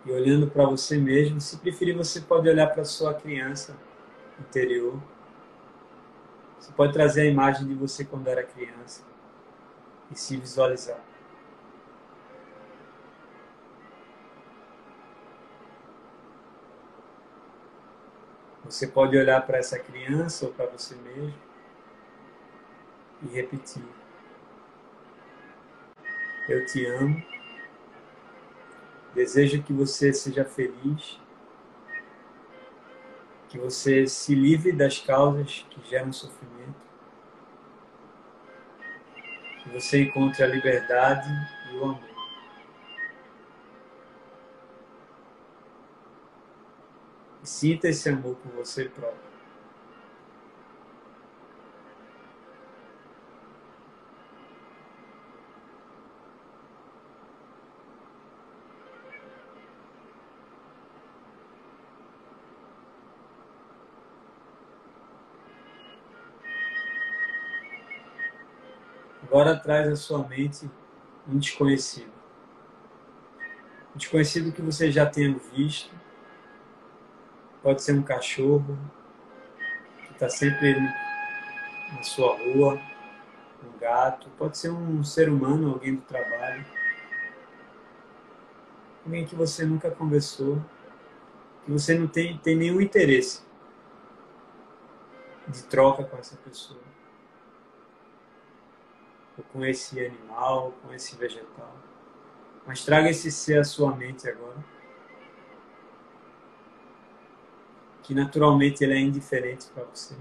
E 0.05 0.11
olhando 0.11 0.47
para 0.47 0.65
você 0.65 0.97
mesmo, 0.97 1.41
se 1.41 1.57
preferir, 1.57 1.95
você 1.95 2.21
pode 2.21 2.47
olhar 2.47 2.67
para 2.67 2.85
sua 2.85 3.13
criança 3.13 3.75
interior. 4.39 4.97
Você 6.57 6.71
pode 6.71 6.93
trazer 6.93 7.21
a 7.21 7.25
imagem 7.25 7.67
de 7.67 7.73
você 7.73 8.05
quando 8.05 8.27
era 8.29 8.41
criança 8.41 9.03
e 10.09 10.17
se 10.17 10.37
visualizar. 10.37 11.03
Você 18.69 18.85
pode 18.85 19.17
olhar 19.17 19.45
para 19.45 19.57
essa 19.57 19.79
criança 19.79 20.45
ou 20.45 20.53
para 20.53 20.65
você 20.65 20.93
mesmo 20.95 21.33
e 23.23 23.27
repetir: 23.27 23.83
Eu 26.49 26.65
te 26.65 26.85
amo, 26.85 27.23
desejo 29.15 29.63
que 29.63 29.71
você 29.71 30.11
seja 30.11 30.43
feliz. 30.43 31.19
Que 33.47 33.57
você 33.57 34.05
se 34.05 34.35
livre 34.35 34.73
das 34.73 34.99
causas 34.99 35.65
que 35.69 35.89
geram 35.89 36.11
sofrimento, 36.11 36.75
que 39.63 39.69
você 39.69 40.01
encontre 40.03 40.43
a 40.43 40.47
liberdade 40.47 41.29
e 41.71 41.77
o 41.77 41.85
amor. 41.85 42.16
Sinta 47.47 47.87
esse 47.87 48.09
amor 48.09 48.35
por 48.35 48.51
você 48.51 48.85
próprio. 48.85 49.27
Agora 69.23 69.55
traz 69.57 69.87
à 69.87 69.95
sua 69.95 70.27
mente 70.27 70.69
um 71.27 71.37
desconhecido. 71.37 72.11
Um 73.93 73.97
desconhecido 73.97 74.51
que 74.51 74.61
você 74.61 74.91
já 74.91 75.05
tenha 75.05 75.37
visto. 75.53 76.06
Pode 77.67 77.83
ser 77.83 77.91
um 77.91 78.01
cachorro 78.01 78.79
que 80.05 80.13
está 80.13 80.29
sempre 80.29 80.79
na 81.93 82.01
sua 82.01 82.33
rua, 82.37 82.79
um 83.61 83.77
gato, 83.77 84.29
pode 84.37 84.57
ser 84.57 84.69
um 84.69 85.03
ser 85.03 85.27
humano, 85.27 85.73
alguém 85.73 85.95
do 85.95 86.01
trabalho, 86.03 86.65
alguém 89.03 89.25
que 89.25 89.35
você 89.35 89.65
nunca 89.65 89.91
conversou, 89.91 90.63
que 91.65 91.71
você 91.73 91.99
não 91.99 92.07
tem, 92.07 92.37
tem 92.37 92.55
nenhum 92.55 92.79
interesse 92.79 93.43
de 95.49 95.61
troca 95.65 96.05
com 96.05 96.15
essa 96.15 96.37
pessoa 96.37 96.79
ou 99.37 99.43
com 99.43 99.65
esse 99.65 99.99
animal, 100.05 100.73
com 100.81 100.93
esse 100.93 101.17
vegetal. 101.17 101.75
Mas 102.65 102.85
traga 102.85 103.09
esse 103.09 103.29
ser 103.29 103.59
à 103.59 103.65
sua 103.65 103.93
mente 103.93 104.25
agora. 104.29 104.76
Que 108.07 108.13
naturalmente 108.13 108.85
ele 108.85 108.93
é 108.93 108.99
indiferente 108.99 109.67
para 109.67 109.83
você. 109.83 110.15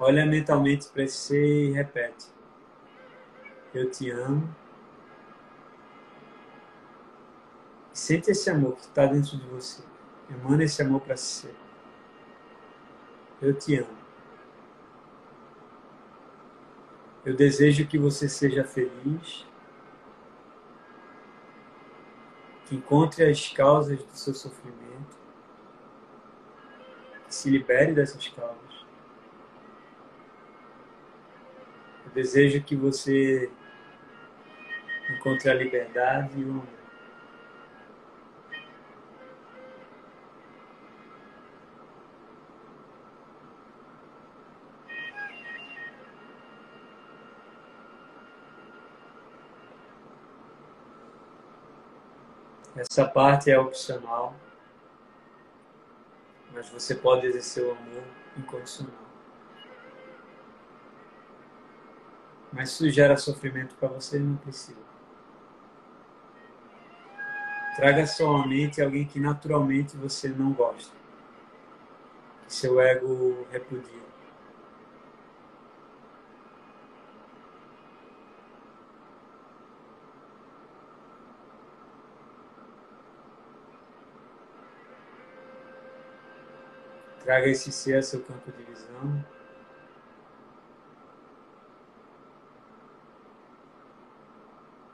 Olha 0.00 0.26
mentalmente 0.26 0.88
para 0.88 1.06
ser 1.06 1.68
e 1.68 1.70
repete: 1.70 2.26
Eu 3.72 3.88
te 3.88 4.10
amo. 4.10 4.52
Sente 7.92 8.32
esse 8.32 8.50
amor 8.50 8.74
que 8.74 8.80
está 8.80 9.06
dentro 9.06 9.36
de 9.36 9.46
você. 9.46 9.84
Emana 10.28 10.64
esse 10.64 10.82
amor 10.82 11.02
para 11.02 11.16
ser. 11.16 11.54
Eu 13.40 13.54
te 13.54 13.76
amo. 13.76 13.96
Eu 17.24 17.36
desejo 17.36 17.86
que 17.86 17.96
você 17.96 18.28
seja 18.28 18.64
feliz, 18.64 19.46
encontre 22.74 23.24
as 23.24 23.48
causas 23.48 24.02
do 24.02 24.16
seu 24.16 24.34
sofrimento, 24.34 24.82
se 27.28 27.50
libere 27.50 27.92
dessas 27.92 28.28
causas. 28.28 28.86
Eu 32.04 32.10
desejo 32.12 32.62
que 32.62 32.76
você 32.76 33.50
encontre 35.10 35.50
a 35.50 35.54
liberdade 35.54 36.38
e 36.38 36.44
o 36.44 36.50
amor. 36.50 36.81
Essa 52.74 53.04
parte 53.04 53.50
é 53.50 53.58
opcional, 53.58 54.34
mas 56.52 56.68
você 56.70 56.94
pode 56.94 57.26
exercer 57.26 57.64
o 57.64 57.72
amor 57.72 58.02
incondicional. 58.36 58.94
Mas 62.52 62.70
se 62.70 62.90
gera 62.90 63.16
sofrimento 63.16 63.74
para 63.74 63.88
você, 63.88 64.18
não 64.18 64.36
precisa. 64.36 64.80
Traga 67.76 68.06
somente 68.06 68.82
alguém 68.82 69.06
que 69.06 69.18
naturalmente 69.18 69.96
você 69.96 70.28
não 70.28 70.52
gosta, 70.52 70.94
que 72.46 72.54
seu 72.54 72.80
ego 72.80 73.46
repudia. 73.50 74.01
Traga 87.32 87.48
esse 87.48 87.72
ser 87.72 88.04
seu 88.04 88.22
campo 88.22 88.52
de 88.52 88.62
visão. 88.62 89.24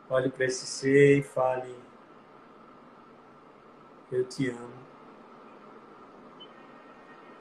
Olhe 0.09 0.31
para 0.31 0.45
esse 0.45 0.65
ser 0.65 1.19
e 1.19 1.23
fale: 1.25 1.75
Eu 4.13 4.25
te 4.25 4.51
amo. 4.51 4.87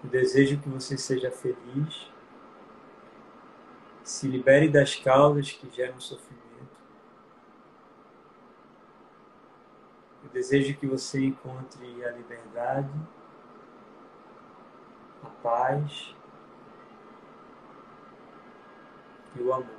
Eu 0.03 0.09
desejo 0.09 0.59
que 0.61 0.67
você 0.67 0.97
seja 0.97 1.29
feliz. 1.29 2.11
Se 4.03 4.27
libere 4.27 4.67
das 4.67 4.95
causas 4.95 5.51
que 5.51 5.69
geram 5.75 5.99
sofrimento. 5.99 6.81
Eu 10.23 10.29
desejo 10.31 10.75
que 10.75 10.87
você 10.87 11.23
encontre 11.23 12.03
a 12.03 12.09
liberdade 12.13 12.89
a 15.27 15.29
paz 15.43 16.15
e 19.35 19.41
o 19.41 19.53
amor. 19.53 19.76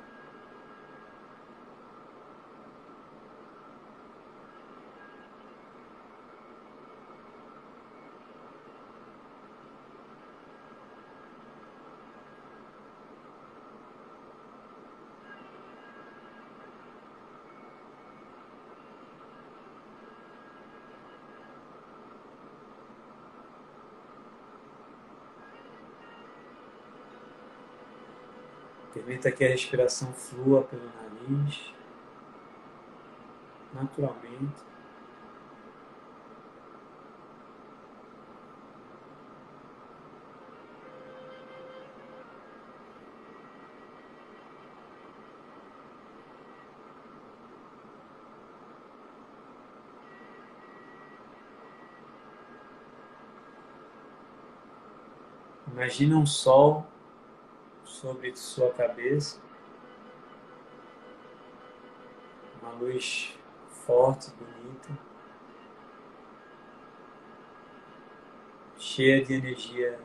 Permita 28.93 29.31
que 29.31 29.45
a 29.45 29.49
respiração 29.49 30.11
flua 30.13 30.63
pelo 30.63 30.83
nariz, 30.85 31.73
naturalmente. 33.73 34.69
Imagina 55.71 56.17
um 56.17 56.25
sol 56.25 56.88
sobre 57.99 58.33
sua 58.33 58.71
cabeça, 58.71 59.41
uma 62.61 62.71
luz 62.71 63.37
forte, 63.85 64.31
bonita, 64.31 64.97
cheia 68.77 69.21
de 69.21 69.33
energia 69.33 69.99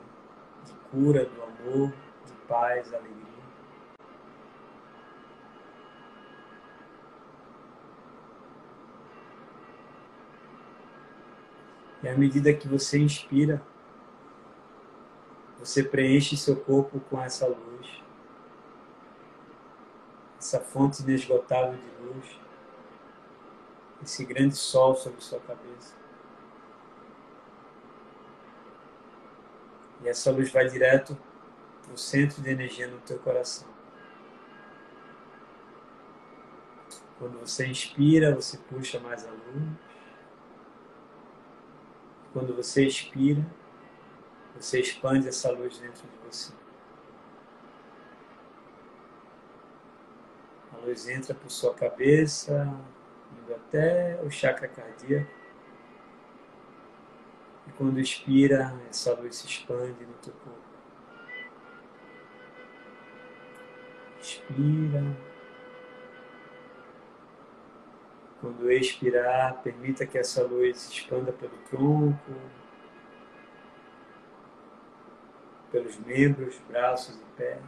de 0.65 0.73
cura, 0.91 1.25
do 1.25 1.41
amor, 1.41 1.93
de 2.27 2.33
paz, 2.49 2.93
alegria. 2.93 3.15
E 12.03 12.09
à 12.09 12.19
medida 12.19 12.53
que 12.53 12.67
você 12.67 12.99
inspira, 12.99 13.63
você 15.65 15.83
preenche 15.83 16.37
seu 16.37 16.57
corpo 16.57 17.01
com 17.01 17.21
essa 17.21 17.47
luz, 17.47 18.03
essa 20.39 20.61
fonte 20.61 21.03
inesgotável 21.03 21.79
de 21.79 22.05
luz, 22.05 22.39
esse 24.03 24.27
grande 24.27 24.55
sol 24.55 24.95
sobre 24.95 25.23
sua 25.23 25.41
cabeça. 25.41 25.97
E 30.03 30.09
essa 30.09 30.31
luz 30.31 30.53
vai 30.53 30.69
direto 30.69 31.17
para 31.83 31.95
o 31.95 31.99
centro 31.99 32.43
de 32.43 32.51
energia 32.51 32.87
no 32.87 33.01
teu 33.01 33.19
coração. 33.19 33.67
Quando 37.19 37.39
você 37.41 37.67
inspira, 37.67 38.35
você 38.35 38.59
puxa 38.59 39.01
mais 39.01 39.27
a 39.27 39.31
luz. 39.31 39.73
Quando 42.35 42.55
você 42.55 42.87
expira, 42.87 43.43
você 44.55 44.81
expande 44.81 45.29
essa 45.29 45.51
luz 45.51 45.79
dentro 45.79 46.07
de 46.07 46.17
você. 46.25 46.53
A 50.73 50.87
luz 50.87 51.09
entra 51.09 51.35
por 51.35 51.51
sua 51.51 51.75
cabeça, 51.75 52.73
indo 53.43 53.55
até 53.55 54.21
o 54.23 54.31
chakra 54.31 54.69
cardíaco. 54.69 55.31
E 57.67 57.73
quando 57.73 57.99
expira, 57.99 58.75
essa 58.89 59.15
luz 59.15 59.37
se 59.37 59.47
expande 59.47 60.07
no 60.07 60.15
teu 60.15 60.33
corpo. 60.35 60.61
Inspira. 64.21 65.17
Quando 68.41 68.71
expirar, 68.71 69.63
permita 69.63 70.07
que 70.07 70.19
essa 70.19 70.43
luz 70.43 70.79
se 70.79 70.93
expanda 70.93 71.33
pelo 71.33 71.57
tronco, 71.71 72.33
pelos 75.75 75.99
membros, 75.99 76.57
braços 76.69 77.17
e 77.17 77.25
pernas. 77.37 77.65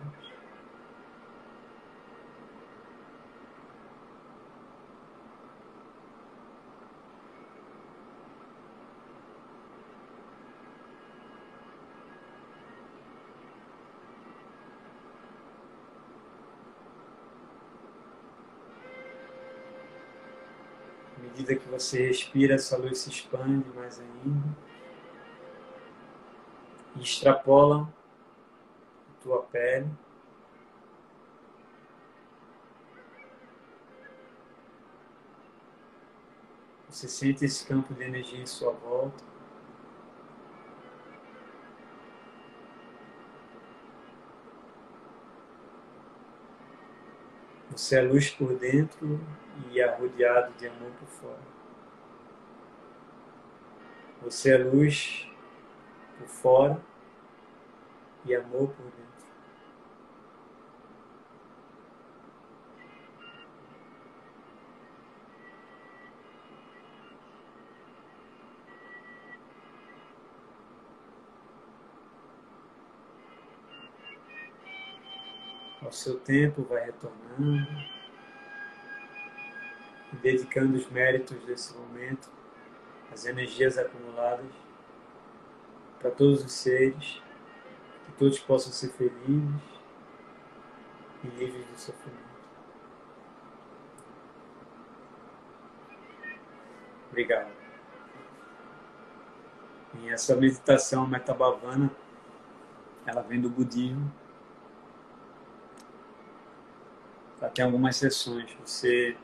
À 21.16 21.22
medida 21.24 21.56
que 21.56 21.68
você 21.68 22.06
respira, 22.06 22.54
essa 22.54 22.76
luz 22.76 22.98
se 22.98 23.10
expande 23.10 23.68
mais 23.74 23.98
ainda 23.98 24.56
e 26.94 27.02
extrapola 27.02 27.95
tua 29.26 29.42
pele. 29.42 29.90
Você 36.88 37.08
sente 37.08 37.44
esse 37.44 37.66
campo 37.66 37.92
de 37.92 38.04
energia 38.04 38.40
em 38.40 38.46
sua 38.46 38.70
volta. 38.70 39.24
Você 47.72 47.98
é 47.98 48.02
luz 48.02 48.30
por 48.30 48.56
dentro 48.56 49.20
e 49.70 49.80
é 49.80 49.96
rodeado 49.96 50.54
de 50.54 50.68
amor 50.68 50.92
por 50.92 51.08
fora. 51.08 51.56
Você 54.22 54.54
é 54.54 54.56
luz 54.56 55.28
por 56.16 56.28
fora 56.28 56.80
e 58.24 58.34
amor 58.34 58.70
por 58.70 58.84
dentro. 58.84 59.06
ao 75.85 75.85
seu 75.96 76.18
tempo, 76.18 76.62
vai 76.62 76.84
retornando 76.84 77.66
dedicando 80.22 80.76
os 80.76 80.88
méritos 80.90 81.38
desse 81.44 81.76
momento, 81.76 82.30
as 83.12 83.24
energias 83.24 83.78
acumuladas 83.78 84.50
para 85.98 86.10
todos 86.10 86.44
os 86.44 86.52
seres, 86.52 87.22
que 88.04 88.12
todos 88.12 88.38
possam 88.38 88.72
ser 88.72 88.90
felizes 88.90 89.62
e 91.24 91.28
livres 91.28 91.66
do 91.66 91.78
sofrimento. 91.78 92.26
Obrigado. 97.10 97.50
E 99.98 100.10
essa 100.10 100.36
meditação 100.36 101.06
metabhavana, 101.06 101.90
ela 103.06 103.22
vem 103.22 103.40
do 103.40 103.48
budismo 103.48 104.12
Tá, 104.46 104.52
tem 107.52 107.64
algumas 107.64 107.96
sessões. 107.96 108.50
Você, 108.64 109.16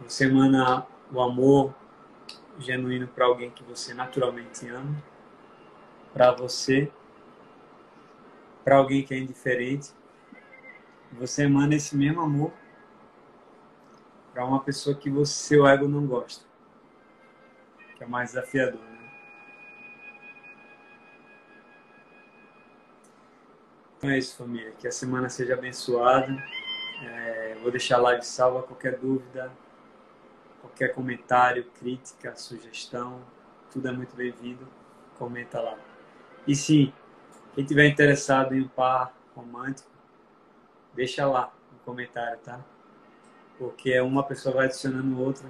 você 0.00 0.24
emana 0.24 0.86
o 1.12 1.20
amor 1.20 1.74
genuíno 2.58 3.06
para 3.08 3.26
alguém 3.26 3.50
que 3.50 3.62
você 3.62 3.92
naturalmente 3.92 4.66
ama, 4.68 4.96
para 6.12 6.32
você, 6.32 6.90
para 8.64 8.76
alguém 8.76 9.04
que 9.04 9.14
é 9.14 9.18
indiferente. 9.18 9.90
Você 11.12 11.44
emana 11.44 11.74
esse 11.74 11.96
mesmo 11.96 12.22
amor 12.22 12.52
para 14.32 14.44
uma 14.44 14.60
pessoa 14.60 14.96
que 14.96 15.08
você, 15.08 15.32
seu 15.32 15.66
ego 15.66 15.86
não 15.86 16.06
gosta, 16.06 16.44
que 17.96 18.02
é 18.02 18.06
mais 18.06 18.30
desafiador. 18.30 18.80
Né? 18.80 18.94
Então 24.04 24.12
é 24.12 24.18
isso, 24.18 24.36
família. 24.36 24.70
Que 24.78 24.86
a 24.86 24.92
semana 24.92 25.30
seja 25.30 25.54
abençoada. 25.54 26.30
É, 27.02 27.56
vou 27.62 27.70
deixar 27.70 27.96
a 27.96 28.02
live 28.02 28.22
salva. 28.22 28.62
Qualquer 28.62 28.98
dúvida, 28.98 29.50
qualquer 30.60 30.88
comentário, 30.92 31.64
crítica, 31.80 32.36
sugestão, 32.36 33.22
tudo 33.72 33.88
é 33.88 33.92
muito 33.92 34.14
bem-vindo. 34.14 34.68
Comenta 35.18 35.58
lá. 35.58 35.78
E 36.46 36.54
sim, 36.54 36.92
quem 37.54 37.64
tiver 37.64 37.86
interessado 37.86 38.54
em 38.54 38.64
um 38.64 38.68
par 38.68 39.16
romântico, 39.34 39.88
deixa 40.92 41.26
lá 41.26 41.50
no 41.72 41.78
comentário, 41.78 42.38
tá? 42.40 42.60
Porque 43.58 43.98
uma 44.00 44.22
pessoa 44.22 44.56
vai 44.56 44.66
adicionando 44.66 45.18
outra. 45.18 45.48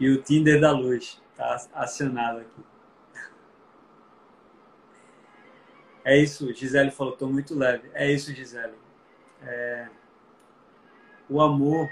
E 0.00 0.08
o 0.08 0.22
Tinder 0.22 0.58
da 0.58 0.70
luz 0.70 1.20
tá 1.36 1.68
acionado 1.74 2.38
aqui. 2.38 2.71
É 6.04 6.16
isso, 6.16 6.52
Gisele 6.52 6.90
falou, 6.90 7.12
estou 7.12 7.28
muito 7.28 7.56
leve. 7.56 7.90
É 7.94 8.10
isso, 8.10 8.34
Gisele. 8.34 8.74
É... 9.42 9.88
O 11.28 11.40
amor, 11.40 11.88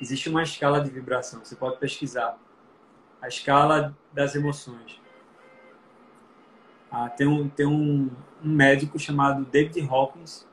existe 0.00 0.28
uma 0.28 0.42
escala 0.42 0.80
de 0.80 0.90
vibração, 0.90 1.44
você 1.44 1.56
pode 1.56 1.78
pesquisar. 1.78 2.38
A 3.20 3.28
escala 3.28 3.96
das 4.12 4.34
emoções. 4.34 5.00
Ah, 6.90 7.08
tem 7.08 7.26
um, 7.26 7.48
tem 7.48 7.66
um, 7.66 8.10
um 8.42 8.48
médico 8.48 8.98
chamado 8.98 9.44
David 9.44 9.86
Hawkins 9.90 10.46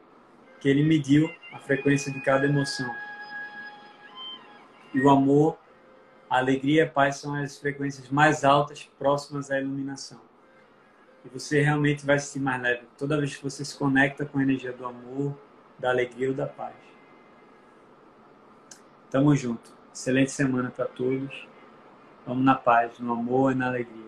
que 0.60 0.68
ele 0.68 0.84
mediu 0.84 1.30
a 1.52 1.60
frequência 1.60 2.12
de 2.12 2.20
cada 2.22 2.46
emoção. 2.46 2.90
E 4.94 5.02
o 5.02 5.10
amor, 5.10 5.58
a 6.30 6.38
alegria 6.38 6.82
e 6.84 6.86
a 6.86 6.90
paz 6.90 7.18
são 7.18 7.36
as 7.36 7.58
frequências 7.58 8.10
mais 8.10 8.44
altas 8.44 8.90
próximas 8.98 9.52
à 9.52 9.60
iluminação. 9.60 10.20
E 11.26 11.30
você 11.30 11.62
realmente 11.62 12.06
vai 12.06 12.20
se 12.20 12.28
sentir 12.28 12.44
mais 12.44 12.62
leve 12.62 12.84
toda 12.98 13.18
vez 13.18 13.36
que 13.36 13.44
você 13.44 13.64
se 13.64 13.78
conecta 13.78 14.26
com 14.26 14.40
a 14.40 14.44
energia 14.44 14.74
do 14.74 14.86
amor, 14.86 15.38
da 15.80 15.90
alegria 15.90 16.30
ou 16.30 16.34
da 16.34 16.48
paz. 16.48 16.76
Tamo 19.10 19.36
junto. 19.36 19.72
Excelente 19.94 20.32
semana 20.32 20.72
para 20.72 20.86
todos. 20.86 21.48
Vamos 22.26 22.44
na 22.44 22.56
paz, 22.56 23.00
no 23.00 23.14
amor 23.14 23.52
e 23.52 23.56
na 23.56 23.68
alegria. 23.68 24.03